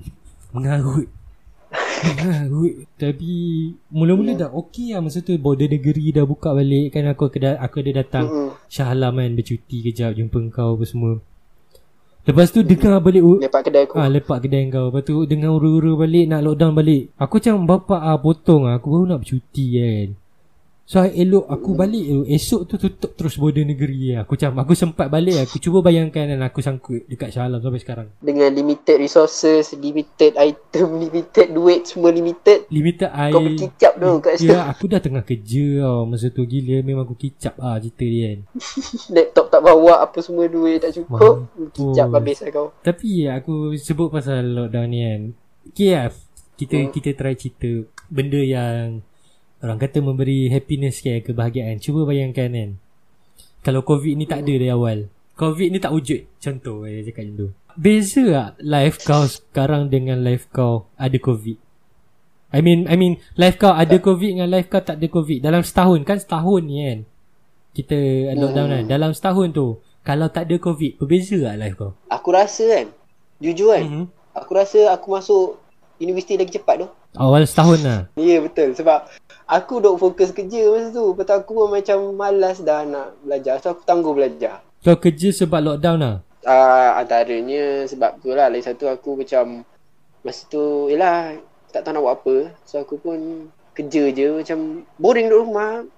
mengarut. 0.53 1.09
Mengarut. 2.05 2.73
Tapi 3.01 3.33
Mula-mula 3.89 4.31
dah 4.37 4.49
okey 4.53 4.93
lah 4.93 5.01
Masa 5.01 5.25
tu. 5.25 5.33
Border 5.41 5.67
negeri 5.67 6.13
dah 6.13 6.23
buka 6.23 6.53
balik 6.53 6.93
Kan. 6.93 7.09
Aku 7.09 7.27
aku 7.33 7.75
ada 7.81 7.91
datang. 7.91 8.25
Hmm. 8.29 8.49
Shah 8.69 8.93
Alam 8.93 9.17
kan 9.17 9.33
bercuti 9.33 9.81
kejap 9.83 10.13
Jumpa 10.13 10.37
kau 10.53 10.77
apa 10.77 10.85
semua 10.85 11.17
Lepas 12.25 12.49
tu 12.49 12.65
dengar 12.65 12.97
balik 13.05 13.21
u- 13.21 13.37
Lepak 13.37 13.69
kedai 13.69 13.85
aku. 13.85 13.93
Ah 14.01 14.09
lepak 14.09 14.37
kedai 14.41 14.65
kau. 14.73 14.89
Lepas 14.89 15.05
tu 15.05 15.13
dengar 15.29 15.53
ura-ura 15.53 15.93
balik 15.93 16.25
Nak 16.25 16.41
lockdown 16.41 16.73
balik. 16.73 17.13
Aku 17.21 17.37
macam 17.37 17.55
bapak 17.69 18.01
ah 18.01 18.17
potong 18.17 18.65
ah. 18.65 18.81
Aku 18.81 18.89
baru 18.89 19.03
nak 19.13 19.19
bercuti 19.21 19.65
kan 19.77 20.09
So 20.85 21.01
elok 21.01 21.49
aku 21.49 21.73
balik 21.73 22.05
tu 22.05 22.19
Esok 22.23 22.69
tu 22.69 22.77
tutup 22.77 23.17
terus 23.17 23.35
border 23.35 23.65
negeri 23.65 24.13
lah. 24.13 24.21
Aku 24.21 24.37
macam 24.37 24.61
Aku 24.61 24.73
sempat 24.73 25.09
balik 25.09 25.41
Aku 25.41 25.57
cuba 25.57 25.81
bayangkan 25.81 26.29
Dan 26.29 26.39
aku 26.39 26.61
sangkut 26.61 27.09
Dekat 27.09 27.33
Shah 27.33 27.49
Alam 27.49 27.57
sampai 27.57 27.81
sekarang 27.81 28.07
Dengan 28.21 28.53
limited 28.53 29.01
resources, 29.01 29.73
limited 29.73 30.37
item, 30.37 30.87
limited 31.03 31.49
duit, 31.49 31.89
semua 31.89 32.13
limited. 32.13 32.69
Limited 32.69 33.09
air 33.09 33.33
Kau 33.33 33.41
berkicap 33.41 33.93
tu 33.95 34.09
kat 34.21 34.33
situ. 34.37 34.53
Ya 34.53 34.59
aku 34.63 34.83
dah 34.85 35.01
tengah 35.01 35.25
kerja 35.25 35.65
tau 35.81 36.05
Masa 36.05 36.29
tu 36.29 36.45
gila 36.45 36.77
Memang 36.79 37.03
aku 37.03 37.17
kicap 37.17 37.57
ah 37.57 37.81
cerita 37.81 38.05
dia 38.05 38.25
kan 38.29 38.39
Laptop 39.17 39.45
tak 39.49 39.61
bawa, 39.61 39.93
apa 39.99 40.21
semua 40.21 40.45
duit 40.45 40.77
tak 40.77 40.93
cukup. 40.93 41.49
Kicap 41.73 42.05
Mampus. 42.07 42.13
habis 42.13 42.37
lah 42.39 42.51
kau. 42.53 42.67
Tapi 42.79 43.09
aku 43.25 43.55
sebut 43.73 44.13
pasal 44.13 44.45
lockdown 44.45 44.87
ni 44.87 45.01
kan 45.01 45.21
lah 45.73 46.13
Kita 46.53 46.77
Hmm. 46.77 46.93
kita 46.93 47.09
try 47.11 47.33
cerita 47.33 47.73
Benda 48.05 48.37
yang 48.37 49.01
Orang 49.63 49.79
kata 49.79 50.03
memberi 50.03 50.51
happiness 50.51 50.99
ke 50.99 51.23
Kebahagiaan. 51.23 51.79
Cuba 51.79 52.03
bayangkan 52.03 52.51
kan? 52.51 52.69
Kalau 53.65 53.81
covid 53.81 54.13
ni 54.13 54.29
tak 54.29 54.45
ada 54.45 54.51
dari 54.53 54.69
awal. 54.69 55.09
Covid 55.35 55.73
ni 55.73 55.81
tak 55.81 55.91
wujud. 55.95 56.21
Contoh 56.37 56.85
saya 56.85 57.01
cakap 57.01 57.23
macam 57.25 57.35
tu. 57.35 57.47
Beza 57.75 58.23
tak 58.23 58.51
life 58.63 58.97
kau 59.03 59.25
sekarang 59.27 59.91
dengan 59.91 60.21
life 60.21 60.47
kau 60.53 60.87
ada 60.95 61.17
covid? 61.17 61.57
I 62.55 62.63
mean 62.63 62.87
I 62.87 62.95
mean 62.95 63.19
life 63.35 63.59
kau 63.59 63.73
ada 63.73 63.97
covid 63.99 64.37
dengan 64.37 64.47
life 64.47 64.71
kau 64.71 64.79
tak 64.79 65.01
ada 65.01 65.07
covid. 65.09 65.43
Dalam 65.43 65.65
setahun 65.65 65.99
kan 66.07 66.21
setahun 66.21 66.61
ni 66.63 66.75
kan? 66.79 66.99
Kita 67.75 67.97
lockdown 68.37 68.69
kan? 68.69 68.83
Dalam 68.87 69.11
setahun 69.11 69.51
tu 69.51 69.67
Kalau 70.05 70.29
tak 70.29 70.45
ada 70.45 70.55
covid 70.61 71.01
Berbeza 71.01 71.41
tak 71.41 71.57
life 71.57 71.75
kau? 71.75 71.91
Aku 72.13 72.29
rasa 72.29 72.61
kan, 72.69 72.87
jujur 73.41 73.73
kan, 73.73 73.81
Mhm. 73.81 74.05
aku 74.37 74.51
rasa 74.53 74.93
aku 74.93 75.17
masuk 75.17 75.57
universiti 75.97 76.37
lagi 76.37 76.61
cepat 76.61 76.85
tu. 76.85 76.87
Awal 77.17 77.49
setahun 77.49 77.79
lah. 77.81 77.99
Ya 78.13 78.37
yeah, 78.37 78.39
betul. 78.45 78.77
Sebab 78.77 79.09
aku 79.45 79.81
duk 79.81 79.97
fokus 80.01 80.33
kerja 80.33 80.69
masa 80.73 80.89
tu. 80.93 81.13
Lepas 81.13 81.25
tu 81.25 81.33
aku 81.33 81.51
pun 81.53 81.67
macam 81.69 81.97
malas 82.17 82.61
dah 82.61 82.81
nak 82.85 83.17
belajar. 83.21 83.61
So 83.61 83.73
aku 83.73 83.85
tangguh 83.85 84.13
belajar. 84.13 84.65
Kau 84.81 84.97
kerja 84.97 85.33
sebab 85.33 85.61
lockdown 85.61 85.99
lah 86.01 86.17
Uh, 86.45 87.01
antaranya 87.01 87.89
sebab 87.89 88.21
tu 88.21 88.29
lah. 88.29 88.53
Lagi 88.53 88.69
satu 88.69 88.85
aku 88.85 89.17
macam 89.17 89.65
masa 90.21 90.45
tu 90.45 90.93
yelah 90.93 91.33
tak 91.73 91.81
tahu 91.81 91.97
nak 91.97 92.03
buat 92.05 92.15
apa. 92.21 92.35
So 92.69 92.77
aku 92.77 93.01
pun 93.01 93.49
kerja 93.73 94.13
je 94.13 94.27
macam 94.29 94.85
boring 95.01 95.25
duduk 95.33 95.41
rumah. 95.49 95.89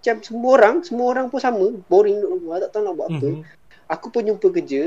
Macam 0.00 0.16
semua 0.26 0.50
orang, 0.58 0.74
semua 0.82 1.06
orang 1.14 1.30
pun 1.30 1.38
sama. 1.38 1.70
Boring 1.86 2.18
duduk 2.18 2.32
rumah 2.42 2.58
tak 2.66 2.70
tahu 2.74 2.82
nak 2.82 2.94
buat 2.98 3.08
apa. 3.14 3.28
Mhm. 3.30 3.42
Aku 3.94 4.06
pun 4.10 4.22
jumpa 4.26 4.46
kerja. 4.58 4.82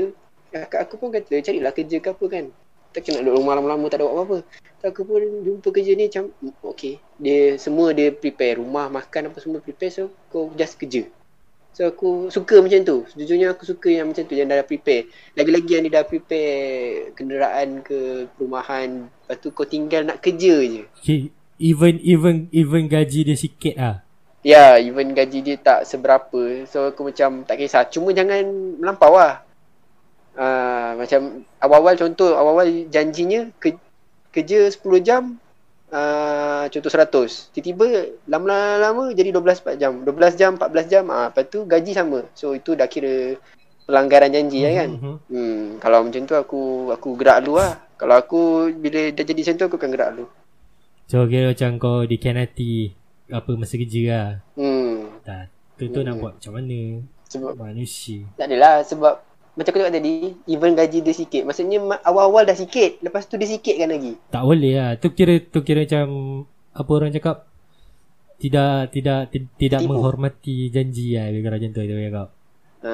Kakak 0.52 0.80
aku 0.84 0.94
pun 1.00 1.08
kata 1.10 1.32
carilah 1.40 1.72
kerja 1.72 1.96
ke 2.04 2.08
apa 2.12 2.24
kan. 2.28 2.44
Tak 2.92 3.00
kena 3.08 3.24
duduk 3.24 3.40
rumah 3.40 3.56
lama-lama 3.56 3.88
tak 3.88 3.98
ada 3.98 4.06
buat 4.06 4.14
apa-apa. 4.20 4.38
So, 4.78 4.84
aku 4.92 5.02
pun 5.08 5.20
jumpa 5.48 5.68
kerja 5.72 5.96
ni 5.96 6.12
macam 6.12 6.28
okay. 6.74 6.94
Dia 7.16 7.56
semua 7.56 7.94
dia 7.94 8.10
prepare 8.10 8.58
rumah, 8.58 8.90
makan 8.90 9.30
apa 9.30 9.38
semua 9.38 9.62
prepare 9.62 9.92
so 9.94 10.10
kau 10.28 10.50
just 10.58 10.74
kerja. 10.76 11.06
So 11.74 11.90
aku 11.90 12.30
suka 12.30 12.62
macam 12.62 12.86
tu. 12.86 13.02
Sejujurnya 13.10 13.50
aku 13.50 13.66
suka 13.66 13.90
yang 13.90 14.06
macam 14.06 14.22
tu 14.22 14.38
yang 14.38 14.46
dah, 14.46 14.62
prepare. 14.62 15.10
Lagi-lagi 15.34 15.70
yang 15.74 15.82
dia 15.90 15.98
dah 15.98 16.06
prepare 16.06 17.10
kenderaan 17.18 17.82
ke 17.82 18.30
perumahan. 18.38 19.10
Lepas 19.10 19.36
tu 19.42 19.50
kau 19.50 19.66
tinggal 19.66 20.06
nak 20.06 20.22
kerja 20.22 20.62
je. 20.62 20.86
okay. 20.86 21.34
even 21.58 21.98
even 22.02 22.46
even 22.54 22.86
gaji 22.86 23.26
dia 23.26 23.34
sikit 23.34 23.74
ah. 23.78 23.96
Ya, 24.46 24.78
even 24.78 25.18
gaji 25.18 25.42
dia 25.42 25.58
tak 25.58 25.82
seberapa. 25.82 26.62
So 26.70 26.94
aku 26.94 27.10
macam 27.10 27.42
tak 27.42 27.58
kisah. 27.58 27.90
Cuma 27.90 28.14
jangan 28.14 28.46
melampau 28.78 29.18
lah. 29.18 29.42
Uh, 30.38 30.94
macam 30.98 31.42
awal-awal 31.58 31.98
contoh, 31.98 32.38
awal-awal 32.38 32.66
janjinya 32.90 33.50
ke, 33.58 33.74
kerja 34.34 34.66
10 34.66 34.82
jam, 35.02 35.38
uh, 35.94 36.64
contoh 36.66 36.90
100. 36.90 37.54
Tiba-tiba 37.54 37.86
lama-lama 38.26 39.14
jadi 39.14 39.30
12 39.30 39.78
jam. 39.78 40.02
12 40.02 40.34
jam, 40.34 40.58
14 40.58 40.90
jam, 40.90 41.04
uh, 41.06 41.30
lepas 41.30 41.46
tu 41.46 41.62
gaji 41.64 41.94
sama. 41.94 42.26
So 42.34 42.52
itu 42.52 42.74
dah 42.74 42.90
kira 42.90 43.38
pelanggaran 43.86 44.34
janji 44.34 44.64
lah 44.64 44.72
kan. 44.74 44.90
Mhm. 44.90 45.14
Hmm, 45.30 45.62
kalau 45.78 46.02
macam 46.02 46.22
tu 46.26 46.34
aku 46.34 46.62
aku 46.90 47.08
gerak 47.14 47.46
dulu 47.46 47.62
lah. 47.62 47.78
Kalau 47.94 48.16
aku 48.18 48.40
bila 48.74 49.14
dah 49.14 49.24
jadi 49.24 49.40
macam 49.40 49.54
tu 49.54 49.64
aku 49.70 49.76
akan 49.78 49.90
gerak 49.94 50.10
dulu. 50.12 50.26
So 51.06 51.28
kira 51.28 51.52
macam 51.54 51.70
kau 51.78 52.02
dikianati 52.02 52.90
apa 53.30 53.50
masa 53.54 53.74
kerja 53.76 54.02
lah. 54.08 54.28
Hmm. 54.56 55.20
Tak. 55.22 55.52
Tu 55.76 55.90
tu 55.90 56.00
nak 56.00 56.16
Hmm. 56.16 56.22
buat 56.22 56.32
macam 56.40 56.52
mana? 56.54 56.80
Sebab 57.24 57.52
Manusia. 57.58 58.30
Tak 58.38 58.46
adalah 58.46 58.74
sebab 58.86 59.14
macam 59.54 59.70
aku 59.70 59.78
cakap 59.86 59.94
tadi, 59.94 60.34
even 60.50 60.74
gaji 60.74 60.98
dia 60.98 61.14
sikit. 61.14 61.42
Maksudnya 61.46 61.78
ma- 61.78 62.02
awal-awal 62.02 62.42
dah 62.42 62.58
sikit, 62.58 62.98
lepas 63.06 63.26
tu 63.30 63.38
dia 63.38 63.46
sikitkan 63.46 63.86
lagi. 63.86 64.18
Tak 64.34 64.42
boleh 64.42 64.72
lah. 64.74 64.90
Tu 64.98 65.14
kira 65.14 65.38
tu 65.38 65.62
kira 65.62 65.86
macam 65.86 66.06
apa 66.74 66.90
orang 66.90 67.14
cakap 67.14 67.46
tidak 68.42 68.90
tidak 68.90 69.20
ti- 69.30 69.50
tidak 69.56 69.80
Tipu. 69.86 69.94
menghormati 69.94 70.74
janji 70.74 71.14
lah 71.14 71.30
dia 71.30 71.38
kata 71.38 71.54
macam 71.54 71.70
tu 71.70 71.80
tu 71.86 71.94
cakap. 71.94 72.28
Ha, 72.84 72.92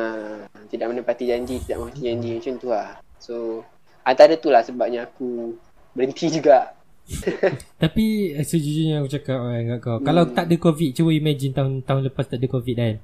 tidak 0.70 0.86
menepati 0.92 1.24
janji, 1.26 1.56
tidak 1.64 1.76
menepati 1.80 2.02
janji 2.04 2.30
macam 2.38 2.54
tu 2.61 2.68
lah. 2.70 2.88
So, 3.16 3.64
antara 4.04 4.36
tu 4.36 4.52
lah 4.52 4.62
sebabnya 4.62 5.08
aku 5.08 5.56
berhenti 5.96 6.28
juga. 6.28 6.76
Tapi 7.82 8.36
eh, 8.36 8.46
sejujurnya 8.46 9.02
aku 9.02 9.08
cakap 9.11 9.38
kat 9.42 9.78
kau. 9.82 9.98
Kalau 9.98 10.24
tak 10.30 10.46
ada 10.46 10.56
covid, 10.61 10.94
cuba 10.94 11.11
imagine 11.11 11.56
tahun 11.56 11.82
tahun 11.82 12.12
lepas 12.12 12.28
tak 12.28 12.38
ada 12.38 12.46
covid 12.46 12.76
kan. 12.76 12.96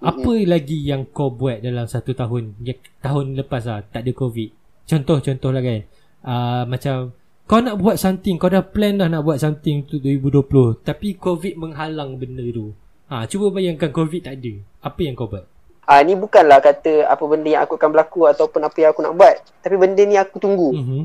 Apa 0.00 0.32
lagi 0.48 0.82
yang 0.82 1.06
kau 1.10 1.30
buat 1.30 1.62
dalam 1.62 1.86
satu 1.86 2.16
tahun? 2.16 2.58
Ya, 2.64 2.74
tahun 3.04 3.38
lepas 3.38 3.68
lah 3.68 3.84
tak 3.86 4.06
ada 4.06 4.12
covid. 4.16 4.50
Contoh-contoh 4.84 5.50
lah 5.54 5.62
kan. 5.62 5.80
Uh, 6.24 6.62
macam 6.68 6.96
kau 7.44 7.60
nak 7.60 7.76
buat 7.76 8.00
something, 8.00 8.40
kau 8.40 8.48
dah 8.48 8.64
plan 8.64 8.96
dah 8.96 9.06
nak 9.06 9.22
buat 9.22 9.36
something 9.36 9.84
untuk 9.84 10.00
2020. 10.02 10.80
Tapi 10.82 11.08
covid 11.20 11.54
menghalang 11.60 12.16
benda 12.16 12.42
tu. 12.48 12.72
Ha, 13.12 13.28
cuba 13.28 13.52
bayangkan 13.52 13.92
covid 13.92 14.24
tak 14.24 14.40
ada. 14.40 14.52
Apa 14.80 15.00
yang 15.04 15.14
kau 15.14 15.28
buat? 15.28 15.44
Ah 15.84 16.00
ni 16.00 16.16
bukanlah 16.16 16.64
kata 16.64 17.04
apa 17.04 17.20
benda 17.28 17.44
yang 17.44 17.68
aku 17.68 17.76
akan 17.76 17.92
berlaku 17.92 18.24
ataupun 18.24 18.64
apa 18.64 18.76
yang 18.80 18.90
aku 18.96 19.04
nak 19.04 19.14
buat. 19.20 19.36
Tapi 19.60 19.76
benda 19.76 20.02
ni 20.08 20.16
aku 20.16 20.40
tunggu. 20.40 20.72
Mm-hmm. 20.72 21.02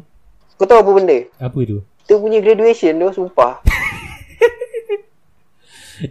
Kau 0.55 0.67
tahu 0.67 0.79
apa 0.79 0.91
benda? 0.95 1.17
Apa 1.35 1.59
tu? 1.67 1.83
Kita 2.07 2.15
punya 2.15 2.39
graduation 2.39 2.95
tu 2.95 3.11
sumpah. 3.11 3.59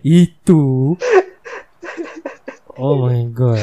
Itu 0.05 0.93
Oh 2.79 3.03
my 3.03 3.26
god 3.29 3.61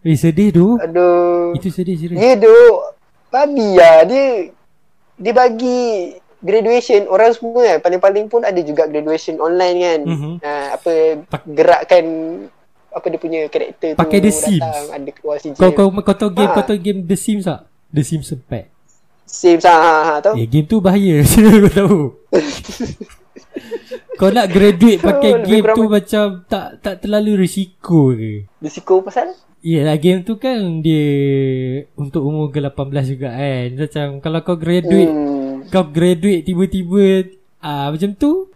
Eh 0.00 0.14
sedih 0.14 0.50
tu 0.50 0.76
Aduh. 0.76 1.52
Itu 1.52 1.68
sedih 1.68 1.96
serius 1.96 2.14
Dia 2.14 2.36
duk 2.36 2.76
babi 3.28 3.74
lah. 3.74 4.04
Dia 4.04 4.52
dia 5.14 5.32
bagi 5.32 6.12
graduation 6.38 7.06
orang 7.06 7.32
semua 7.32 7.64
kan. 7.64 7.78
Paling-paling 7.80 8.26
pun 8.26 8.40
ada 8.40 8.60
juga 8.60 8.84
graduation 8.84 9.38
online 9.38 9.76
kan. 9.80 10.00
Mhm. 10.04 10.32
Uh, 10.38 10.66
apa 10.70 10.92
Pak- 11.26 11.46
gerakkan 11.46 12.04
apa 12.90 13.06
dia 13.06 13.18
punya 13.18 13.40
karakter 13.48 13.90
tu 13.90 13.98
Pakai 13.98 14.18
The 14.18 14.30
Sims. 14.30 14.60
datang 14.60 14.86
ada 14.92 15.10
keluar 15.10 15.36
CJ. 15.36 15.56
Kau 15.56 15.70
kau 15.72 15.88
kau 15.90 16.14
tahu 16.14 16.30
game 16.32 16.46
Ah. 16.46 16.54
kau 16.54 16.64
tahu 16.64 16.78
game 16.78 17.00
The 17.02 17.16
Sims 17.16 17.44
tak? 17.44 17.66
The 17.90 18.02
Sims 18.02 18.30
Impact. 18.30 18.68
Sims 19.24 19.64
ha, 19.64 19.74
ha, 19.74 19.94
ha 20.04 20.14
tahu. 20.20 20.34
Eh 20.36 20.44
game 20.44 20.62
tu 20.64 20.78
bahaya 20.78 21.24
Kau 21.64 21.72
tahu. 21.72 21.98
kau 24.14 24.30
nak 24.30 24.46
graduate 24.48 25.00
pakai 25.00 25.30
Lebih 25.36 25.48
game 25.48 25.66
tu 25.72 25.82
macam- 25.86 26.42
tak 26.46 26.80
tak 26.80 26.94
terlalu 27.00 27.32
risiko 27.40 28.14
ke? 28.14 28.46
Risiko 28.60 29.02
pasal 29.02 29.34
Yelah 29.64 29.96
game 29.96 30.20
tu 30.20 30.36
kan 30.36 30.84
dia 30.84 31.08
untuk 31.96 32.20
umur 32.20 32.52
ke 32.52 32.60
18 32.60 32.84
juga 33.08 33.32
kan. 33.32 33.68
Macam 33.74 34.06
kalau 34.20 34.40
kau 34.44 34.56
graduate 34.60 35.08
hmm. 35.08 35.72
kau 35.72 35.88
graduate 35.88 36.44
tiba-tiba 36.44 37.32
ah 37.58 37.88
macam 37.88 38.12
tu 38.12 38.52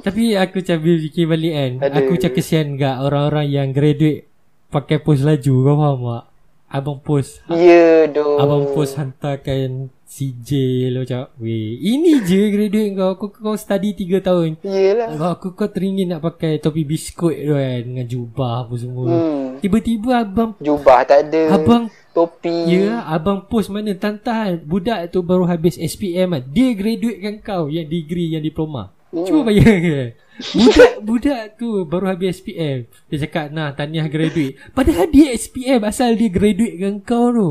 tapi 0.00 0.36
aku 0.36 0.60
macam 0.60 0.76
bila 0.76 0.96
fikir 1.00 1.24
balik 1.24 1.52
kan 1.52 1.72
Ada. 1.84 1.94
aku 2.00 2.10
macam 2.16 2.32
kesian 2.32 2.66
gak 2.76 2.96
orang-orang 3.00 3.46
yang 3.48 3.68
graduate 3.72 4.28
pakai 4.68 5.00
post 5.00 5.24
laju 5.24 5.54
kau 5.62 5.76
faham 5.76 6.00
tak 6.00 6.24
abang 6.66 6.98
post 7.00 7.40
Ya 7.48 8.04
doh. 8.08 8.36
abang 8.36 8.64
post 8.72 8.96
hantarkan 8.96 9.88
CJ 10.06 10.50
lo 10.88 11.02
macam 11.02 11.26
weh 11.36 11.76
ini 11.76 12.22
je 12.22 12.46
graduate 12.46 12.94
kau 12.94 13.10
aku 13.10 13.26
kau 13.28 13.52
study 13.52 13.90
3 13.90 14.22
tahun 14.22 14.50
Yelah. 14.62 15.18
Kau 15.18 15.28
aku 15.28 15.48
kau 15.52 15.66
teringin 15.66 16.08
nak 16.08 16.22
pakai 16.22 16.56
topi 16.56 16.82
biskut 16.82 17.34
tu 17.34 17.52
kan 17.52 17.82
dengan 17.82 18.06
jubah 18.06 18.64
apa 18.64 18.74
semua 18.76 19.04
Hmm. 19.06 19.58
tiba-tiba 19.58 20.22
abang 20.22 20.54
Jubah 20.58 21.02
tak 21.02 21.26
ada. 21.26 21.42
abang 21.52 21.90
topi. 22.12 22.70
Ya, 22.70 23.02
abang 23.04 23.44
post 23.44 23.66
mana 23.66 23.92
tantahan 23.92 24.56
budak 24.58 25.10
tu 25.10 25.20
baru 25.20 25.44
habis 25.44 25.74
SPM 25.74 26.32
kan. 26.32 26.42
Dia 26.46 26.72
graduatekan 26.72 27.34
kau 27.40 27.66
yang 27.66 27.84
degree 27.84 28.30
yang 28.30 28.40
diploma. 28.40 28.94
Hmm. 29.10 29.26
Cuba 29.26 29.48
bayangkan. 29.48 30.14
Budak 30.52 30.92
budak 31.00 31.42
tu 31.56 31.68
baru 31.82 32.06
habis 32.08 32.38
SPM. 32.38 32.84
Dia 33.08 33.16
cakap, 33.20 33.48
"Nah, 33.48 33.72
tahniah 33.72 34.06
graduate." 34.06 34.60
Padahal 34.70 35.08
dia 35.08 35.32
SPM 35.32 35.80
asal 35.82 36.14
dia 36.14 36.28
graduatekan 36.28 37.00
kau 37.00 37.26
tu. 37.28 37.50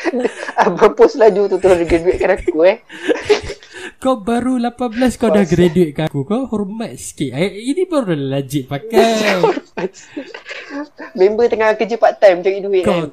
Abang 0.62 0.94
post 0.96 1.16
laju 1.20 1.48
tu 1.48 1.56
terus 1.60 1.84
graduatekan 1.84 2.30
aku 2.38 2.64
eh. 2.64 2.78
Kau 4.02 4.18
baru 4.18 4.58
18 4.58 4.98
kau 5.14 5.30
dah 5.30 5.46
graduate 5.46 5.94
kat 5.94 6.10
aku. 6.10 6.26
Kau 6.26 6.46
hormat 6.50 6.98
sikit. 6.98 7.34
Eh, 7.34 7.54
Ini 7.70 7.86
baru 7.86 8.14
legit 8.14 8.66
pakai. 8.66 9.38
Member 11.18 11.46
tengah 11.46 11.74
kerja 11.78 11.96
part 11.98 12.18
time 12.18 12.42
cari 12.42 12.58
duit 12.58 12.82
Kau 12.82 13.06
kan. 13.06 13.10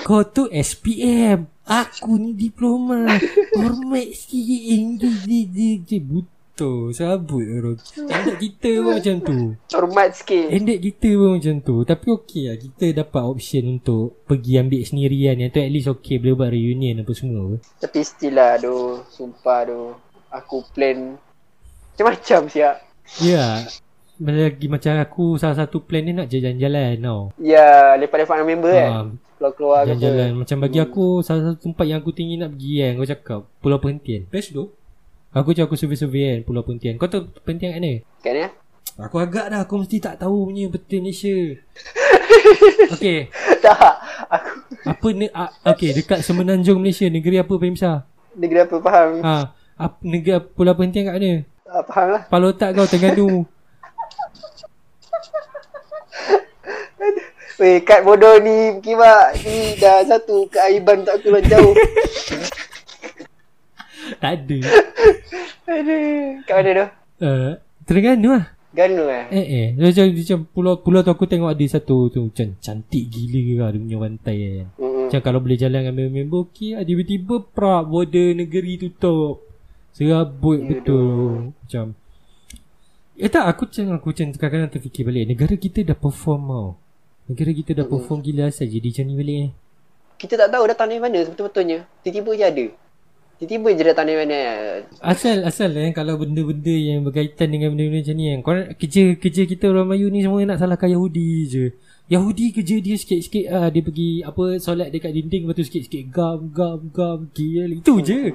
kau 0.00 0.22
tu 0.24 0.48
SPM. 0.48 1.48
Aku 1.64 2.20
ni 2.20 2.36
diploma. 2.36 3.08
Hormat 3.56 4.12
sikit 4.12 4.60
English 4.68 5.24
buto. 6.54 6.94
Sabut 6.94 7.42
orang. 7.42 7.78
Endek 7.98 8.36
kita 8.38 8.70
pun 8.78 8.92
macam 9.02 9.16
tu. 9.20 9.38
Hormat 9.74 10.08
sikit. 10.14 10.46
Endek 10.48 10.78
kita 10.80 11.08
pun 11.12 11.30
macam 11.36 11.54
tu. 11.60 11.76
Tapi 11.82 12.06
okey 12.14 12.42
lah. 12.46 12.56
Kita 12.56 12.86
dapat 12.94 13.22
option 13.26 13.64
untuk 13.74 14.22
pergi 14.24 14.62
ambil 14.62 14.82
sendirian. 14.86 15.36
Yang 15.36 15.50
tu 15.50 15.60
at 15.60 15.70
least 15.70 15.90
okey. 15.90 16.16
Boleh 16.16 16.34
buat 16.38 16.50
reunion 16.50 17.02
apa 17.02 17.12
semua. 17.12 17.58
Tapi 17.82 17.98
still 18.00 18.38
lah 18.38 18.54
doh. 18.56 19.02
Sumpah 19.10 19.60
doh. 19.66 19.98
Aku 20.30 20.62
plan 20.70 21.18
macam-macam 21.94 22.40
siap. 22.48 22.76
Ya. 23.20 23.62
Lagi 24.14 24.66
macam 24.66 24.94
aku 24.96 25.34
salah 25.34 25.58
satu 25.58 25.82
plan 25.82 26.02
ni 26.02 26.14
nak 26.14 26.26
jalan-jalan 26.26 26.98
tau. 26.98 27.34
Ya, 27.36 27.98
lepak-lepak 27.98 28.34
dengan 28.36 28.48
member 28.48 28.72
kan. 28.72 28.90
Ha, 28.90 29.02
Keluar-keluar 29.34 29.78
ke 29.80 29.82
apa. 29.84 29.90
jalan-jalan. 29.92 30.30
Macam 30.36 30.56
bagi 30.58 30.78
aku 30.78 31.04
salah 31.20 31.42
satu 31.44 31.58
tempat 31.64 31.84
yang 31.84 31.98
aku 31.98 32.10
tinggi 32.10 32.34
nak 32.34 32.54
pergi 32.54 32.72
kan. 32.76 32.92
Kau 32.94 33.06
cakap 33.08 33.40
Pulau 33.58 33.78
Perhentian. 33.78 34.22
Best 34.26 34.50
tu. 34.50 34.70
Aku 35.34 35.50
cakap 35.50 35.66
aku 35.66 35.76
survey-survey 35.76 36.22
kan 36.24 36.40
Pulau 36.46 36.62
Perhentian. 36.62 36.94
Kau 36.94 37.10
tahu 37.10 37.26
Perhentian 37.42 37.74
kat 37.74 37.80
mana? 37.80 37.92
Kat 38.22 38.32
ni 38.32 38.40
ah. 38.40 38.52
Aku 38.96 39.18
agak 39.18 39.50
dah 39.50 39.60
Aku 39.60 39.82
mesti 39.82 39.98
tak 39.98 40.16
tahu 40.16 40.46
punya 40.46 40.70
betul 40.70 41.02
Malaysia 41.02 41.34
Okay 42.94 43.26
Tak. 43.58 43.74
Aku 44.30 44.50
Apa 44.86 45.06
ni 45.10 45.26
uh, 45.26 45.50
Okay 45.66 45.90
dekat 45.90 46.22
Semenanjung 46.22 46.78
Malaysia 46.78 47.02
Negeri 47.08 47.36
apa 47.36 47.50
paling 47.50 47.74
besar 47.74 48.06
negeri 48.34 48.62
apa 48.62 48.76
faham. 48.78 49.10
ha, 49.20 49.34
apa, 49.76 49.96
Negeri 50.00 50.38
Pulau 50.48 50.74
Perhentian 50.74 51.06
kat 51.06 51.14
mana 51.16 51.32
Ah, 51.64 51.82
faham 51.82 52.08
lah. 52.12 52.22
Kepala 52.24 52.46
otak 52.48 52.70
kau 52.70 52.86
Terengganu 52.86 53.28
Weh, 57.54 57.78
kad 57.80 58.02
bodoh 58.02 58.38
ni 58.38 58.78
kimak 58.78 59.38
ni 59.42 59.78
dah 59.78 60.02
satu 60.02 60.42
keaiban 60.50 61.06
tak 61.06 61.22
aku 61.22 61.30
lah 61.30 61.38
jauh. 61.40 61.70
Tak 64.20 64.32
ada 64.36 64.58
Aduh. 65.64 66.44
Kat 66.44 66.54
mana 66.60 66.70
tu? 66.72 66.86
uh, 67.24 67.50
Terengganu 67.84 68.30
lah 68.36 68.44
Ganu 68.74 69.06
eh. 69.06 69.24
Eh 69.30 69.46
eh 69.46 69.68
Macam, 69.78 70.04
macam 70.10 70.38
pulau, 70.50 70.74
pulau 70.82 71.00
tu 71.00 71.10
aku 71.10 71.24
tengok 71.24 71.46
ada 71.46 71.64
satu 71.64 72.10
tu 72.10 72.26
Macam 72.26 72.58
cantik 72.58 73.06
gila 73.06 73.62
lah 73.62 73.68
Dia 73.70 73.80
punya 73.80 73.98
pantai 74.02 74.36
kan 74.42 74.66
Hmm. 74.74 75.06
Macam 75.06 75.20
kalau 75.22 75.38
boleh 75.38 75.54
jalan 75.54 75.78
dengan 75.84 75.94
member-member 75.94 76.40
Okey 76.50 76.74
lah 76.74 76.82
Tiba-tiba 76.82 77.34
prak 77.44 77.82
Border 77.86 78.34
negeri 78.34 78.74
tutup 78.76 79.46
Serabut 79.92 80.58
Ya, 80.58 80.66
betul 80.66 81.54
Macam 81.54 81.84
Eh 83.14 83.30
tak 83.30 83.46
aku 83.46 83.70
macam 83.70 83.84
Aku 83.94 84.06
macam 84.10 84.26
kadang-kadang 84.34 84.72
terfikir 84.74 85.02
balik 85.06 85.24
Negara 85.30 85.54
kita 85.54 85.86
dah 85.86 85.94
perform 85.94 86.42
tau 86.50 86.68
Negara 87.30 87.50
kita 87.54 87.70
dah 87.72 87.86
perform 87.86 88.18
gila 88.20 88.50
asal 88.50 88.66
Jadi 88.66 88.90
macam 88.90 89.04
ni 89.06 89.14
balik 89.14 89.38
eh 89.38 89.50
Kita 90.18 90.34
tak 90.34 90.48
tahu 90.50 90.64
datang 90.66 90.88
dari 90.90 90.98
mana 90.98 91.18
betul-betulnya. 91.22 91.78
Tiba-tiba 92.02 92.30
je 92.32 92.44
ada. 92.44 92.66
Tiba-tiba 93.44 93.68
je 93.76 93.82
datang 93.84 94.08
dari 94.08 94.18
mana. 94.24 94.38
Asal 95.04 95.44
asal 95.44 95.76
eh 95.76 95.92
Kalau 95.92 96.16
benda-benda 96.16 96.72
yang 96.72 97.04
berkaitan 97.04 97.52
dengan 97.52 97.76
benda-benda 97.76 98.00
macam 98.00 98.16
ni 98.16 98.24
kan 98.32 98.40
Korang 98.40 98.66
kerja, 98.80 99.02
kerja 99.20 99.42
kita 99.44 99.68
orang 99.68 99.92
Melayu 99.92 100.08
ni 100.08 100.24
Semua 100.24 100.40
nak 100.48 100.56
salahkan 100.56 100.88
Yahudi 100.88 101.28
je 101.44 101.64
Yahudi 102.04 102.52
kerja 102.52 102.84
dia 102.84 103.00
sikit-sikit 103.00 103.48
ah 103.48 103.72
dia 103.72 103.80
pergi 103.80 104.20
apa 104.20 104.60
solat 104.60 104.92
dekat 104.92 105.08
dinding 105.08 105.48
lepas 105.48 105.56
tu 105.56 105.64
sikit-sikit 105.64 106.12
gam 106.12 106.52
gam 106.52 106.92
gam 106.92 107.32
gil 107.32 107.80
itu 107.80 107.94
je. 108.04 108.28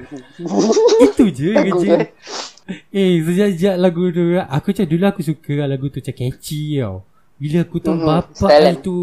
itu 1.06 1.26
je 1.30 1.50
kerja. 1.54 1.94
Eh 2.90 3.22
sejak 3.22 3.78
lagu 3.78 4.10
tu 4.10 4.42
aku 4.42 4.74
macam 4.74 4.86
dulu 4.90 5.06
aku 5.06 5.22
suka 5.22 5.70
lagu 5.70 5.86
tu 5.94 6.02
macam 6.02 6.16
catchy 6.18 6.82
tau. 6.82 7.06
Bila 7.38 7.62
aku 7.62 7.78
tahu 7.78 7.94
Mhm, 7.94 8.06
bapak 8.10 8.50
style 8.50 8.74
itu 8.74 8.98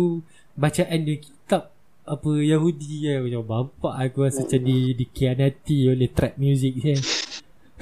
bacaan 0.59 0.99
dia 1.07 1.17
kitab 1.23 1.63
apa 2.07 2.31
Yahudi 2.39 3.11
ya 3.11 3.19
macam 3.19 3.43
bapak 3.43 3.95
aku 3.99 4.19
rasa 4.25 4.47
macam 4.47 4.63
di 4.63 4.95
dikhianati 4.95 5.79
oleh 5.91 6.09
trap 6.15 6.39
music 6.39 6.75
kan. 6.79 7.01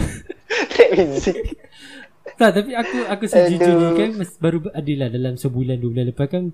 Trap 0.74 0.90
music. 0.96 1.36
Tak 2.34 2.50
tapi 2.50 2.74
aku 2.74 2.98
aku 3.06 3.24
sejujurnya 3.30 3.94
kan 3.94 4.10
baru 4.42 4.58
adalah 4.74 5.06
dalam 5.06 5.38
sebulan 5.38 5.78
dua 5.78 5.90
bulan 5.94 6.06
lepas 6.10 6.26
kan 6.26 6.50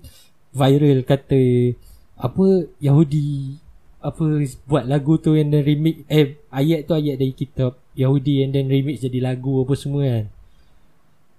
viral 0.53 1.01
kata 1.01 1.73
apa 2.21 2.69
Yahudi 2.77 3.57
apa 3.97 4.45
buat 4.69 4.85
lagu 4.85 5.17
tu 5.17 5.33
yang 5.33 5.49
then 5.49 5.65
remix 5.65 6.05
eh 6.05 6.37
ayat 6.53 6.85
tu 6.85 6.93
ayat 6.93 7.17
dari 7.17 7.33
kitab 7.33 7.81
Yahudi 7.97 8.45
and 8.45 8.53
then 8.53 8.69
remix 8.69 9.01
jadi 9.01 9.25
lagu 9.25 9.65
apa 9.65 9.73
semua 9.73 10.05
kan. 10.05 10.25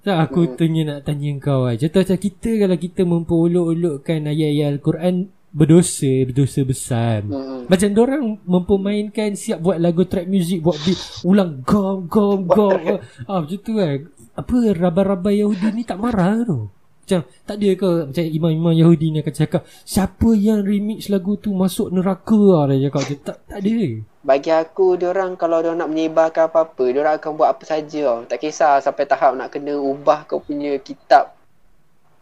Tak 0.03 0.17
aku 0.27 0.41
Hmm. 0.43 0.55
tanya 0.59 0.83
nak 0.91 1.01
tanya 1.07 1.31
kau 1.39 1.71
lah. 1.71 1.79
Contoh 1.79 2.03
macam 2.03 2.19
kita 2.19 2.51
kalau 2.59 2.77
kita 2.83 3.03
memperolok-olokkan 3.07 4.27
ayat-ayat 4.27 4.69
Al-Quran 4.75 5.15
berdosa, 5.53 6.09
berdosa 6.25 6.61
besar. 6.65 7.21
Hmm. 7.23 7.69
Macam 7.69 7.89
orang 8.01 8.41
mempermainkan 8.43 9.37
siap 9.37 9.61
buat 9.61 9.77
lagu 9.77 10.09
trap 10.09 10.25
music 10.25 10.65
buat 10.65 10.81
beat 10.83 10.99
ulang 11.29 11.61
gom 11.63 12.09
gom 12.09 12.49
gom. 12.49 12.81
Ah 13.29 13.45
macam 13.45 13.59
tu 13.61 13.77
kan. 13.77 14.09
Apa 14.33 14.73
rabai-rabai 14.73 15.45
Yahudi 15.45 15.69
ni 15.77 15.85
tak 15.85 16.01
marah 16.01 16.41
tu? 16.49 16.73
Macam 17.03 17.21
tak 17.45 17.57
ada 17.61 17.71
ke 17.77 17.91
macam 18.09 18.25
imam-imam 18.25 18.75
Yahudi 18.79 19.07
ni 19.13 19.19
akan 19.21 19.35
cakap 19.37 19.63
siapa 19.85 20.29
yang 20.33 20.65
remix 20.65 21.13
lagu 21.13 21.37
tu 21.37 21.53
masuk 21.53 21.93
neraka 21.93 22.65
lah 22.65 22.73
dia 22.73 22.89
cakap 22.89 23.01
macam, 23.05 23.19
tak 23.21 23.37
tak 23.45 23.59
ada. 23.61 23.81
Bagi 24.23 24.51
aku 24.55 24.97
orang 25.03 25.35
kalau 25.35 25.61
dia 25.61 25.75
nak 25.75 25.91
menyebarkan 25.91 26.49
apa-apa, 26.49 26.85
orang 26.95 27.19
akan 27.19 27.31
buat 27.37 27.51
apa 27.53 27.63
saja 27.67 28.01
tau. 28.07 28.23
Tak 28.25 28.39
kisah 28.41 28.81
sampai 28.81 29.05
tahap 29.05 29.37
nak 29.37 29.53
kena 29.53 29.77
ubah 29.77 30.25
kau 30.25 30.41
punya 30.41 30.79
kitab 30.81 31.35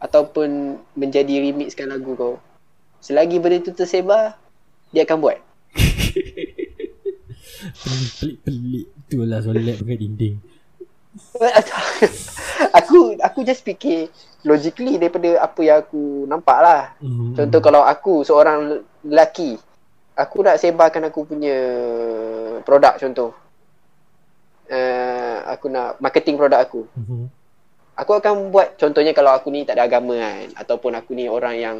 ataupun 0.01 0.81
menjadi 0.97 1.45
remixkan 1.45 1.93
lagu 1.93 2.16
kau. 2.16 2.35
Selagi 3.01 3.40
benda 3.40 3.64
tu 3.64 3.72
tersebar, 3.72 4.36
dia 4.92 5.09
akan 5.09 5.18
buat. 5.20 5.38
Pelik-pelik 8.20 8.86
tu 9.09 9.24
lah 9.24 9.40
solat 9.40 9.76
pakai 9.80 9.96
dinding. 9.96 10.36
aku 12.78 13.18
aku 13.18 13.38
just 13.42 13.66
fikir 13.66 14.07
logically 14.46 14.94
daripada 14.96 15.42
apa 15.42 15.61
yang 15.64 15.78
aku 15.82 16.24
nampak 16.28 16.59
lah. 16.61 16.82
Hmm. 17.03 17.34
Contoh 17.34 17.61
kalau 17.61 17.82
aku 17.82 18.22
seorang 18.22 18.84
lelaki, 19.05 19.59
aku 20.14 20.36
nak 20.44 20.61
sebarkan 20.61 21.11
aku 21.11 21.26
punya 21.26 21.57
produk 22.62 22.96
contoh. 23.01 23.32
Uh, 24.70 25.42
aku 25.51 25.66
nak 25.66 25.98
marketing 25.98 26.38
produk 26.38 26.62
aku. 26.62 26.86
Mhm. 26.94 27.26
Aku 27.98 28.16
akan 28.16 28.55
buat 28.55 28.78
contohnya 28.80 29.12
kalau 29.12 29.34
aku 29.34 29.51
ni 29.53 29.66
tak 29.66 29.76
ada 29.76 29.84
agama 29.90 30.16
kan 30.16 30.46
ataupun 30.57 30.94
aku 30.96 31.12
ni 31.12 31.28
orang 31.28 31.59
yang 31.59 31.76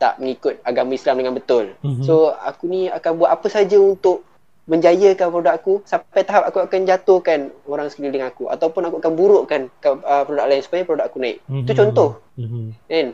tak 0.00 0.16
mengikut 0.16 0.56
agama 0.64 0.90
Islam 0.90 1.20
dengan 1.20 1.36
betul. 1.36 1.76
Mhm. 1.84 2.00
So 2.02 2.32
aku 2.32 2.64
ni 2.66 2.88
akan 2.88 3.12
buat 3.14 3.30
apa 3.30 3.46
saja 3.46 3.76
untuk 3.76 4.24
menjayakan 4.64 5.28
produk 5.28 5.52
aku 5.52 5.82
sampai 5.84 6.22
tahap 6.22 6.46
aku 6.46 6.62
akan 6.62 6.80
jatuhkan 6.86 7.38
orang 7.66 7.86
sekeliling 7.86 8.22
aku 8.22 8.46
ataupun 8.46 8.86
aku 8.86 8.96
akan 8.98 9.12
burukkan 9.12 9.60
uh, 9.84 10.22
produk 10.24 10.46
lain 10.46 10.62
supaya 10.62 10.82
produk 10.82 11.04
aku 11.04 11.18
naik. 11.18 11.44
Itu 11.44 11.72
Mhm. 11.72 11.78
contoh 11.78 12.10
Mhm. 12.34 12.64
kan. 12.86 13.06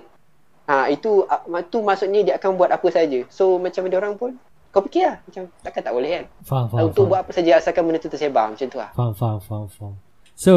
Ha 0.66 0.74
itu 0.86 1.24
uh, 1.24 1.42
tu 1.64 1.78
maksudnya 1.80 2.20
dia 2.22 2.34
akan 2.36 2.54
buat 2.54 2.70
apa 2.70 2.86
saja. 2.88 3.18
So 3.28 3.56
macam 3.56 3.82
ada 3.82 3.96
orang 3.96 4.14
pun 4.14 4.30
kau 4.70 4.84
fikir 4.84 5.08
lah 5.08 5.16
macam 5.24 5.42
takkan 5.60 5.82
tak 5.82 5.94
boleh 5.94 6.10
kan. 6.12 6.24
Faham, 6.44 6.66
faham, 6.68 6.84
Untuk 6.84 7.02
faham. 7.02 7.10
buat 7.10 7.20
apa 7.24 7.32
saja 7.32 7.50
asalkan 7.56 7.82
benda 7.82 7.98
tu 7.98 8.10
tersebar 8.12 8.46
macam 8.46 8.66
tu 8.66 8.76
lah. 8.76 8.90
Faham, 8.92 9.12
faham, 9.12 9.38
faham, 9.40 9.66
faham. 9.66 9.94
So, 10.36 10.52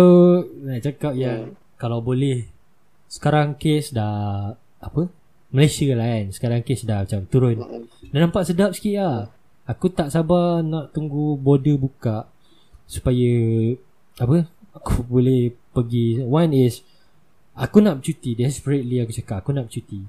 nak 0.60 0.84
cakap 0.84 1.16
yang 1.16 1.56
kalau 1.80 2.04
boleh 2.04 2.52
sekarang 3.08 3.56
kes 3.56 3.90
dah 3.90 4.52
apa? 4.78 5.08
Malaysia 5.50 5.90
lah 5.94 6.08
kan. 6.08 6.26
Sekarang 6.30 6.60
kes 6.62 6.84
dah 6.84 7.04
macam 7.04 7.26
turun. 7.26 7.58
Dah 8.10 8.20
nampak 8.20 8.46
sedap 8.46 8.72
sikit 8.72 8.96
lah. 8.98 9.18
Aku 9.66 9.90
tak 9.90 10.10
sabar 10.10 10.62
nak 10.62 10.92
tunggu 10.92 11.34
border 11.36 11.78
buka 11.78 12.26
supaya 12.86 13.30
apa? 14.18 14.46
Aku 14.74 15.02
boleh 15.14 15.54
pergi. 15.72 16.22
One 16.22 16.54
is 16.54 16.82
aku 17.54 17.82
nak 17.82 18.02
bercuti. 18.02 18.34
Desperately 18.34 18.98
aku 19.00 19.14
cakap 19.14 19.42
aku 19.42 19.52
nak 19.52 19.70
bercuti. 19.70 20.02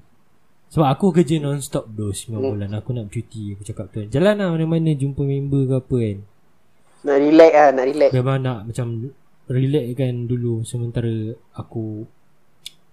Sebab 0.71 0.87
aku 0.87 1.11
kerja 1.11 1.35
non-stop 1.35 1.83
bro 1.85 2.09
9 2.09 2.31
Hmm. 2.31 2.41
bulan. 2.47 2.69
Aku 2.73 2.89
nak 2.91 3.09
bercuti. 3.09 3.53
Aku 3.53 3.61
cakap 3.61 3.91
tu. 3.91 4.05
Jalan 4.07 4.39
lah 4.39 4.49
mana-mana 4.49 4.93
jumpa 4.93 5.19
member 5.19 5.67
ke 5.67 5.75
apa 5.75 5.97
kan. 5.99 6.17
Nak 7.01 7.17
relax 7.17 7.51
lah, 7.51 7.69
nak 7.73 7.85
relax. 7.89 8.09
Memang 8.13 8.37
nak 8.39 8.59
macam 8.63 8.87
relax 9.49 9.85
kan 9.97 10.13
dulu 10.23 10.61
sementara 10.63 11.11
aku 11.51 12.05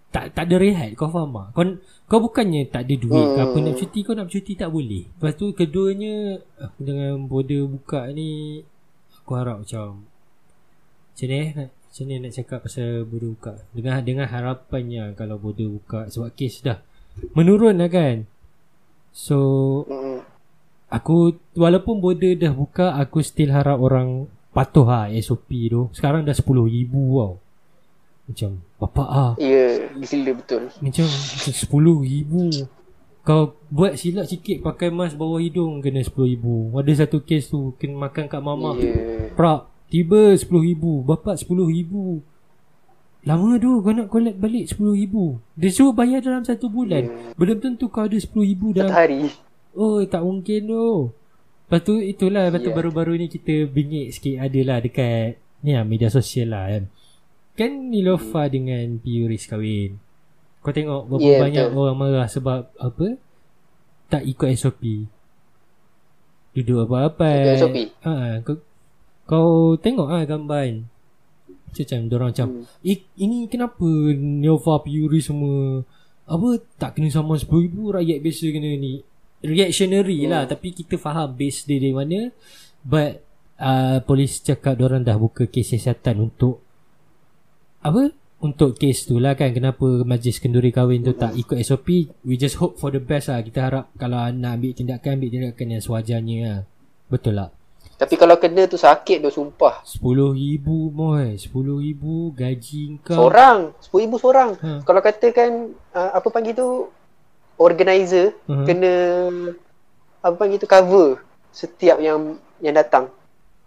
tak 0.09 0.33
tak 0.33 0.49
ada 0.49 0.57
rehat 0.57 0.97
kau 0.97 1.13
faham 1.13 1.37
tak? 1.37 1.49
Kau 1.53 1.65
kau 2.09 2.21
bukannya 2.25 2.65
tak 2.73 2.89
ada 2.89 2.95
duit 2.97 3.27
ke 3.37 3.41
apa 3.45 3.57
Hmm. 3.57 3.65
nak 3.69 3.75
cuti 3.77 4.01
kau 4.01 4.15
nak 4.17 4.29
cuti 4.33 4.53
tak 4.57 4.71
boleh. 4.73 5.05
Lepas 5.05 5.33
tu 5.37 5.53
keduanya 5.53 6.41
aku 6.57 6.79
dengan 6.81 7.13
border 7.29 7.69
buka 7.69 8.09
ni 8.13 8.61
aku 9.21 9.33
harap 9.37 9.61
macam 9.61 10.09
macam 11.13 11.27
ni 11.29 11.37
eh 11.37 11.49
nak 11.53 11.69
macam 11.69 12.05
ni 12.09 12.15
nak 12.17 12.33
cakap 12.33 12.59
pasal 12.65 13.05
border 13.05 13.31
buka 13.37 13.53
dengan 13.77 14.01
dengan 14.01 14.27
harapannya 14.29 15.13
kalau 15.13 15.37
border 15.37 15.69
buka 15.69 16.09
sebab 16.09 16.33
kes 16.33 16.65
dah 16.65 16.81
menurun 17.37 17.77
lah 17.77 17.93
kan. 17.93 18.25
So 19.13 19.39
Mm-mm. 19.85 20.39
Aku 20.89 21.37
walaupun 21.53 22.01
border 22.01 22.33
dah 22.33 22.57
buka 22.57 22.97
aku 22.97 23.21
still 23.21 23.53
harap 23.53 23.77
orang 23.77 24.25
patuh 24.57 24.89
lah 24.89 25.13
SOP 25.21 25.69
tu. 25.69 25.93
Sekarang 25.93 26.25
dah 26.25 26.33
10,000 26.33 26.89
tau. 26.89 27.37
Macam 28.29 28.61
bapak 28.77 29.09
ah 29.09 29.33
Ya, 29.41 29.89
gila 29.97 30.37
betul. 30.37 30.69
macam, 30.85 31.07
macam 31.09 31.53
10,000. 31.57 32.69
Kau 33.25 33.57
buat 33.69 33.97
silap 33.97 34.25
sikit 34.25 34.61
pakai 34.61 34.89
mask 34.89 35.17
bawah 35.17 35.41
hidung 35.41 35.81
kena 35.81 36.05
10,000. 36.05 36.77
Ada 36.77 36.93
satu 37.05 37.25
kes 37.25 37.49
tu 37.49 37.73
kena 37.77 38.09
makan 38.09 38.25
kat 38.29 38.41
mama. 38.41 38.77
Ya. 38.77 39.33
Prak 39.33 39.69
tiba 39.89 40.37
10,000. 40.37 41.05
Bapak 41.05 41.41
10,000. 41.41 42.21
Lama 43.29 43.61
tu 43.61 43.85
kau 43.85 43.93
nak 43.93 44.09
collect 44.09 44.39
balik 44.41 44.73
10,000. 44.73 45.41
Dia 45.57 45.69
suruh 45.69 45.93
bayar 45.93 46.25
dalam 46.25 46.45
satu 46.45 46.73
bulan. 46.73 47.35
Belum 47.37 47.59
tentu 47.61 47.93
kau 47.93 48.09
ada 48.09 48.17
10,000 48.17 48.77
dalam 48.77 48.89
Satu 48.89 48.97
hari. 48.97 49.21
Oh 49.77 50.01
tak 50.09 50.25
mungkin 50.25 50.61
tu 50.65 51.13
Lepas 51.69 51.81
tu 51.85 52.01
itulah 52.01 52.49
Lepas 52.49 52.65
tu 52.65 52.73
Yeah. 52.73 52.79
baru-baru 52.81 53.21
ni 53.21 53.29
kita 53.29 53.69
bingit 53.69 54.17
sikit 54.17 54.41
Adalah 54.41 54.81
dekat 54.81 55.37
Ni 55.61 55.77
lah 55.77 55.85
media 55.85 56.09
sosial 56.09 56.51
lah 56.51 56.67
kan 56.67 56.85
Kan 57.59 57.91
Nilofa 57.91 58.47
dengan 58.47 58.87
Piuris 58.97 59.45
kahwin 59.45 59.99
Kau 60.59 60.71
tengok 60.71 61.07
berapa 61.07 61.19
Yeah, 61.21 61.41
banyak 61.41 61.67
betul. 61.69 61.81
orang 61.81 61.99
marah 61.99 62.27
sebab 62.27 62.71
Apa 62.73 63.19
Tak 64.07 64.23
ikut 64.23 64.49
SOP 64.55 65.11
Duduk 66.53 66.87
apa-apa 66.87 67.29
Ikut 67.29 67.59
SOP? 67.59 67.77
ha, 68.01 68.13
kau, 68.41 68.57
kau 69.25 69.49
tengok 69.77 70.09
lah 70.09 70.23
gambar 70.23 70.87
Macam 71.69 71.99
Diorang 72.05 72.31
macam 72.31 72.47
Hmm. 72.49 72.65
Eh, 72.81 72.99
ini 73.17 73.47
kenapa 73.47 73.85
Nova 74.17 74.79
Fury 74.79 75.19
semua 75.19 75.83
apa 76.25 76.45
tak 76.77 76.93
kena 76.95 77.09
sama 77.09 77.35
10,000 77.35 77.49
rakyat 77.73 78.19
biasa 78.21 78.45
kena 78.49 78.69
ni 78.71 79.01
reactionary 79.41 80.21
Hmm. 80.21 80.31
lah 80.31 80.43
tapi 80.45 80.71
kita 80.71 80.95
faham 80.95 81.33
base 81.33 81.65
dia 81.65 81.81
dari 81.81 81.91
mana 81.91 82.29
but 82.83 83.25
uh, 83.57 83.97
polis 84.03 84.37
cakap 84.39 84.77
orang 84.79 85.01
dah 85.01 85.17
buka 85.17 85.45
kes 85.45 85.73
siasatan 85.73 86.29
untuk 86.29 86.61
apa 87.81 88.11
untuk 88.39 88.75
kes 88.75 89.05
tu 89.05 89.19
lah 89.19 89.35
kan 89.35 89.51
kenapa 89.51 89.83
majlis 90.03 90.39
kenduri 90.39 90.71
kahwin 90.71 91.03
tu 91.03 91.11
tak 91.13 91.35
ikut 91.35 91.59
SOP 91.59 91.89
we 92.23 92.35
just 92.35 92.55
hope 92.57 92.75
for 92.75 92.89
the 92.89 92.99
best 92.99 93.27
lah 93.27 93.41
kita 93.41 93.61
harap 93.61 93.85
kalau 93.95 94.19
nak 94.31 94.57
ambil 94.57 94.73
tindakan 94.73 95.19
ambil 95.19 95.29
tindakan 95.29 95.67
yang 95.69 95.83
sewajarnya 95.83 96.37
lah 96.43 96.61
betul 97.09 97.35
lah 97.35 97.51
Tapi 97.95 98.15
kalau 98.15 98.39
kena 98.39 98.71
tu 98.71 98.79
sakit 98.79 99.19
tu 99.19 99.27
sumpah. 99.29 99.83
10,000 99.83 100.39
moy 100.89 101.35
10,000 101.35 101.51
gaji 102.31 102.83
kau 103.03 103.27
Seorang, 103.27 103.75
RM10,000 103.75 104.13
seorang. 104.17 104.51
Ha. 104.55 104.71
Kalau 104.87 105.01
katakan 105.03 105.51
uh, 105.91 106.11
apa 106.15 106.29
panggil 106.31 106.55
tu 106.55 106.87
organizer 107.59 108.39
Mhm. 108.47 108.65
kena 108.65 108.95
apa 110.21 110.35
panggil 110.37 110.63
tu 110.63 110.71
cover 110.71 111.19
setiap 111.51 111.99
yang 111.99 112.39
yang 112.59 112.71
datang. 112.73 113.11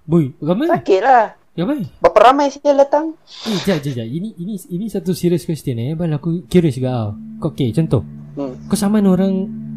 boy 0.01 0.31
ramai 0.39 0.71
Sakit 0.71 0.99
lah. 1.03 1.35
Ramai 1.51 1.83
Berapa 1.99 2.19
ramai 2.31 2.47
yang 2.47 2.79
datang? 2.79 3.05
Eh, 3.47 3.59
jap, 3.67 3.83
jap, 3.83 3.91
jap. 3.91 4.07
Ini 4.07 4.39
ini 4.39 4.55
ini 4.71 4.85
satu 4.87 5.11
serious 5.11 5.43
question 5.43 5.75
eh. 5.83 5.91
Bal 5.99 6.15
aku 6.15 6.47
curious 6.47 6.79
juga 6.79 6.91
tau. 6.95 7.11
Kau 7.43 7.49
okay, 7.51 7.75
contoh. 7.75 8.03
Hmm. 8.39 8.55
Kau 8.71 8.77
saman 8.79 9.03
orang 9.03 9.33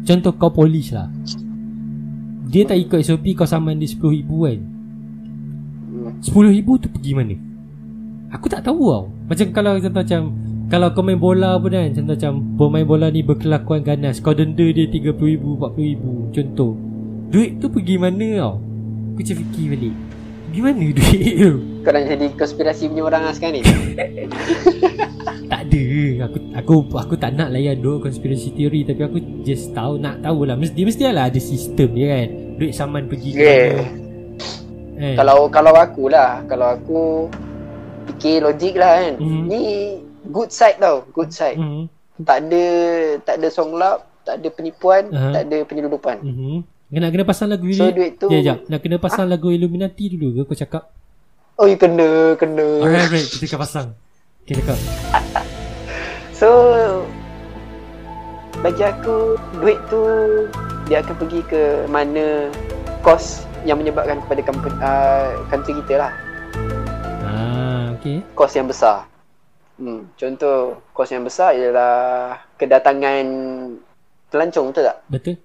contoh 0.07 0.31
kau 0.39 0.51
polis 0.55 0.95
lah. 0.95 1.11
Dia 2.47 2.63
tak 2.63 2.79
ikut 2.79 3.03
SOP 3.03 3.35
kau 3.35 3.43
saman 3.43 3.75
dia 3.75 3.91
RM10,000 3.91 4.29
kan. 4.31 4.59
Hmm. 5.91 6.11
RM10,000 6.23 6.67
tu 6.79 6.87
pergi 6.87 7.11
mana? 7.11 7.35
Aku 8.31 8.47
tak 8.47 8.63
tahu 8.63 8.83
tau. 8.95 9.03
Macam 9.27 9.47
kalau 9.51 9.71
contoh 9.79 10.01
macam 10.01 10.21
Kalau 10.65 10.87
kau 10.97 11.05
main 11.05 11.21
bola 11.21 11.61
pun 11.61 11.69
kan 11.69 11.93
Contoh 11.93 12.17
macam 12.17 12.33
Pemain 12.57 12.85
bola 12.89 13.13
ni 13.13 13.21
berkelakuan 13.21 13.85
ganas 13.85 14.17
Kau 14.17 14.33
denda 14.33 14.65
dia 14.65 14.89
RM30,000 14.89 15.45
RM40,000 15.45 16.03
Contoh 16.33 16.73
Duit 17.29 17.61
tu 17.61 17.69
pergi 17.69 18.01
mana 18.01 18.27
tau 18.41 18.57
Aku 19.13 19.21
macam 19.21 19.35
fikir 19.45 19.65
balik 19.77 19.93
Pergi 20.55 20.71
mana 20.71 20.87
duit 20.87 21.33
tu 21.35 21.51
Kau 21.83 21.91
nak 21.91 22.03
jadi 22.07 22.27
konspirasi 22.31 22.87
punya 22.87 23.03
orang 23.03 23.27
lah 23.27 23.35
sekarang 23.35 23.59
ni 23.59 23.63
Tak 25.51 25.61
ada 25.67 25.83
Aku 26.23 26.37
aku 26.55 26.73
aku 26.95 27.13
tak 27.19 27.35
nak 27.35 27.51
layan 27.51 27.75
dua 27.75 27.99
conspiracy 27.99 28.55
theory 28.55 28.87
Tapi 28.87 29.03
aku 29.03 29.19
just 29.43 29.75
tahu 29.75 29.99
Nak 29.99 30.23
tahu 30.23 30.47
lah 30.47 30.55
Mesti, 30.55 30.87
mesti 30.87 31.11
lah 31.11 31.27
ada 31.27 31.35
sistem 31.43 31.91
dia 31.91 32.07
kan 32.07 32.27
Duit 32.55 32.71
saman 32.71 33.11
pergi 33.11 33.35
ke 33.35 33.43
Yeah. 33.43 33.83
mana 34.95 35.03
eh. 35.03 35.15
Kalau 35.19 35.51
kalau 35.51 35.75
aku 35.75 36.07
lah 36.07 36.39
Kalau 36.47 36.71
aku 36.71 37.27
Fikir 38.07 38.47
logik 38.47 38.79
lah 38.79 38.95
kan 38.95 39.13
Mhm. 39.19 39.43
Ni 39.51 39.63
Good 40.23 40.55
side 40.55 40.79
tau 40.79 41.03
Good 41.11 41.35
side 41.35 41.59
Mhm. 41.59 41.91
Tak 42.23 42.47
ada 42.47 42.65
Tak 43.27 43.43
ada 43.43 43.47
song 43.51 43.75
lap 43.75 44.07
Tak 44.23 44.39
ada 44.39 44.47
penipuan 44.47 45.11
Aha. 45.11 45.35
Tak 45.35 45.51
ada 45.51 45.57
penyeludupan 45.67 46.23
Mhm. 46.23 46.57
Kena 46.85 47.09
kena 47.09 47.25
pasang 47.25 47.49
lagu 47.49 47.65
So, 47.71 47.89
duit 47.89 48.21
tu- 48.21 48.29
Ya 48.29 48.39
jap. 48.43 48.57
Nak 48.67 48.79
kena 48.79 48.97
pasang 48.97 49.25
lagu 49.25 49.49
Illuminati 49.49 50.05
dulu 50.07 50.43
ke 50.43 50.53
kau 50.53 50.57
cakap? 50.57 50.83
Oh 51.55 51.65
you 51.65 51.75
kena 51.75 52.35
Kena. 52.35 52.83
Alright 52.83 53.09
alright. 53.09 53.25
Kita 53.25 53.45
akan 53.47 53.59
pasang. 53.59 53.87
Okay 54.43 54.53
cakap. 54.59 54.77
So 56.35 56.49
Bagi 58.59 58.83
aku 58.83 59.39
Duit 59.55 59.79
tu 59.87 60.03
Dia 60.85 60.99
akan 60.99 61.15
pergi 61.15 61.41
ke 61.47 61.61
mana 61.87 62.51
Kos 62.99 63.47
Yang 63.63 63.77
menyebabkan 63.81 64.19
kepada 64.19 64.41
company, 64.43 64.75
uh, 64.77 65.27
country 65.47 65.73
kita 65.79 65.93
lah. 65.97 66.11
Ah, 67.23 67.95
okay 67.95 68.21
Kos 68.35 68.53
yang 68.53 68.67
besar. 68.67 69.07
Hmm. 69.75 70.05
Contoh 70.13 70.79
Kos 70.91 71.09
yang 71.09 71.23
besar 71.23 71.55
ialah 71.55 72.35
Kedatangan 72.55 73.25
Pelancong 74.29 74.69
betul 74.69 74.83
tak? 74.85 74.97
Betul 75.07 75.35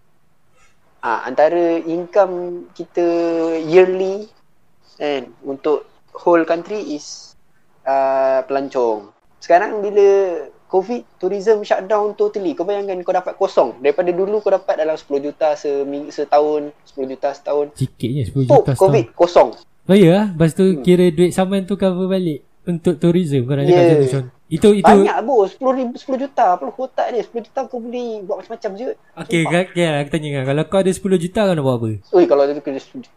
Ah, 1.00 1.24
antara 1.24 1.80
income 1.80 2.68
kita 2.70 3.04
yearly 3.62 4.28
kan 4.94 5.32
untuk 5.40 5.88
whole 6.12 6.44
country 6.44 6.76
is 6.92 7.32
uh, 7.82 8.44
pelancong. 8.44 9.08
Sekarang 9.40 9.80
bila 9.80 10.06
COVID 10.68 11.18
tourism 11.18 11.64
shutdown 11.64 12.14
totally, 12.14 12.52
kau 12.52 12.62
bayangkan 12.62 13.00
kau 13.00 13.10
dapat 13.10 13.34
kosong. 13.34 13.80
Daripada 13.80 14.12
dulu 14.12 14.38
kau 14.38 14.52
dapat 14.52 14.76
dalam 14.76 14.94
10 14.94 15.08
juta 15.20 15.56
seming, 15.56 16.12
setahun, 16.12 16.70
10 16.94 17.10
juta 17.10 17.28
setahun. 17.32 17.66
Sikitnya 17.74 18.22
10 18.22 18.46
Oh, 18.46 18.60
juta 18.60 18.72
COVID 18.76 19.06
kosong. 19.16 19.50
Oh 19.88 19.96
ya 19.96 20.30
Lepas 20.30 20.54
tu 20.54 20.62
Hmm. 20.62 20.84
kira 20.84 21.10
duit 21.10 21.32
saman 21.32 21.66
tu 21.66 21.74
cover 21.74 22.06
balik 22.06 22.46
Untuk 22.62 23.00
tourism 23.00 23.42
Kau 23.42 23.58
nak 23.58 23.66
cakap 23.66 23.82
Yeah. 23.82 24.06
tu 24.06 24.20
Itu 24.50 24.74
itu 24.74 24.82
Banyak 24.82 25.22
bos, 25.22 25.54
10 25.54 25.78
ribu, 25.78 25.94
10 25.94 26.18
juta. 26.18 26.58
Apa 26.58 26.66
kotak 26.68 27.14
dia? 27.14 27.22
10 27.22 27.46
juta 27.46 27.60
kau 27.64 27.78
boleh 27.78 28.26
buat 28.26 28.42
macam-macam 28.42 28.70
je. 28.74 28.88
Okay, 29.16 29.46
okay, 29.46 29.62
okay 29.64 29.86
aku 29.96 30.10
tanya 30.10 30.28
kan 30.34 30.44
Kalau 30.44 30.62
kau 30.66 30.78
ada 30.82 30.90
10 30.90 30.98
juta 31.16 31.40
kau 31.40 31.54
nak 31.54 31.62
buat 31.62 31.76
apa? 31.78 31.88
Oi, 32.10 32.24
kalau 32.26 32.42
ada 32.42 32.58
kena 32.58 32.82
10 32.82 32.98
juta. 32.98 33.14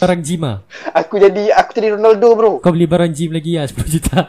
Barang 0.00 0.20
gym 0.20 0.40
lah 0.40 0.64
Aku 0.94 1.16
jadi 1.16 1.52
aku 1.52 1.70
jadi 1.72 1.88
Ronaldo 1.92 2.28
bro. 2.32 2.52
Kau 2.60 2.72
beli 2.72 2.84
barang 2.84 3.08
gym 3.10 3.32
lagi 3.32 3.56
lah 3.56 3.64
10 3.64 3.84
juta 3.90 4.20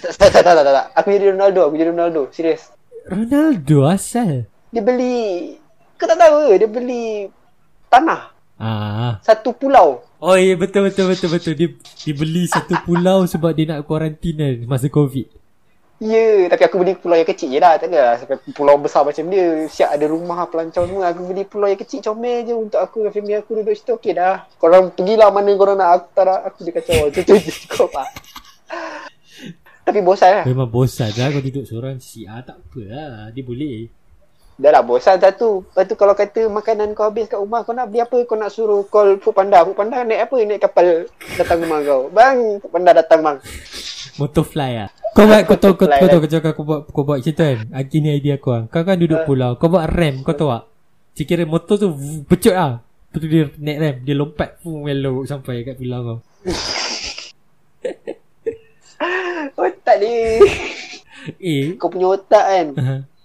Tak, 0.00 0.12
tak, 0.16 0.28
tak, 0.32 0.42
tak, 0.42 0.54
tak, 0.58 0.64
tak. 0.66 0.86
Aku 0.94 1.08
jadi 1.10 1.32
Ronaldo, 1.32 1.60
aku 1.64 1.76
jadi 1.76 1.92
Ronaldo. 1.92 2.28
Serius. 2.28 2.68
Ronaldo 3.04 3.84
asal 3.84 4.48
Dia 4.68 4.80
beli 4.80 5.56
Kau 5.96 6.04
tak 6.04 6.16
tahu 6.16 6.48
ke 6.48 6.56
Dia 6.56 6.68
beli 6.68 7.28
Tanah 7.88 8.32
Ah, 8.54 9.18
Satu 9.20 9.52
pulau 9.52 10.04
Oh 10.24 10.40
ya 10.40 10.56
betul 10.56 10.88
betul 10.88 11.12
betul 11.12 11.28
betul. 11.36 11.52
Dia, 11.52 11.68
dia 11.76 12.14
beli 12.16 12.48
satu 12.48 12.80
pulau 12.88 13.28
sebab 13.28 13.52
dia 13.52 13.76
nak 13.76 13.84
kuarantin 13.84 14.40
kan 14.40 14.56
Masa 14.64 14.88
covid. 14.88 15.28
Ya 16.00 16.48
Tapi 16.48 16.62
aku 16.64 16.80
beli 16.80 16.96
pulau 16.96 17.14
yang 17.14 17.28
kecil 17.28 17.52
je 17.54 17.60
lah 17.62 17.76
Tak 17.76 17.92
adalah 17.92 18.16
sampai 18.18 18.40
pulau 18.50 18.80
besar 18.80 19.04
macam 19.06 19.30
dia 19.30 19.68
Siap 19.68 19.94
ada 19.94 20.04
rumah 20.10 20.42
pelancong 20.50 20.90
semua 20.90 21.12
Aku 21.12 21.28
beli 21.28 21.44
pulau 21.46 21.70
yang 21.70 21.78
kecil 21.78 22.02
comel 22.02 22.42
je 22.42 22.56
Untuk 22.56 22.80
aku 22.80 23.06
dan 23.06 23.12
family 23.14 23.36
aku 23.38 23.62
duduk 23.62 23.76
situ 23.76 23.94
Okey 23.94 24.16
dah. 24.16 24.48
Korang 24.58 24.90
pergilah 24.96 25.28
mana 25.28 25.54
korang 25.54 25.76
nak 25.78 26.02
Aku 26.02 26.06
tak 26.16 26.24
nak 26.26 26.40
Aku 26.50 26.58
dia 26.66 26.72
kacau. 26.72 26.96
Macam 27.06 27.22
tu 27.22 27.34
je 27.38 27.52
cukup 27.68 27.90
lah 27.92 28.08
Tapi 29.84 29.98
bosan 30.00 30.30
lah. 30.40 30.44
Memang 30.48 30.68
bosan 30.72 31.12
lah 31.14 31.30
kau 31.30 31.44
duduk 31.44 31.64
seorang 31.68 32.00
Si 32.00 32.24
ah 32.24 32.40
tak 32.40 32.58
apa 32.58 32.80
lah. 32.88 33.12
Dia 33.30 33.44
boleh 33.44 34.03
Dah 34.54 34.70
lah 34.70 34.86
bosan 34.86 35.18
satu. 35.18 35.66
Lepas 35.66 35.82
tu 35.90 35.98
kalau 35.98 36.14
kata 36.14 36.46
makanan 36.46 36.94
kau 36.94 37.10
habis 37.10 37.26
kat 37.26 37.42
rumah 37.42 37.66
Kau 37.66 37.74
nak 37.74 37.90
beli 37.90 38.06
apa? 38.06 38.22
Kau 38.22 38.38
nak 38.38 38.54
suruh 38.54 38.86
call 38.86 39.18
food 39.18 39.34
panda. 39.34 39.66
Food 39.66 39.74
panda 39.74 40.06
naik 40.06 40.30
apa? 40.30 40.36
Naik 40.46 40.62
kapal 40.62 41.10
Datang 41.34 41.66
rumah 41.66 41.82
kau. 41.82 42.06
Bang 42.14 42.62
food 42.62 42.70
panda 42.70 42.94
datang 42.94 43.26
bang. 43.26 43.42
Motorfly 44.14 44.78
lah 44.78 44.94
Kau 45.10 45.26
buat 45.26 45.42
kau 45.42 45.58
tahu 45.58 45.74
kau, 45.74 45.90
kau 45.90 46.06
tahu 46.06 46.08
lah. 46.10 46.22
kau 46.22 46.30
cakap 46.30 46.54
kau 46.54 46.62
buat 46.62 46.86
kau 46.86 47.02
buat 47.02 47.18
cerita 47.18 47.50
kan? 47.50 47.66
Aki 47.74 47.96
ni 47.98 48.14
idea 48.14 48.38
aku 48.38 48.54
kan 48.54 48.70
Kau 48.70 48.86
kan 48.86 48.94
duduk 48.94 49.26
pulau 49.26 49.58
Kau 49.58 49.66
buat 49.66 49.90
rem 49.90 50.22
kau 50.22 50.38
tahu 50.38 50.54
tak? 50.54 50.70
Cikira 51.18 51.42
motor 51.50 51.74
tu 51.74 51.90
pecut 52.30 52.54
Lepas 52.54 53.18
tu 53.18 53.26
dia 53.26 53.50
naik 53.58 53.78
rem 53.82 53.96
Dia 54.06 54.14
lompat 54.14 54.62
Fuh 54.62 54.86
melok 54.86 55.26
sampai 55.26 55.66
kat 55.66 55.82
pulau 55.82 56.00
kau. 56.06 56.18
Otak 59.66 59.96
dia. 59.98 60.38
Eh. 61.40 61.72
Kau 61.80 61.88
punya 61.88 62.12
otak 62.12 62.44
kan 62.44 62.66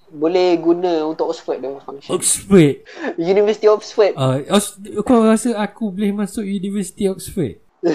Boleh 0.09 0.57
guna 0.57 1.05
untuk 1.05 1.29
Oxford 1.29 1.61
dia 1.61 1.69
function. 1.81 2.11
Oxford? 2.13 2.81
University 3.15 3.69
of 3.69 3.81
Oxford. 3.81 4.13
Uh, 4.17 4.41
Os- 4.49 4.77
Kau 5.05 5.25
rasa 5.25 5.53
aku 5.57 5.93
boleh 5.93 6.11
masuk 6.11 6.43
University 6.43 7.05
Oxford? 7.05 7.61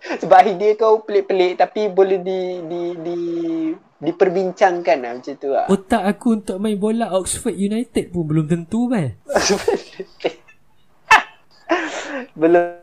Sebab 0.00 0.48
idea 0.48 0.72
kau 0.80 1.04
pelik-pelik 1.04 1.60
Tapi 1.60 1.92
boleh 1.92 2.24
di 2.24 2.64
di 2.64 2.82
di 2.96 3.16
diperbincangkan 4.00 4.96
lah 4.96 5.12
macam 5.12 5.34
tu 5.36 5.52
lah. 5.52 5.68
Otak 5.68 6.02
aku 6.08 6.40
untuk 6.40 6.56
main 6.56 6.80
bola 6.80 7.12
Oxford 7.12 7.52
United 7.52 8.08
pun 8.08 8.24
belum 8.24 8.48
tentu 8.48 8.88
kan 8.88 9.20
Belum 12.40 12.79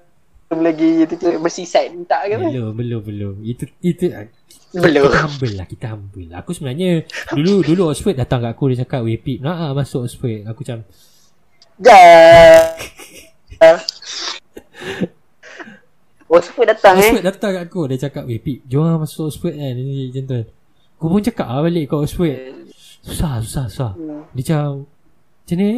belum 0.47 0.63
lagi 0.63 1.03
itu 1.03 1.15
tu 1.19 1.27
Merseyside 1.43 1.91
minta 1.91 2.23
ke 2.23 2.39
apa? 2.39 2.47
Belum 2.47 2.71
belum 2.71 3.01
belum. 3.03 3.35
Itu 3.43 3.67
itu 3.83 4.07
Belum. 4.71 5.03
Kita 5.11 5.19
humble 5.27 5.53
lah 5.59 5.67
Kita 5.67 5.85
humble 5.91 6.25
lah. 6.31 6.37
Aku 6.43 6.51
sebenarnya 6.55 7.03
Dulu 7.35 7.63
dulu 7.67 7.91
Oxford 7.91 8.15
datang 8.15 8.43
kat 8.43 8.51
aku 8.55 8.71
Dia 8.71 8.83
cakap 8.83 9.03
Weh 9.03 9.19
Pip 9.19 9.39
Nak 9.43 9.55
lah 9.59 9.71
masuk 9.75 10.07
Oxford? 10.07 10.43
Aku 10.47 10.63
macam 10.63 10.79
Dah 11.79 12.75
Oxford 16.27 16.67
datang 16.67 16.95
eh? 16.99 17.11
Oxford 17.11 17.23
datang 17.27 17.51
kat 17.55 17.63
aku 17.67 17.81
Dia 17.91 17.97
cakap 18.07 18.23
Weh 18.27 18.39
Pip 18.43 18.59
Jom 18.67 18.83
lah 18.87 18.99
masuk 18.99 19.31
Oxford 19.31 19.55
kan. 19.55 19.73
Ini 19.75 20.11
macam 20.11 20.23
tu. 20.27 20.41
Aku 20.99 21.05
pun 21.11 21.21
cakap 21.23 21.47
lah 21.47 21.61
balik 21.63 21.83
kat 21.91 21.99
Oxford. 22.03 22.35
Susah 23.03 23.39
susah 23.39 23.65
susah. 23.71 23.91
Hmm. 23.95 24.23
Dia 24.35 24.43
macam 24.43 24.63
Macam 25.43 25.55
ni 25.59 25.71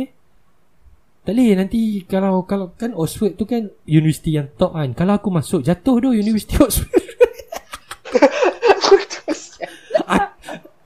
Tak 1.26 1.34
boleh 1.36 1.52
nanti 1.56 2.04
Kalau 2.08 2.44
kalau 2.48 2.72
kan 2.74 2.96
Oxford 2.96 3.36
tu 3.36 3.44
kan 3.44 3.68
Universiti 3.86 4.40
yang 4.40 4.48
top 4.56 4.74
kan. 4.74 4.96
Kalau 4.96 5.20
aku 5.20 5.30
masuk 5.30 5.62
Jatuh 5.62 6.00
tu 6.00 6.10
Universiti 6.16 6.56
Oxford 6.64 7.10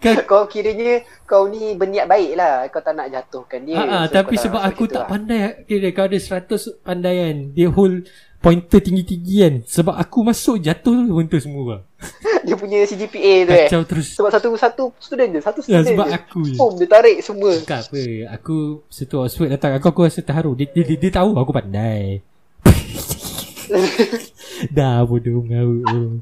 kan 0.03 0.19
Kau 0.27 0.43
kiranya 0.51 0.99
Kau 1.23 1.47
ni 1.47 1.79
berniat 1.79 2.11
baik 2.11 2.35
lah 2.35 2.67
Kau 2.67 2.83
tak 2.83 2.99
nak 2.99 3.07
jatuhkan 3.07 3.63
dia. 3.63 3.79
Ha, 3.79 4.11
So, 4.11 4.19
tapi 4.19 4.35
sebab 4.35 4.59
aku 4.59 4.83
tak 4.91 5.07
lah. 5.07 5.09
pandai. 5.09 5.63
Kira 5.63 5.89
kau 5.95 6.05
ada 6.11 6.19
100 6.19 6.83
pandaian. 6.83 7.35
Dia 7.55 7.71
hold 7.71 8.11
Pointer 8.43 8.83
tinggi-tinggi 8.83 9.35
kan. 9.39 9.55
Sebab 9.63 9.95
aku 9.95 10.27
masuk 10.27 10.59
jatuh 10.59 10.91
tu 10.91 11.15
Pointer 11.15 11.39
semua. 11.39 11.87
Dia 12.45 12.55
punya 12.59 12.83
CGPA 12.83 13.33
tu 13.47 13.51
eh. 13.55 13.67
Kacau 13.67 13.81
terus. 13.87 14.07
Sebab 14.15 14.29
satu 14.31 14.47
satu 14.59 14.83
student 14.99 15.29
je 15.35 15.39
Satu 15.39 15.59
ya, 15.63 15.81
student 15.81 15.95
Sebab 15.95 16.07
je. 16.07 16.13
aku 16.15 16.39
je. 16.43 16.57
Boom 16.59 16.73
dia 16.79 16.87
tarik 16.89 17.17
semua. 17.23 17.51
Tak 17.63 17.89
apa 17.89 18.03
Aku 18.39 18.83
Setu 18.91 19.15
Oxford 19.19 19.49
datang 19.51 19.79
Aku 19.79 19.87
aku 19.89 20.01
rasa 20.05 20.19
terharu. 20.19 20.55
Dia, 20.57 20.67
dia, 20.69 20.83
dia, 20.83 20.97
dia 20.99 21.11
tahu 21.11 21.35
aku 21.39 21.51
pandai. 21.55 22.19
Dah 24.75 25.03
bodoh 25.03 25.43
mengaut 25.43 26.21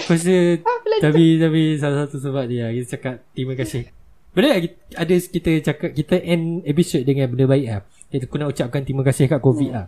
Aku 0.00 0.10
rasa 0.14 0.36
Tapi 1.02 1.24
Tapi 1.40 1.62
salah 1.76 2.06
satu 2.06 2.16
sebab 2.20 2.44
dia 2.48 2.70
Kita 2.72 2.96
cakap 2.96 3.14
Terima 3.34 3.54
kasih. 3.58 3.90
Boleh 4.34 4.74
tak 4.90 4.98
ada 4.98 5.14
kita 5.14 5.50
cakap 5.62 5.90
Kita 5.94 6.16
end 6.18 6.66
episode 6.66 7.06
dengan 7.06 7.30
benda 7.30 7.46
baik 7.46 7.66
lah 7.66 7.80
Kita 8.10 8.26
nak 8.30 8.50
ucapkan 8.50 8.82
terima 8.82 9.02
kasih 9.06 9.30
kat 9.30 9.40
COVID 9.42 9.70
lah 9.72 9.86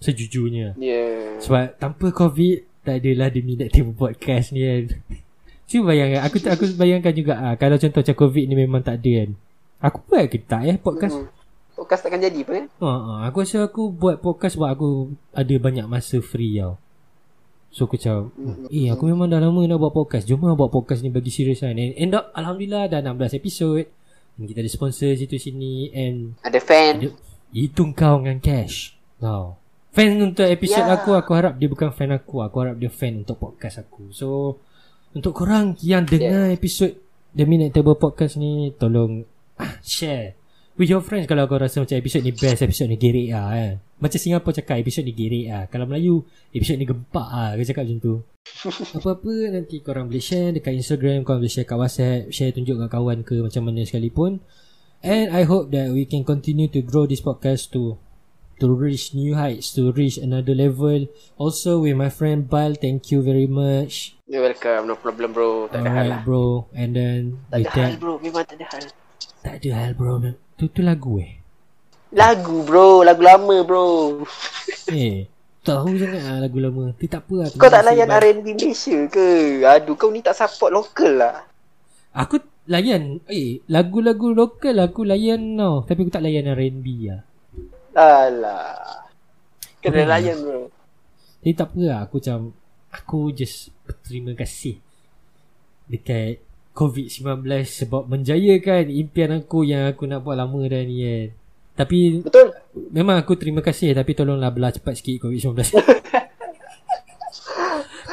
Sejujurnya. 0.00 0.76
Yeah 0.80 1.40
Sebab 1.40 1.80
tanpa 1.80 2.12
COVID 2.12 2.69
Tak 2.86 3.00
adalah 3.04 3.28
dia 3.28 3.42
minat 3.44 3.68
tema 3.72 3.92
podcast 3.92 4.56
ni 4.56 4.64
kan 4.64 4.84
Cuba 5.68 5.92
bayangkan 5.92 6.20
Aku 6.26 6.36
aku 6.42 6.64
bayangkan 6.74 7.12
juga 7.12 7.32
ah 7.36 7.54
Kalau 7.60 7.76
contoh 7.76 8.00
macam 8.00 8.16
COVID 8.16 8.44
ni 8.48 8.54
memang 8.56 8.80
tak 8.80 9.04
ada 9.04 9.10
kan 9.24 9.30
Aku 9.80 9.98
buat 10.08 10.24
ke 10.28 10.38
tak 10.40 10.62
eh 10.68 10.76
podcast 10.80 11.16
Hmm. 11.16 11.28
Podcast 11.76 12.04
takkan 12.04 12.20
jadi 12.20 12.40
pun 12.44 12.54
eh 12.60 12.66
Ha, 12.84 12.90
ha, 12.92 13.12
aku 13.24 13.40
rasa 13.40 13.64
aku 13.64 13.88
buat 13.88 14.20
podcast 14.20 14.60
sebab 14.60 14.68
aku 14.68 14.88
ada 15.32 15.54
banyak 15.56 15.88
masa 15.88 16.20
free 16.20 16.60
tau. 16.60 16.76
So 17.72 17.86
aku 17.86 17.96
macam, 17.96 18.34
eh 18.68 18.90
aku 18.90 19.08
memang 19.08 19.30
dah 19.30 19.40
lama 19.40 19.62
nak 19.64 19.78
buat 19.78 19.94
podcast. 19.94 20.26
Jom 20.26 20.42
lah 20.42 20.58
buat 20.58 20.74
podcast 20.74 21.00
ni 21.00 21.08
bagi 21.08 21.30
serius 21.30 21.62
kan. 21.62 21.78
And 21.78 21.94
end 21.94 22.12
up, 22.18 22.34
Alhamdulillah 22.34 22.90
dah 22.90 23.00
16 23.00 23.38
episod. 23.38 23.86
Kita 24.36 24.58
ada 24.60 24.70
sponsor 24.72 25.14
situ 25.14 25.38
sini. 25.38 25.88
And 25.94 26.34
Ada 26.42 26.58
fan 26.58 26.98
ada, 26.98 27.08
itu 27.54 27.82
kau 27.94 28.20
dengan 28.20 28.42
cash. 28.42 28.98
Tau. 29.22 29.59
Fan 29.90 30.22
untuk 30.22 30.46
episod 30.46 30.86
Ya. 30.86 30.94
aku 30.94 31.18
Aku 31.18 31.34
harap 31.34 31.58
dia 31.58 31.66
bukan 31.66 31.90
fan 31.90 32.14
aku. 32.14 32.46
Aku 32.46 32.56
harap 32.62 32.78
dia 32.78 32.86
fan 32.86 33.26
untuk 33.26 33.42
podcast 33.42 33.82
aku. 33.82 34.14
So 34.14 34.58
Untuk 35.10 35.34
korang 35.34 35.74
yang 35.82 36.06
dengar 36.06 36.54
episod 36.54 36.94
The 37.34 37.42
Minute 37.42 37.74
Table 37.74 37.98
Podcast 37.98 38.38
ni 38.38 38.70
Tolong 38.78 39.26
ah, 39.58 39.74
Share 39.82 40.38
With 40.78 40.86
your 40.86 41.02
friends. 41.02 41.26
Kalau 41.26 41.50
kau 41.50 41.58
rasa 41.58 41.82
macam 41.82 41.98
episod 41.98 42.22
ni 42.22 42.30
best 42.30 42.62
Episod 42.62 42.86
ni 42.86 42.94
gerik 42.94 43.34
lah 43.34 43.50
kan 43.50 43.72
Macam 43.98 44.18
Singapura 44.22 44.54
cakap 44.54 44.78
Episod 44.78 45.02
ni 45.02 45.10
gerik 45.10 45.50
lah 45.50 45.66
Kalau 45.66 45.90
Melayu 45.90 46.22
Episod 46.54 46.78
ni 46.78 46.86
gempak 46.86 47.26
lah 47.26 47.58
Kau 47.58 47.66
cakap 47.66 47.82
macam 47.90 47.98
tu. 47.98 48.14
Apa-apa 49.02 49.34
nanti 49.50 49.82
korang 49.82 50.06
boleh 50.06 50.22
share 50.22 50.54
Dekat 50.54 50.78
Instagram 50.78 51.26
Korang 51.26 51.42
boleh 51.42 51.50
share 51.50 51.66
kat 51.66 51.74
WhatsApp 51.74 52.30
Share 52.30 52.54
tunjuk 52.54 52.78
kat 52.78 52.88
kawan 52.94 53.26
ke 53.26 53.42
Macam 53.42 53.66
mana 53.66 53.82
sekalipun. 53.82 54.38
And 55.02 55.32
I 55.32 55.48
hope 55.48 55.72
that 55.72 55.90
we 55.96 56.04
can 56.04 56.22
continue 56.22 56.68
to 56.70 56.84
grow 56.84 57.08
this 57.08 57.24
podcast 57.24 57.72
to 57.72 57.96
to 58.60 58.68
reach 58.76 59.16
new 59.16 59.34
heights, 59.34 59.72
to 59.74 59.90
reach 59.96 60.20
another 60.20 60.52
level. 60.54 61.08
Also 61.40 61.80
with 61.80 61.96
my 61.96 62.12
friend 62.12 62.44
Bal, 62.46 62.76
thank 62.76 63.08
you 63.08 63.24
very 63.24 63.48
much. 63.48 64.14
You're 64.28 64.44
welcome. 64.44 64.86
No 64.86 64.94
problem 64.94 65.32
bro. 65.34 65.66
Tak 65.72 65.82
ada 65.82 65.90
hal 65.90 66.08
lah. 66.12 66.20
Bro. 66.22 66.70
And 66.76 66.94
then 66.94 67.20
Tak 67.50 67.66
ada 67.66 67.70
hal 67.82 67.96
bro. 67.98 68.12
Memang 68.22 68.44
tak 68.46 68.56
ada 68.60 68.66
hal. 68.70 68.84
tak 69.40 69.54
ada 69.58 69.70
hal 69.74 69.90
bro. 69.96 70.12
Tu 70.60 70.68
tu 70.70 70.80
lagu 70.84 71.18
eh. 71.18 71.40
Lagu 72.14 72.62
bro. 72.62 73.02
Lagu 73.02 73.22
lama 73.24 73.56
bro. 73.66 73.86
Eh, 74.90 75.30
tahu 75.62 75.94
sangat 75.94 76.18
lah 76.26 76.38
lagu 76.42 76.58
lama. 76.58 76.90
Tu 76.98 77.06
tak 77.06 77.22
apa 77.22 77.46
lah. 77.46 77.48
Kau 77.54 77.70
tak 77.70 77.86
layan. 77.86 78.10
R&B 78.10 78.58
Malaysia 78.58 78.98
ke? 79.06 79.62
Aduh 79.62 79.94
kau 79.94 80.10
ni 80.10 80.18
tak 80.18 80.34
support 80.34 80.74
lokal 80.74 81.14
lah. 81.14 81.46
Aku 82.10 82.42
layan. 82.66 83.22
Eh, 83.30 83.62
lagu-lagu 83.70 84.34
lokal 84.34 84.82
aku 84.82 85.06
layan 85.06 85.54
tau. 85.54 85.86
Tapi 85.86 85.98
aku 86.02 86.10
tak 86.10 86.26
layan 86.26 86.50
R&B 86.50 86.86
lah. 87.06 87.22
Alah. 87.94 89.06
Kena 89.80 90.02
Hmm. 90.04 90.10
layan 90.10 90.38
bro. 90.44 90.62
Tapi 91.40 91.52
tak 91.56 91.72
apa 91.72 91.80
lah. 91.80 91.98
Aku 92.04 92.20
macam, 92.20 92.38
aku 92.92 93.20
just 93.32 93.72
berterima 93.86 94.36
kasih 94.36 94.76
dekat 95.90 96.38
COVID-19 96.70 97.42
sebab 97.66 98.06
menjayakan 98.06 98.86
impian 98.88 99.42
aku 99.42 99.66
yang 99.66 99.90
aku 99.90 100.06
nak 100.06 100.22
buat 100.22 100.38
lama 100.38 100.60
dah 100.68 100.82
ni 100.86 100.96
kan. 101.02 101.28
Tapi 101.80 102.20
Betul? 102.22 102.52
memang 102.92 103.16
aku 103.18 103.34
terima 103.40 103.64
kasih 103.64 103.96
tapi 103.96 104.12
tolonglah 104.12 104.52
belah 104.52 104.70
cepat 104.70 105.00
sikit 105.00 105.26
COVID-19. 105.26 105.56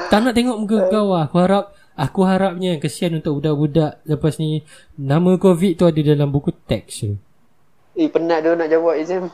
tak 0.09 0.19
nak 0.23 0.33
tengok 0.33 0.57
muka 0.57 0.87
kau 0.89 1.11
lah. 1.13 1.27
Aku 1.27 1.37
harap 1.43 1.63
aku 1.93 2.21
harapnya 2.23 2.79
kesian 2.79 3.19
untuk 3.19 3.43
budak-budak 3.43 3.99
lepas 4.07 4.39
ni 4.39 4.63
nama 4.95 5.35
COVID 5.35 5.73
tu 5.77 5.85
ada 5.85 5.99
dalam 5.99 6.31
buku 6.31 6.55
teks 6.65 7.03
tu. 7.03 7.19
Eh 7.97 8.07
penat 8.07 8.41
dia 8.45 8.55
nak 8.55 8.69
jawab 8.71 8.95
exam. 8.97 9.27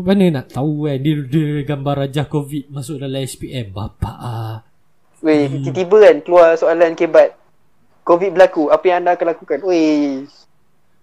Mana 0.00 0.40
nak 0.40 0.56
tahu 0.56 0.88
kan 0.88 0.96
dia, 0.96 1.20
dia 1.28 1.60
gambar 1.68 2.08
rajah 2.08 2.24
COVID 2.24 2.72
masuk 2.72 2.96
dalam 3.04 3.20
SPM. 3.20 3.76
Bapak 3.76 4.16
ah. 4.16 4.56
Weh, 5.20 5.46
Hmm. 5.46 5.60
tiba-tiba 5.68 5.96
kan 6.08 6.16
keluar 6.24 6.48
soalan 6.56 6.96
kebat. 6.96 7.36
Covid 8.02 8.32
berlaku, 8.34 8.72
apa 8.72 8.84
yang 8.88 9.04
anda 9.04 9.12
akan 9.14 9.26
lakukan? 9.36 9.58
Weh. 9.62 10.24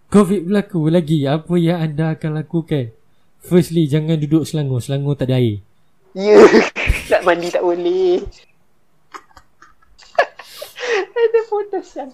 COVID 0.10 0.42
berlaku 0.50 0.90
lagi 0.90 1.30
Apa 1.30 1.54
yang 1.54 1.86
anda 1.86 2.18
akan 2.18 2.42
lakukan 2.42 2.90
Firstly 3.46 3.86
Jangan 3.86 4.18
duduk 4.18 4.42
Selangor 4.42 4.82
Selangor 4.82 5.14
tak 5.14 5.30
ada 5.30 5.38
air 5.38 5.62
Ya. 6.18 6.42
nak 7.14 7.22
mandi 7.22 7.54
tak 7.54 7.62
boleh. 7.62 8.18
Ada 11.22 11.40
putus 11.46 11.88
kan. 11.94 12.10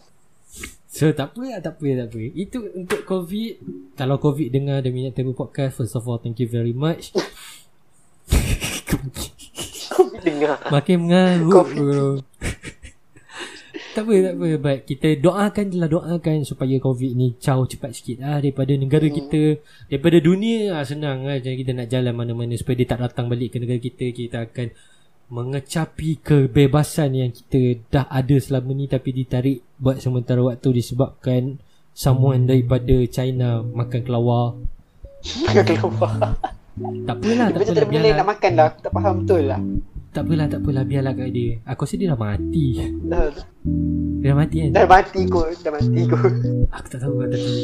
So 0.95 1.11
tak 1.11 1.35
apa 1.35 1.43
lah 1.43 1.59
Tak 1.59 1.75
apa 1.75 1.87
tak 1.91 2.07
apa. 2.07 2.21
Itu 2.31 2.71
untuk 2.71 3.03
COVID. 3.03 3.53
Kalau 3.99 4.15
COVID 4.15 4.47
dengar 4.47 4.79
The 4.79 4.95
Minute 4.95 5.11
Table 5.11 5.35
Podcast 5.35 5.75
First 5.75 5.99
of 5.99 6.07
all 6.07 6.23
Thank 6.23 6.39
you 6.39 6.47
very 6.47 6.71
much. 6.71 7.11
Covid 9.91 10.21
dengar. 10.23 10.63
Makin 10.71 10.95
mengarut 11.03 11.51
COVID. 11.51 11.75
bro. 11.75 12.07
Tak 13.91 14.07
apa 14.07 14.13
tak 14.23 14.35
apa. 14.39 14.47
But 14.55 14.77
kita 14.87 15.07
doakan 15.19 15.65
je 15.67 15.77
lah 15.83 15.91
Doakan 15.91 16.47
supaya 16.47 16.79
COVID 16.79 17.11
ni 17.11 17.35
Caw 17.43 17.67
cepat 17.67 17.91
sikit 17.91 18.23
lah 18.23 18.39
Daripada 18.39 18.71
negara 18.79 19.11
kita. 19.11 19.59
Daripada 19.91 20.17
dunia 20.23 20.79
lah 20.79 20.87
Senang 20.87 21.27
lah. 21.27 21.43
Jadi 21.43 21.59
kita 21.59 21.75
nak 21.75 21.91
jalan 21.91 22.15
mana-mana 22.15 22.55
Supaya 22.55 22.79
dia 22.79 22.87
tak 22.87 23.03
datang 23.03 23.27
balik 23.27 23.51
ke 23.51 23.59
negara 23.59 23.83
kita. 23.83 24.15
Kita 24.15 24.47
akan 24.47 24.71
Mengecapi 25.25 26.23
kebebasan 26.23 27.19
yang 27.19 27.35
kita 27.35 27.83
dah 27.91 28.05
ada 28.07 28.39
selama 28.39 28.71
ni 28.71 28.87
Tapi 28.87 29.09
ditarik 29.11 29.64
buat 29.79 29.99
sementara 29.99 30.41
waktu 30.43 30.69
Disebabkan 30.75 31.59
Someone 31.95 32.47
daripada 32.47 32.95
China 33.07 33.63
Makan 33.63 34.01
kelawar 34.03 34.59
Keluar. 35.23 36.35
Tak 37.07 37.15
apalah 37.17 37.47
Tak 37.49 37.57
Macam 37.63 37.73
tak 37.75 37.85
apalah 37.87 38.03
lain 38.03 38.15
nak 38.19 38.27
makan 38.27 38.51
dah. 38.51 38.65
Aku 38.67 38.79
tak 38.83 38.91
faham 38.91 39.13
betul 39.23 39.41
lah. 39.47 39.59
Tak 40.11 40.21
apalah 40.27 40.45
tak 40.51 40.59
apalah 40.59 40.83
Biarlah 40.83 41.13
kat 41.15 41.29
dia 41.31 41.51
Aku 41.63 41.81
rasa 41.87 41.95
dia 41.95 42.07
dah 42.11 42.19
mati 42.19 42.65
Dah, 43.07 43.31
Dia 44.19 44.27
dah 44.31 44.37
mati 44.37 44.55
kan 44.59 44.69
dah 44.75 44.85
mati 44.87 45.21
kot. 45.27 45.55
Dah 45.63 45.71
mati 45.71 46.01
kot. 46.03 46.33
Aku 46.75 46.87
tak 46.91 46.99
tahu 46.99 47.15
lah 47.23 47.29
tapi 47.31 47.55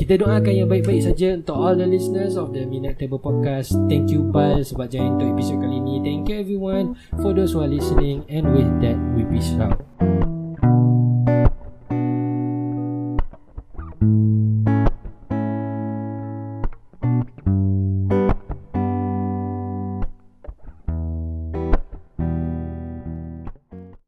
kita 0.00 0.18
doakan 0.18 0.54
yang 0.56 0.68
baik-baik 0.72 1.04
saja 1.04 1.36
untuk 1.36 1.52
all 1.52 1.76
the 1.76 1.84
listeners 1.84 2.40
of 2.40 2.50
the 2.56 2.64
Minute 2.64 2.96
Table 2.96 3.20
Podcast. 3.20 3.76
Thank 3.92 4.08
you 4.08 4.24
Bal 4.24 4.64
sebab 4.64 4.88
join 4.88 5.20
untuk 5.20 5.36
episod 5.36 5.60
kali 5.60 5.78
ini. 5.78 6.00
Thank 6.00 6.32
you 6.32 6.36
everyone 6.40 6.96
for 7.20 7.36
those 7.36 7.52
who 7.52 7.60
are 7.60 7.70
listening 7.70 8.24
and 8.32 8.50
with 8.56 8.72
that 8.80 8.96
we 9.12 9.28
peace 9.28 9.52
out. 9.60 10.31